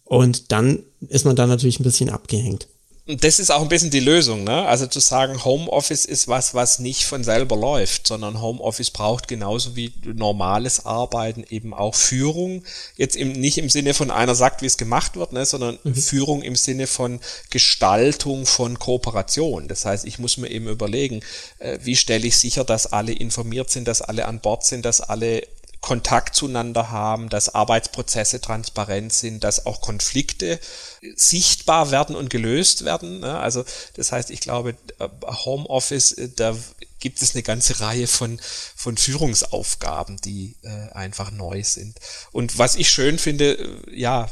Und 0.04 0.52
dann 0.52 0.84
ist 1.08 1.26
man 1.26 1.36
da 1.36 1.46
natürlich 1.46 1.80
ein 1.80 1.84
bisschen 1.84 2.08
abgehängt. 2.08 2.66
Und 3.08 3.24
das 3.24 3.38
ist 3.38 3.50
auch 3.50 3.62
ein 3.62 3.68
bisschen 3.68 3.88
die 3.88 4.00
Lösung, 4.00 4.44
ne? 4.44 4.66
Also 4.66 4.86
zu 4.86 5.00
sagen, 5.00 5.42
Homeoffice 5.42 6.04
ist 6.04 6.28
was, 6.28 6.52
was 6.52 6.78
nicht 6.78 7.06
von 7.06 7.24
selber 7.24 7.56
läuft, 7.56 8.06
sondern 8.06 8.42
Homeoffice 8.42 8.90
braucht 8.90 9.28
genauso 9.28 9.76
wie 9.76 9.94
normales 10.04 10.84
Arbeiten 10.84 11.42
eben 11.48 11.72
auch 11.72 11.94
Führung. 11.94 12.64
Jetzt 12.98 13.16
im, 13.16 13.32
nicht 13.32 13.56
im 13.56 13.70
Sinne 13.70 13.94
von 13.94 14.10
einer 14.10 14.34
sagt, 14.34 14.60
wie 14.60 14.66
es 14.66 14.76
gemacht 14.76 15.16
wird, 15.16 15.32
ne? 15.32 15.46
sondern 15.46 15.78
mhm. 15.84 15.94
Führung 15.94 16.42
im 16.42 16.54
Sinne 16.54 16.86
von 16.86 17.18
Gestaltung 17.48 18.44
von 18.44 18.78
Kooperation. 18.78 19.68
Das 19.68 19.86
heißt, 19.86 20.04
ich 20.04 20.18
muss 20.18 20.36
mir 20.36 20.50
eben 20.50 20.68
überlegen, 20.68 21.22
äh, 21.60 21.78
wie 21.82 21.96
stelle 21.96 22.26
ich 22.26 22.36
sicher, 22.36 22.62
dass 22.62 22.92
alle 22.92 23.12
informiert 23.12 23.70
sind, 23.70 23.88
dass 23.88 24.02
alle 24.02 24.26
an 24.26 24.40
Bord 24.40 24.66
sind, 24.66 24.84
dass 24.84 25.00
alle 25.00 25.44
Kontakt 25.80 26.34
zueinander 26.34 26.90
haben, 26.90 27.28
dass 27.28 27.54
Arbeitsprozesse 27.54 28.40
transparent 28.40 29.12
sind, 29.12 29.44
dass 29.44 29.66
auch 29.66 29.80
Konflikte 29.80 30.58
sichtbar 31.14 31.90
werden 31.90 32.16
und 32.16 32.30
gelöst 32.30 32.84
werden. 32.84 33.20
Ne? 33.20 33.38
Also 33.38 33.64
das 33.94 34.10
heißt, 34.12 34.30
ich 34.30 34.40
glaube, 34.40 34.74
äh, 34.98 35.08
Homeoffice, 35.26 36.12
äh, 36.12 36.30
da 36.34 36.56
gibt 37.00 37.22
es 37.22 37.34
eine 37.34 37.42
ganze 37.42 37.80
Reihe 37.80 38.08
von, 38.08 38.40
von 38.74 38.96
Führungsaufgaben, 38.96 40.16
die 40.18 40.56
äh, 40.62 40.92
einfach 40.92 41.30
neu 41.30 41.62
sind. 41.62 41.98
Und 42.32 42.58
was 42.58 42.74
ich 42.74 42.90
schön 42.90 43.18
finde, 43.18 43.80
ja, 43.92 44.28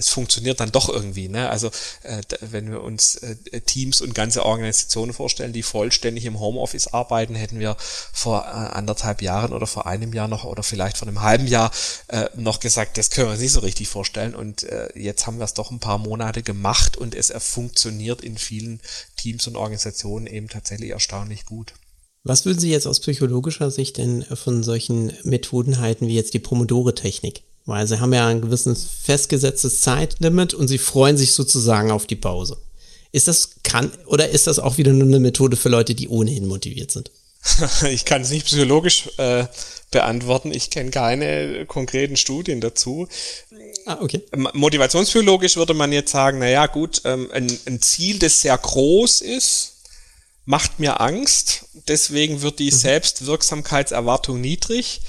es 0.00 0.08
funktioniert 0.08 0.60
dann 0.60 0.72
doch 0.72 0.88
irgendwie. 0.88 1.28
Ne? 1.28 1.48
Also 1.48 1.68
äh, 2.02 2.22
wenn 2.40 2.70
wir 2.70 2.82
uns 2.82 3.16
äh, 3.16 3.36
Teams 3.60 4.00
und 4.00 4.14
ganze 4.14 4.44
Organisationen 4.44 5.12
vorstellen, 5.12 5.52
die 5.52 5.62
vollständig 5.62 6.24
im 6.24 6.40
Homeoffice 6.40 6.88
arbeiten, 6.88 7.34
hätten 7.34 7.58
wir 7.58 7.76
vor 7.78 8.44
äh, 8.44 8.48
anderthalb 8.48 9.22
Jahren 9.22 9.52
oder 9.52 9.66
vor 9.66 9.86
einem 9.86 10.12
Jahr 10.12 10.28
noch 10.28 10.44
oder 10.44 10.62
vielleicht 10.62 10.96
vor 10.98 11.06
einem 11.06 11.20
halben 11.20 11.46
Jahr 11.46 11.70
äh, 12.08 12.28
noch 12.34 12.60
gesagt, 12.60 12.98
das 12.98 13.10
können 13.10 13.28
wir 13.28 13.32
uns 13.32 13.40
nicht 13.40 13.52
so 13.52 13.60
richtig 13.60 13.88
vorstellen. 13.88 14.34
Und 14.34 14.64
äh, 14.64 14.88
jetzt 14.98 15.26
haben 15.26 15.38
wir 15.38 15.44
es 15.44 15.54
doch 15.54 15.70
ein 15.70 15.80
paar 15.80 15.98
Monate 15.98 16.42
gemacht 16.42 16.96
und 16.96 17.14
es 17.14 17.32
funktioniert 17.38 18.22
in 18.22 18.38
vielen 18.38 18.80
Teams 19.16 19.46
und 19.46 19.56
Organisationen 19.56 20.26
eben 20.26 20.48
tatsächlich 20.48 20.90
erstaunlich 20.90 21.44
gut. 21.44 21.74
Was 22.22 22.44
würden 22.44 22.58
Sie 22.58 22.70
jetzt 22.70 22.86
aus 22.86 23.00
psychologischer 23.00 23.70
Sicht 23.70 23.96
denn 23.96 24.24
von 24.24 24.62
solchen 24.62 25.12
Methoden 25.22 25.78
halten, 25.78 26.06
wie 26.06 26.14
jetzt 26.14 26.34
die 26.34 26.38
Pomodore-Technik? 26.38 27.42
Weil 27.70 27.86
sie 27.86 28.00
haben 28.00 28.12
ja 28.12 28.26
ein 28.26 28.40
gewisses 28.40 28.84
festgesetztes 29.04 29.80
Zeitlimit 29.80 30.54
und 30.54 30.66
sie 30.66 30.76
freuen 30.78 31.16
sich 31.16 31.34
sozusagen 31.34 31.92
auf 31.92 32.04
die 32.04 32.16
Pause. 32.16 32.56
Ist 33.12 33.28
das, 33.28 33.62
kann, 33.62 33.92
oder 34.06 34.30
ist 34.30 34.48
das 34.48 34.58
auch 34.58 34.76
wieder 34.76 34.92
nur 34.92 35.06
eine 35.06 35.20
Methode 35.20 35.56
für 35.56 35.68
Leute, 35.68 35.94
die 35.94 36.08
ohnehin 36.08 36.48
motiviert 36.48 36.90
sind? 36.90 37.12
ich 37.88 38.04
kann 38.04 38.22
es 38.22 38.30
nicht 38.30 38.46
psychologisch 38.46 39.08
äh, 39.18 39.44
beantworten. 39.92 40.52
Ich 40.52 40.70
kenne 40.70 40.90
keine 40.90 41.64
konkreten 41.66 42.16
Studien 42.16 42.60
dazu. 42.60 43.06
Ah, 43.86 43.98
okay. 44.00 44.24
Motivationspsychologisch 44.52 45.54
würde 45.54 45.74
man 45.74 45.92
jetzt 45.92 46.10
sagen, 46.10 46.40
naja, 46.40 46.66
gut, 46.66 47.02
ähm, 47.04 47.30
ein, 47.32 47.56
ein, 47.66 47.80
Ziel, 47.80 48.18
das 48.18 48.40
sehr 48.40 48.58
groß 48.58 49.20
ist, 49.20 49.76
macht 50.44 50.80
mir 50.80 51.00
Angst. 51.00 51.66
Deswegen 51.86 52.42
wird 52.42 52.58
die 52.58 52.72
mhm. 52.72 52.76
Selbstwirksamkeitserwartung 52.76 54.40
niedrig. 54.40 55.02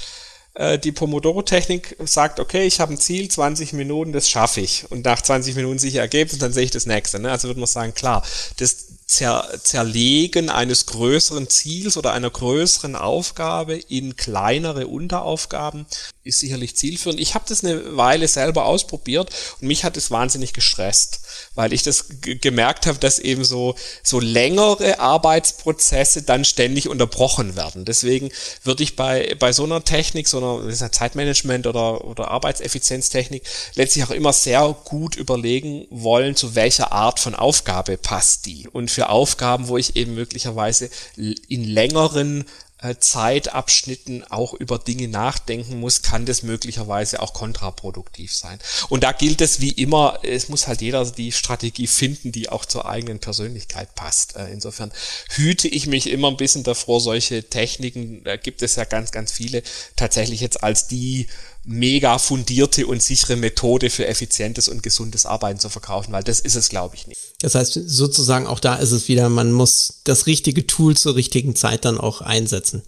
Äh, 0.53 0.79
die 0.79 0.91
Pomodoro-Technik 0.91 1.95
sagt, 1.99 2.39
okay, 2.39 2.65
ich 2.65 2.79
habe 2.79 2.93
ein 2.93 2.97
Ziel, 2.97 3.29
20 3.29 3.73
Minuten, 3.73 4.11
das 4.11 4.29
schaffe 4.29 4.61
ich. 4.61 4.85
Und 4.89 5.05
nach 5.05 5.21
20 5.21 5.55
Minuten 5.55 5.79
sicher 5.79 6.01
Ergebnis, 6.01 6.39
dann 6.39 6.51
sehe 6.51 6.65
ich 6.65 6.71
das 6.71 6.85
nächste. 6.85 7.19
Ne? 7.19 7.31
Also 7.31 7.47
würde 7.47 7.59
man 7.59 7.67
sagen, 7.67 7.93
klar, 7.93 8.23
das 8.57 8.87
Zer 9.11 9.59
Zerlegen 9.61 10.49
eines 10.49 10.85
größeren 10.85 11.49
Ziels 11.49 11.97
oder 11.97 12.13
einer 12.13 12.29
größeren 12.29 12.95
Aufgabe 12.95 13.75
in 13.75 14.15
kleinere 14.15 14.87
Unteraufgaben 14.87 15.85
ist 16.23 16.39
sicherlich 16.39 16.77
zielführend. 16.77 17.19
Ich 17.19 17.35
habe 17.35 17.43
das 17.49 17.61
eine 17.61 17.97
Weile 17.97 18.29
selber 18.29 18.65
ausprobiert 18.65 19.29
und 19.59 19.67
mich 19.67 19.83
hat 19.83 19.97
es 19.97 20.11
wahnsinnig 20.11 20.53
gestresst, 20.53 21.21
weil 21.55 21.73
ich 21.73 21.83
das 21.83 22.05
gemerkt 22.21 22.85
habe, 22.85 22.99
dass 22.99 23.19
eben 23.19 23.43
so, 23.43 23.75
so 24.01 24.21
längere 24.21 24.99
Arbeitsprozesse 24.99 26.21
dann 26.21 26.45
ständig 26.45 26.87
unterbrochen 26.87 27.57
werden. 27.57 27.83
Deswegen 27.83 28.29
würde 28.63 28.83
ich 28.83 28.95
bei, 28.95 29.35
bei 29.39 29.51
so 29.51 29.65
einer 29.65 29.83
Technik, 29.83 30.29
so 30.29 30.37
einer 30.37 30.91
Zeitmanagement 30.91 31.67
oder, 31.67 32.05
oder 32.05 32.29
Arbeitseffizienztechnik 32.29 33.43
letztlich 33.75 34.05
auch 34.05 34.11
immer 34.11 34.31
sehr 34.31 34.73
gut 34.85 35.17
überlegen 35.17 35.85
wollen, 35.89 36.37
zu 36.37 36.55
welcher 36.55 36.93
Art 36.93 37.19
von 37.19 37.35
Aufgabe 37.35 37.97
passt 37.97 38.45
die. 38.45 38.69
Und 38.71 39.00
für 39.01 39.09
Aufgaben, 39.09 39.67
wo 39.67 39.77
ich 39.79 39.95
eben 39.95 40.13
möglicherweise 40.13 40.87
in 41.15 41.63
längeren 41.63 42.45
äh, 42.77 42.95
Zeitabschnitten 42.99 44.23
auch 44.29 44.53
über 44.53 44.77
Dinge 44.77 45.07
nachdenken 45.07 45.79
muss, 45.79 46.03
kann 46.03 46.27
das 46.27 46.43
möglicherweise 46.43 47.19
auch 47.19 47.33
kontraproduktiv 47.33 48.31
sein. 48.31 48.59
Und 48.89 49.03
da 49.03 49.11
gilt 49.11 49.41
es 49.41 49.59
wie 49.59 49.71
immer, 49.71 50.19
es 50.21 50.49
muss 50.49 50.67
halt 50.67 50.81
jeder 50.81 51.03
die 51.03 51.31
Strategie 51.31 51.87
finden, 51.87 52.31
die 52.31 52.49
auch 52.49 52.63
zur 52.65 52.85
eigenen 52.85 53.17
Persönlichkeit 53.17 53.95
passt. 53.95 54.35
Äh, 54.35 54.51
insofern 54.51 54.91
hüte 55.29 55.67
ich 55.67 55.87
mich 55.87 56.07
immer 56.07 56.27
ein 56.27 56.37
bisschen 56.37 56.63
davor, 56.63 57.01
solche 57.01 57.49
Techniken, 57.49 58.23
da 58.23 58.37
gibt 58.37 58.61
es 58.61 58.75
ja 58.75 58.83
ganz, 58.83 59.11
ganz 59.11 59.31
viele, 59.31 59.63
tatsächlich 59.95 60.41
jetzt 60.41 60.63
als 60.63 60.87
die 60.87 61.25
mega 61.63 62.17
fundierte 62.17 62.87
und 62.87 63.03
sichere 63.03 63.35
Methode 63.35 63.89
für 63.89 64.07
effizientes 64.07 64.67
und 64.67 64.81
gesundes 64.81 65.25
Arbeiten 65.25 65.59
zu 65.59 65.69
verkaufen, 65.69 66.11
weil 66.11 66.23
das 66.23 66.39
ist 66.39 66.55
es, 66.55 66.69
glaube 66.69 66.95
ich, 66.95 67.07
nicht. 67.07 67.21
Das 67.41 67.55
heißt, 67.55 67.73
sozusagen 67.85 68.47
auch 68.47 68.59
da 68.59 68.75
ist 68.75 68.91
es 68.91 69.07
wieder, 69.07 69.29
man 69.29 69.51
muss 69.51 70.01
das 70.03 70.25
richtige 70.25 70.65
Tool 70.65 70.97
zur 70.97 71.15
richtigen 71.15 71.55
Zeit 71.55 71.85
dann 71.85 71.99
auch 71.99 72.21
einsetzen. 72.21 72.81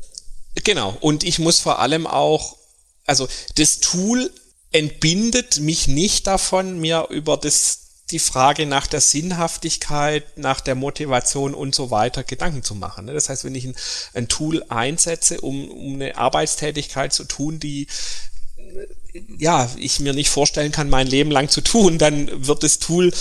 Genau. 0.64 0.98
Und 1.02 1.24
ich 1.24 1.40
muss 1.40 1.60
vor 1.60 1.80
allem 1.80 2.08
auch, 2.08 2.58
also 3.06 3.28
das 3.56 3.80
Tool 3.80 4.32
entbindet 4.72 5.60
mich 5.60 5.88
nicht 5.88 6.26
davon, 6.26 6.80
mir 6.80 7.08
über 7.10 7.38
das 7.38 7.80
die 8.12 8.20
Frage 8.20 8.66
nach 8.66 8.86
der 8.86 9.02
Sinnhaftigkeit, 9.02 10.38
nach 10.38 10.62
der 10.62 10.76
Motivation 10.76 11.54
und 11.54 11.74
so 11.74 11.90
weiter 11.90 12.24
Gedanken 12.24 12.62
zu 12.64 12.76
machen. 12.76 13.08
Das 13.08 13.30
heißt, 13.30 13.44
wenn 13.44 13.56
ich 13.56 13.66
ein, 13.66 13.76
ein 14.14 14.28
Tool 14.28 14.64
einsetze, 14.70 15.42
um, 15.42 15.70
um 15.72 15.94
eine 15.96 16.18
Arbeitstätigkeit 16.18 17.14
zu 17.14 17.24
tun, 17.24 17.60
die 17.60 17.88
ja, 19.38 19.70
ich 19.78 20.00
mir 20.00 20.14
nicht 20.14 20.30
vorstellen 20.30 20.72
kann, 20.72 20.90
mein 20.90 21.08
Leben 21.08 21.30
lang 21.30 21.50
zu 21.50 21.62
tun, 21.62 21.98
dann 21.98 22.48
wird 22.48 22.64
das 22.64 22.80
Tool 22.80 23.12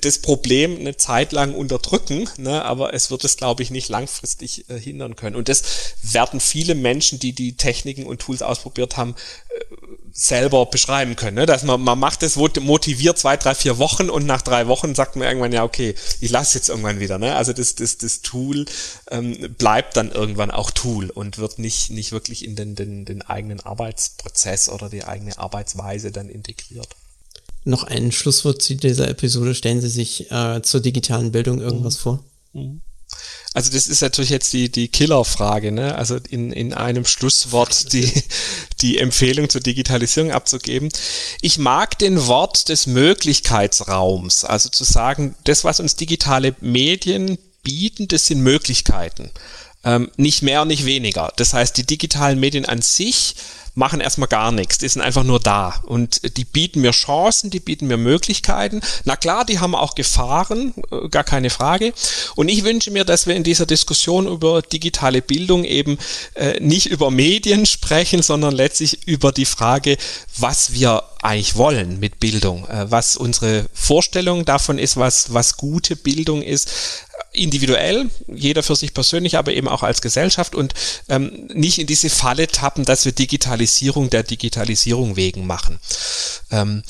das 0.00 0.18
Problem 0.18 0.78
eine 0.78 0.96
Zeit 0.96 1.32
lang 1.32 1.54
unterdrücken, 1.54 2.28
ne, 2.36 2.64
aber 2.64 2.94
es 2.94 3.10
wird 3.10 3.24
es, 3.24 3.36
glaube 3.36 3.62
ich, 3.62 3.70
nicht 3.70 3.88
langfristig 3.88 4.68
äh, 4.68 4.78
hindern 4.78 5.16
können. 5.16 5.36
Und 5.36 5.48
das 5.48 5.94
werden 6.02 6.40
viele 6.40 6.74
Menschen, 6.74 7.18
die 7.18 7.32
die 7.32 7.56
Techniken 7.56 8.06
und 8.06 8.20
Tools 8.20 8.42
ausprobiert 8.42 8.96
haben, 8.96 9.14
äh, 9.48 9.74
selber 10.12 10.66
beschreiben 10.66 11.16
können. 11.16 11.36
Ne? 11.36 11.46
Dass 11.46 11.62
man, 11.62 11.80
man 11.80 11.98
macht 11.98 12.22
es 12.22 12.36
motiviert 12.36 13.18
zwei, 13.18 13.36
drei, 13.36 13.54
vier 13.54 13.78
Wochen 13.78 14.10
und 14.10 14.26
nach 14.26 14.42
drei 14.42 14.66
Wochen 14.66 14.94
sagt 14.94 15.16
man 15.16 15.26
irgendwann, 15.26 15.52
ja, 15.52 15.64
okay, 15.64 15.94
ich 16.20 16.30
lasse 16.30 16.58
jetzt 16.58 16.68
irgendwann 16.68 17.00
wieder. 17.00 17.18
Ne? 17.18 17.34
Also 17.34 17.52
das, 17.52 17.74
das, 17.74 17.98
das 17.98 18.22
Tool 18.22 18.64
ähm, 19.10 19.54
bleibt 19.58 19.96
dann 19.96 20.10
irgendwann 20.10 20.50
auch 20.50 20.70
Tool 20.70 21.10
und 21.10 21.38
wird 21.38 21.58
nicht, 21.58 21.90
nicht 21.90 22.12
wirklich 22.12 22.44
in 22.44 22.56
den, 22.56 22.74
den, 22.74 23.04
den 23.04 23.22
eigenen 23.22 23.60
Arbeitsprozess 23.60 24.68
oder 24.68 24.88
die 24.88 25.04
eigene 25.04 25.38
Arbeitsweise 25.38 26.12
dann 26.12 26.28
integriert. 26.28 26.88
Noch 27.64 27.84
ein 27.84 28.10
Schlusswort 28.10 28.62
zu 28.62 28.74
dieser 28.74 29.08
Episode. 29.08 29.54
Stellen 29.54 29.80
Sie 29.80 29.88
sich 29.88 30.30
äh, 30.30 30.62
zur 30.62 30.80
digitalen 30.80 31.30
Bildung 31.30 31.60
irgendwas 31.60 31.96
mhm. 31.98 32.00
vor? 32.00 32.24
Mhm. 32.52 32.80
Also 33.52 33.70
das 33.72 33.88
ist 33.88 34.00
natürlich 34.00 34.30
jetzt 34.30 34.52
die, 34.52 34.70
die 34.70 34.88
Killerfrage, 34.88 35.72
ne? 35.72 35.96
Also 35.96 36.18
in, 36.28 36.52
in 36.52 36.72
einem 36.72 37.04
Schlusswort 37.04 37.92
die, 37.92 38.12
die 38.80 38.98
Empfehlung 38.98 39.48
zur 39.48 39.60
Digitalisierung 39.60 40.30
abzugeben. 40.30 40.88
Ich 41.40 41.58
mag 41.58 41.98
den 41.98 42.26
Wort 42.26 42.68
des 42.68 42.86
Möglichkeitsraums, 42.86 44.44
also 44.44 44.68
zu 44.68 44.84
sagen, 44.84 45.34
das, 45.44 45.64
was 45.64 45.80
uns 45.80 45.96
digitale 45.96 46.54
Medien 46.60 47.38
bieten, 47.62 48.08
das 48.08 48.26
sind 48.26 48.40
Möglichkeiten. 48.40 49.30
Ähm, 49.82 50.10
nicht 50.16 50.42
mehr, 50.42 50.64
nicht 50.64 50.84
weniger. 50.84 51.32
Das 51.36 51.54
heißt, 51.54 51.76
die 51.76 51.86
digitalen 51.86 52.38
Medien 52.38 52.66
an 52.66 52.82
sich 52.82 53.34
machen 53.74 54.00
erstmal 54.00 54.28
gar 54.28 54.52
nichts. 54.52 54.78
Die 54.78 54.88
sind 54.88 55.02
einfach 55.02 55.24
nur 55.24 55.40
da. 55.40 55.80
Und 55.86 56.36
die 56.36 56.44
bieten 56.44 56.80
mir 56.80 56.90
Chancen, 56.90 57.50
die 57.50 57.60
bieten 57.60 57.86
mir 57.86 57.96
Möglichkeiten. 57.96 58.80
Na 59.04 59.16
klar, 59.16 59.44
die 59.44 59.58
haben 59.58 59.74
auch 59.74 59.94
Gefahren, 59.94 60.74
äh, 60.90 61.08
gar 61.08 61.24
keine 61.24 61.50
Frage. 61.50 61.92
Und 62.36 62.48
ich 62.48 62.64
wünsche 62.64 62.90
mir, 62.90 63.04
dass 63.04 63.26
wir 63.26 63.34
in 63.34 63.44
dieser 63.44 63.66
Diskussion 63.66 64.26
über 64.26 64.62
digitale 64.62 65.22
Bildung 65.22 65.64
eben 65.64 65.98
äh, 66.34 66.60
nicht 66.60 66.86
über 66.86 67.10
Medien 67.10 67.66
sprechen, 67.74 68.22
sondern 68.22 68.54
letztlich 68.54 69.06
über 69.06 69.32
die 69.32 69.46
Frage, 69.46 69.96
was 70.36 70.72
wir 70.72 71.04
eigentlich 71.22 71.56
wollen 71.56 72.00
mit 72.00 72.18
Bildung, 72.18 72.66
äh, 72.68 72.90
was 72.90 73.16
unsere 73.16 73.66
Vorstellung 73.72 74.44
davon 74.44 74.78
ist, 74.78 74.96
was, 74.96 75.32
was 75.32 75.56
gute 75.56 75.96
Bildung 75.96 76.42
ist, 76.42 76.70
individuell, 77.32 78.10
jeder 78.26 78.62
für 78.62 78.76
sich 78.76 78.94
persönlich, 78.94 79.36
aber 79.36 79.52
eben 79.52 79.68
auch 79.68 79.82
als 79.82 80.02
Gesellschaft 80.02 80.54
und 80.54 80.74
ähm, 81.08 81.48
nicht 81.52 81.78
in 81.78 81.86
diese 81.86 82.10
Falle 82.10 82.46
tappen, 82.46 82.84
dass 82.84 83.04
wir 83.04 83.12
Digitalisierung 83.12 84.10
der 84.10 84.22
Digitalisierung 84.22 85.16
wegen 85.16 85.46
machen. 85.46 85.78
Ähm, 86.50 86.82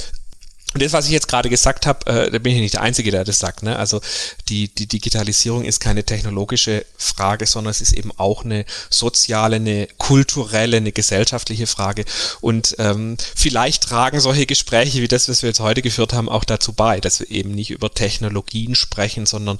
und 0.72 0.82
das, 0.82 0.92
was 0.92 1.06
ich 1.06 1.10
jetzt 1.10 1.26
gerade 1.26 1.50
gesagt 1.50 1.86
habe, 1.86 2.06
äh, 2.06 2.30
da 2.30 2.38
bin 2.38 2.54
ich 2.54 2.60
nicht 2.60 2.74
der 2.74 2.82
Einzige, 2.82 3.10
der 3.10 3.24
das 3.24 3.40
sagt. 3.40 3.64
Ne? 3.64 3.76
Also 3.76 4.00
die, 4.48 4.68
die 4.68 4.86
Digitalisierung 4.86 5.64
ist 5.64 5.80
keine 5.80 6.04
technologische 6.04 6.86
Frage, 6.96 7.46
sondern 7.46 7.72
es 7.72 7.80
ist 7.80 7.92
eben 7.92 8.12
auch 8.16 8.44
eine 8.44 8.64
soziale, 8.88 9.56
eine 9.56 9.88
kulturelle, 9.98 10.76
eine 10.76 10.92
gesellschaftliche 10.92 11.66
Frage. 11.66 12.04
Und 12.40 12.76
ähm, 12.78 13.16
vielleicht 13.34 13.82
tragen 13.82 14.20
solche 14.20 14.46
Gespräche 14.46 15.02
wie 15.02 15.08
das, 15.08 15.28
was 15.28 15.42
wir 15.42 15.48
jetzt 15.48 15.58
heute 15.58 15.82
geführt 15.82 16.12
haben, 16.12 16.28
auch 16.28 16.44
dazu 16.44 16.72
bei, 16.72 17.00
dass 17.00 17.18
wir 17.18 17.30
eben 17.32 17.50
nicht 17.50 17.70
über 17.70 17.92
Technologien 17.92 18.76
sprechen, 18.76 19.26
sondern 19.26 19.58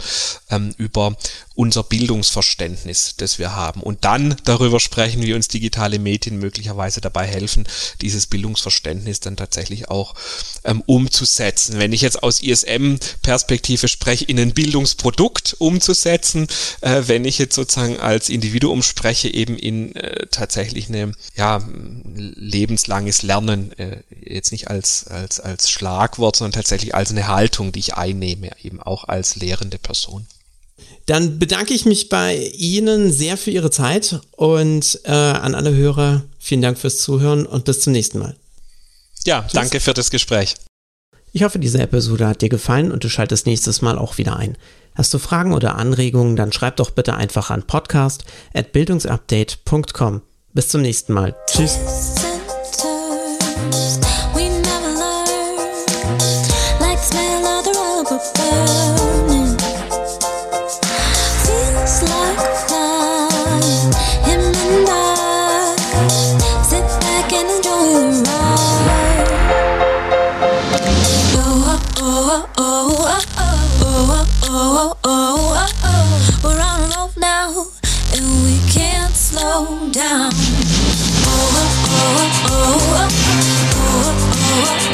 ähm, 0.49 0.73
über 0.79 1.17
unser 1.57 1.83
Bildungsverständnis, 1.83 3.17
das 3.17 3.39
wir 3.41 3.57
haben. 3.57 3.83
Und 3.83 4.05
dann 4.05 4.37
darüber 4.45 4.79
sprechen, 4.79 5.23
wie 5.23 5.35
uns 5.35 5.49
digitale 5.49 5.99
Medien 5.99 6.39
möglicherweise 6.39 7.01
dabei 7.01 7.27
helfen, 7.27 7.67
dieses 8.01 8.29
Bildungsverständnis 8.29 9.19
dann 9.21 9.37
tatsächlich 9.37 9.89
auch 9.89 10.15
ähm, 10.65 10.83
umzusetzen. 11.01 11.79
Wenn 11.79 11.93
ich 11.95 12.03
jetzt 12.03 12.23
aus 12.23 12.43
ISM-Perspektive 12.43 13.89
spreche, 13.89 14.27
in 14.27 14.39
ein 14.39 14.53
Bildungsprodukt 14.53 15.57
umzusetzen, 15.59 16.47
äh, 16.83 17.03
wenn 17.07 17.25
ich 17.25 17.39
jetzt 17.39 17.55
sozusagen 17.55 17.99
als 17.99 18.29
Individuum 18.29 18.83
spreche, 18.83 19.33
eben 19.33 19.57
in 19.57 19.97
äh, 19.97 20.27
tatsächlich 20.31 20.89
eine, 20.89 21.13
ja, 21.37 21.63
lebenslanges 22.15 23.23
Lernen, 23.23 23.73
äh, 23.79 24.03
jetzt 24.23 24.53
nicht 24.53 24.69
als, 24.69 25.07
als, 25.07 25.41
als 25.41 25.71
Schlagwort, 25.71 26.37
sondern 26.37 26.61
tatsächlich 26.61 26.95
als 26.95 27.11
eine 27.11 27.29
Haltung, 27.29 27.73
die 27.73 27.81
ich 27.81 27.95
einnehme, 27.95 28.51
eben 28.63 28.81
auch 28.81 29.05
als 29.05 29.37
lehrende 29.37 29.79
Person. 29.79 30.27
Dann 31.07 31.39
bedanke 31.39 31.73
ich 31.73 31.87
mich 31.87 32.11
bei 32.11 32.37
Ihnen 32.37 33.11
sehr 33.11 33.37
für 33.37 33.51
Ihre 33.51 33.71
Zeit 33.71 34.21
und 34.33 35.01
äh, 35.05 35.11
an 35.11 35.55
alle 35.55 35.75
Hörer 35.75 36.25
vielen 36.39 36.63
Dank 36.63 36.79
fürs 36.79 36.99
Zuhören 36.99 37.47
und 37.47 37.65
bis 37.65 37.81
zum 37.81 37.95
nächsten 37.95 38.19
Mal. 38.19 38.37
Ja, 39.25 39.43
Tschüss. 39.43 39.53
danke 39.53 39.81
für 39.81 39.95
das 39.95 40.11
Gespräch. 40.11 40.57
Ich 41.33 41.45
hoffe, 41.45 41.59
diese 41.59 41.81
Episode 41.81 42.27
hat 42.27 42.43
dir 42.43 42.49
gefallen 42.49 42.91
und 42.93 43.05
du 43.05 43.09
schaltest 43.09 43.47
nächstes 43.47 43.81
Mal 43.83 43.99
auch 43.99 44.19
wieder 44.19 44.37
ein. 44.37 44.57
Hast 44.95 45.13
du 45.15 45.19
Fragen 45.19 45.55
oder 45.55 45.77
Anregungen, 45.77 46.37
dann 46.37 46.53
schreib 46.53 46.77
doch 46.77 46.91
bitte 46.91 47.15
einfach 47.15 47.51
an 47.51 47.63
podcast@bildungsupdate.com. 47.63 50.23
Bis 50.53 50.69
zum 50.69 50.83
nächsten 50.83 51.13
Mal. 51.13 51.37
Tschüss. 51.47 51.79
Down. 79.51 80.31
Oh, 81.27 81.51
oh, 81.91 82.31
oh, 82.47 82.61
oh, 82.61 83.09
oh, 83.75 83.83
oh, 83.83 84.17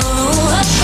oh, 0.00 0.70
oh. 0.70 0.75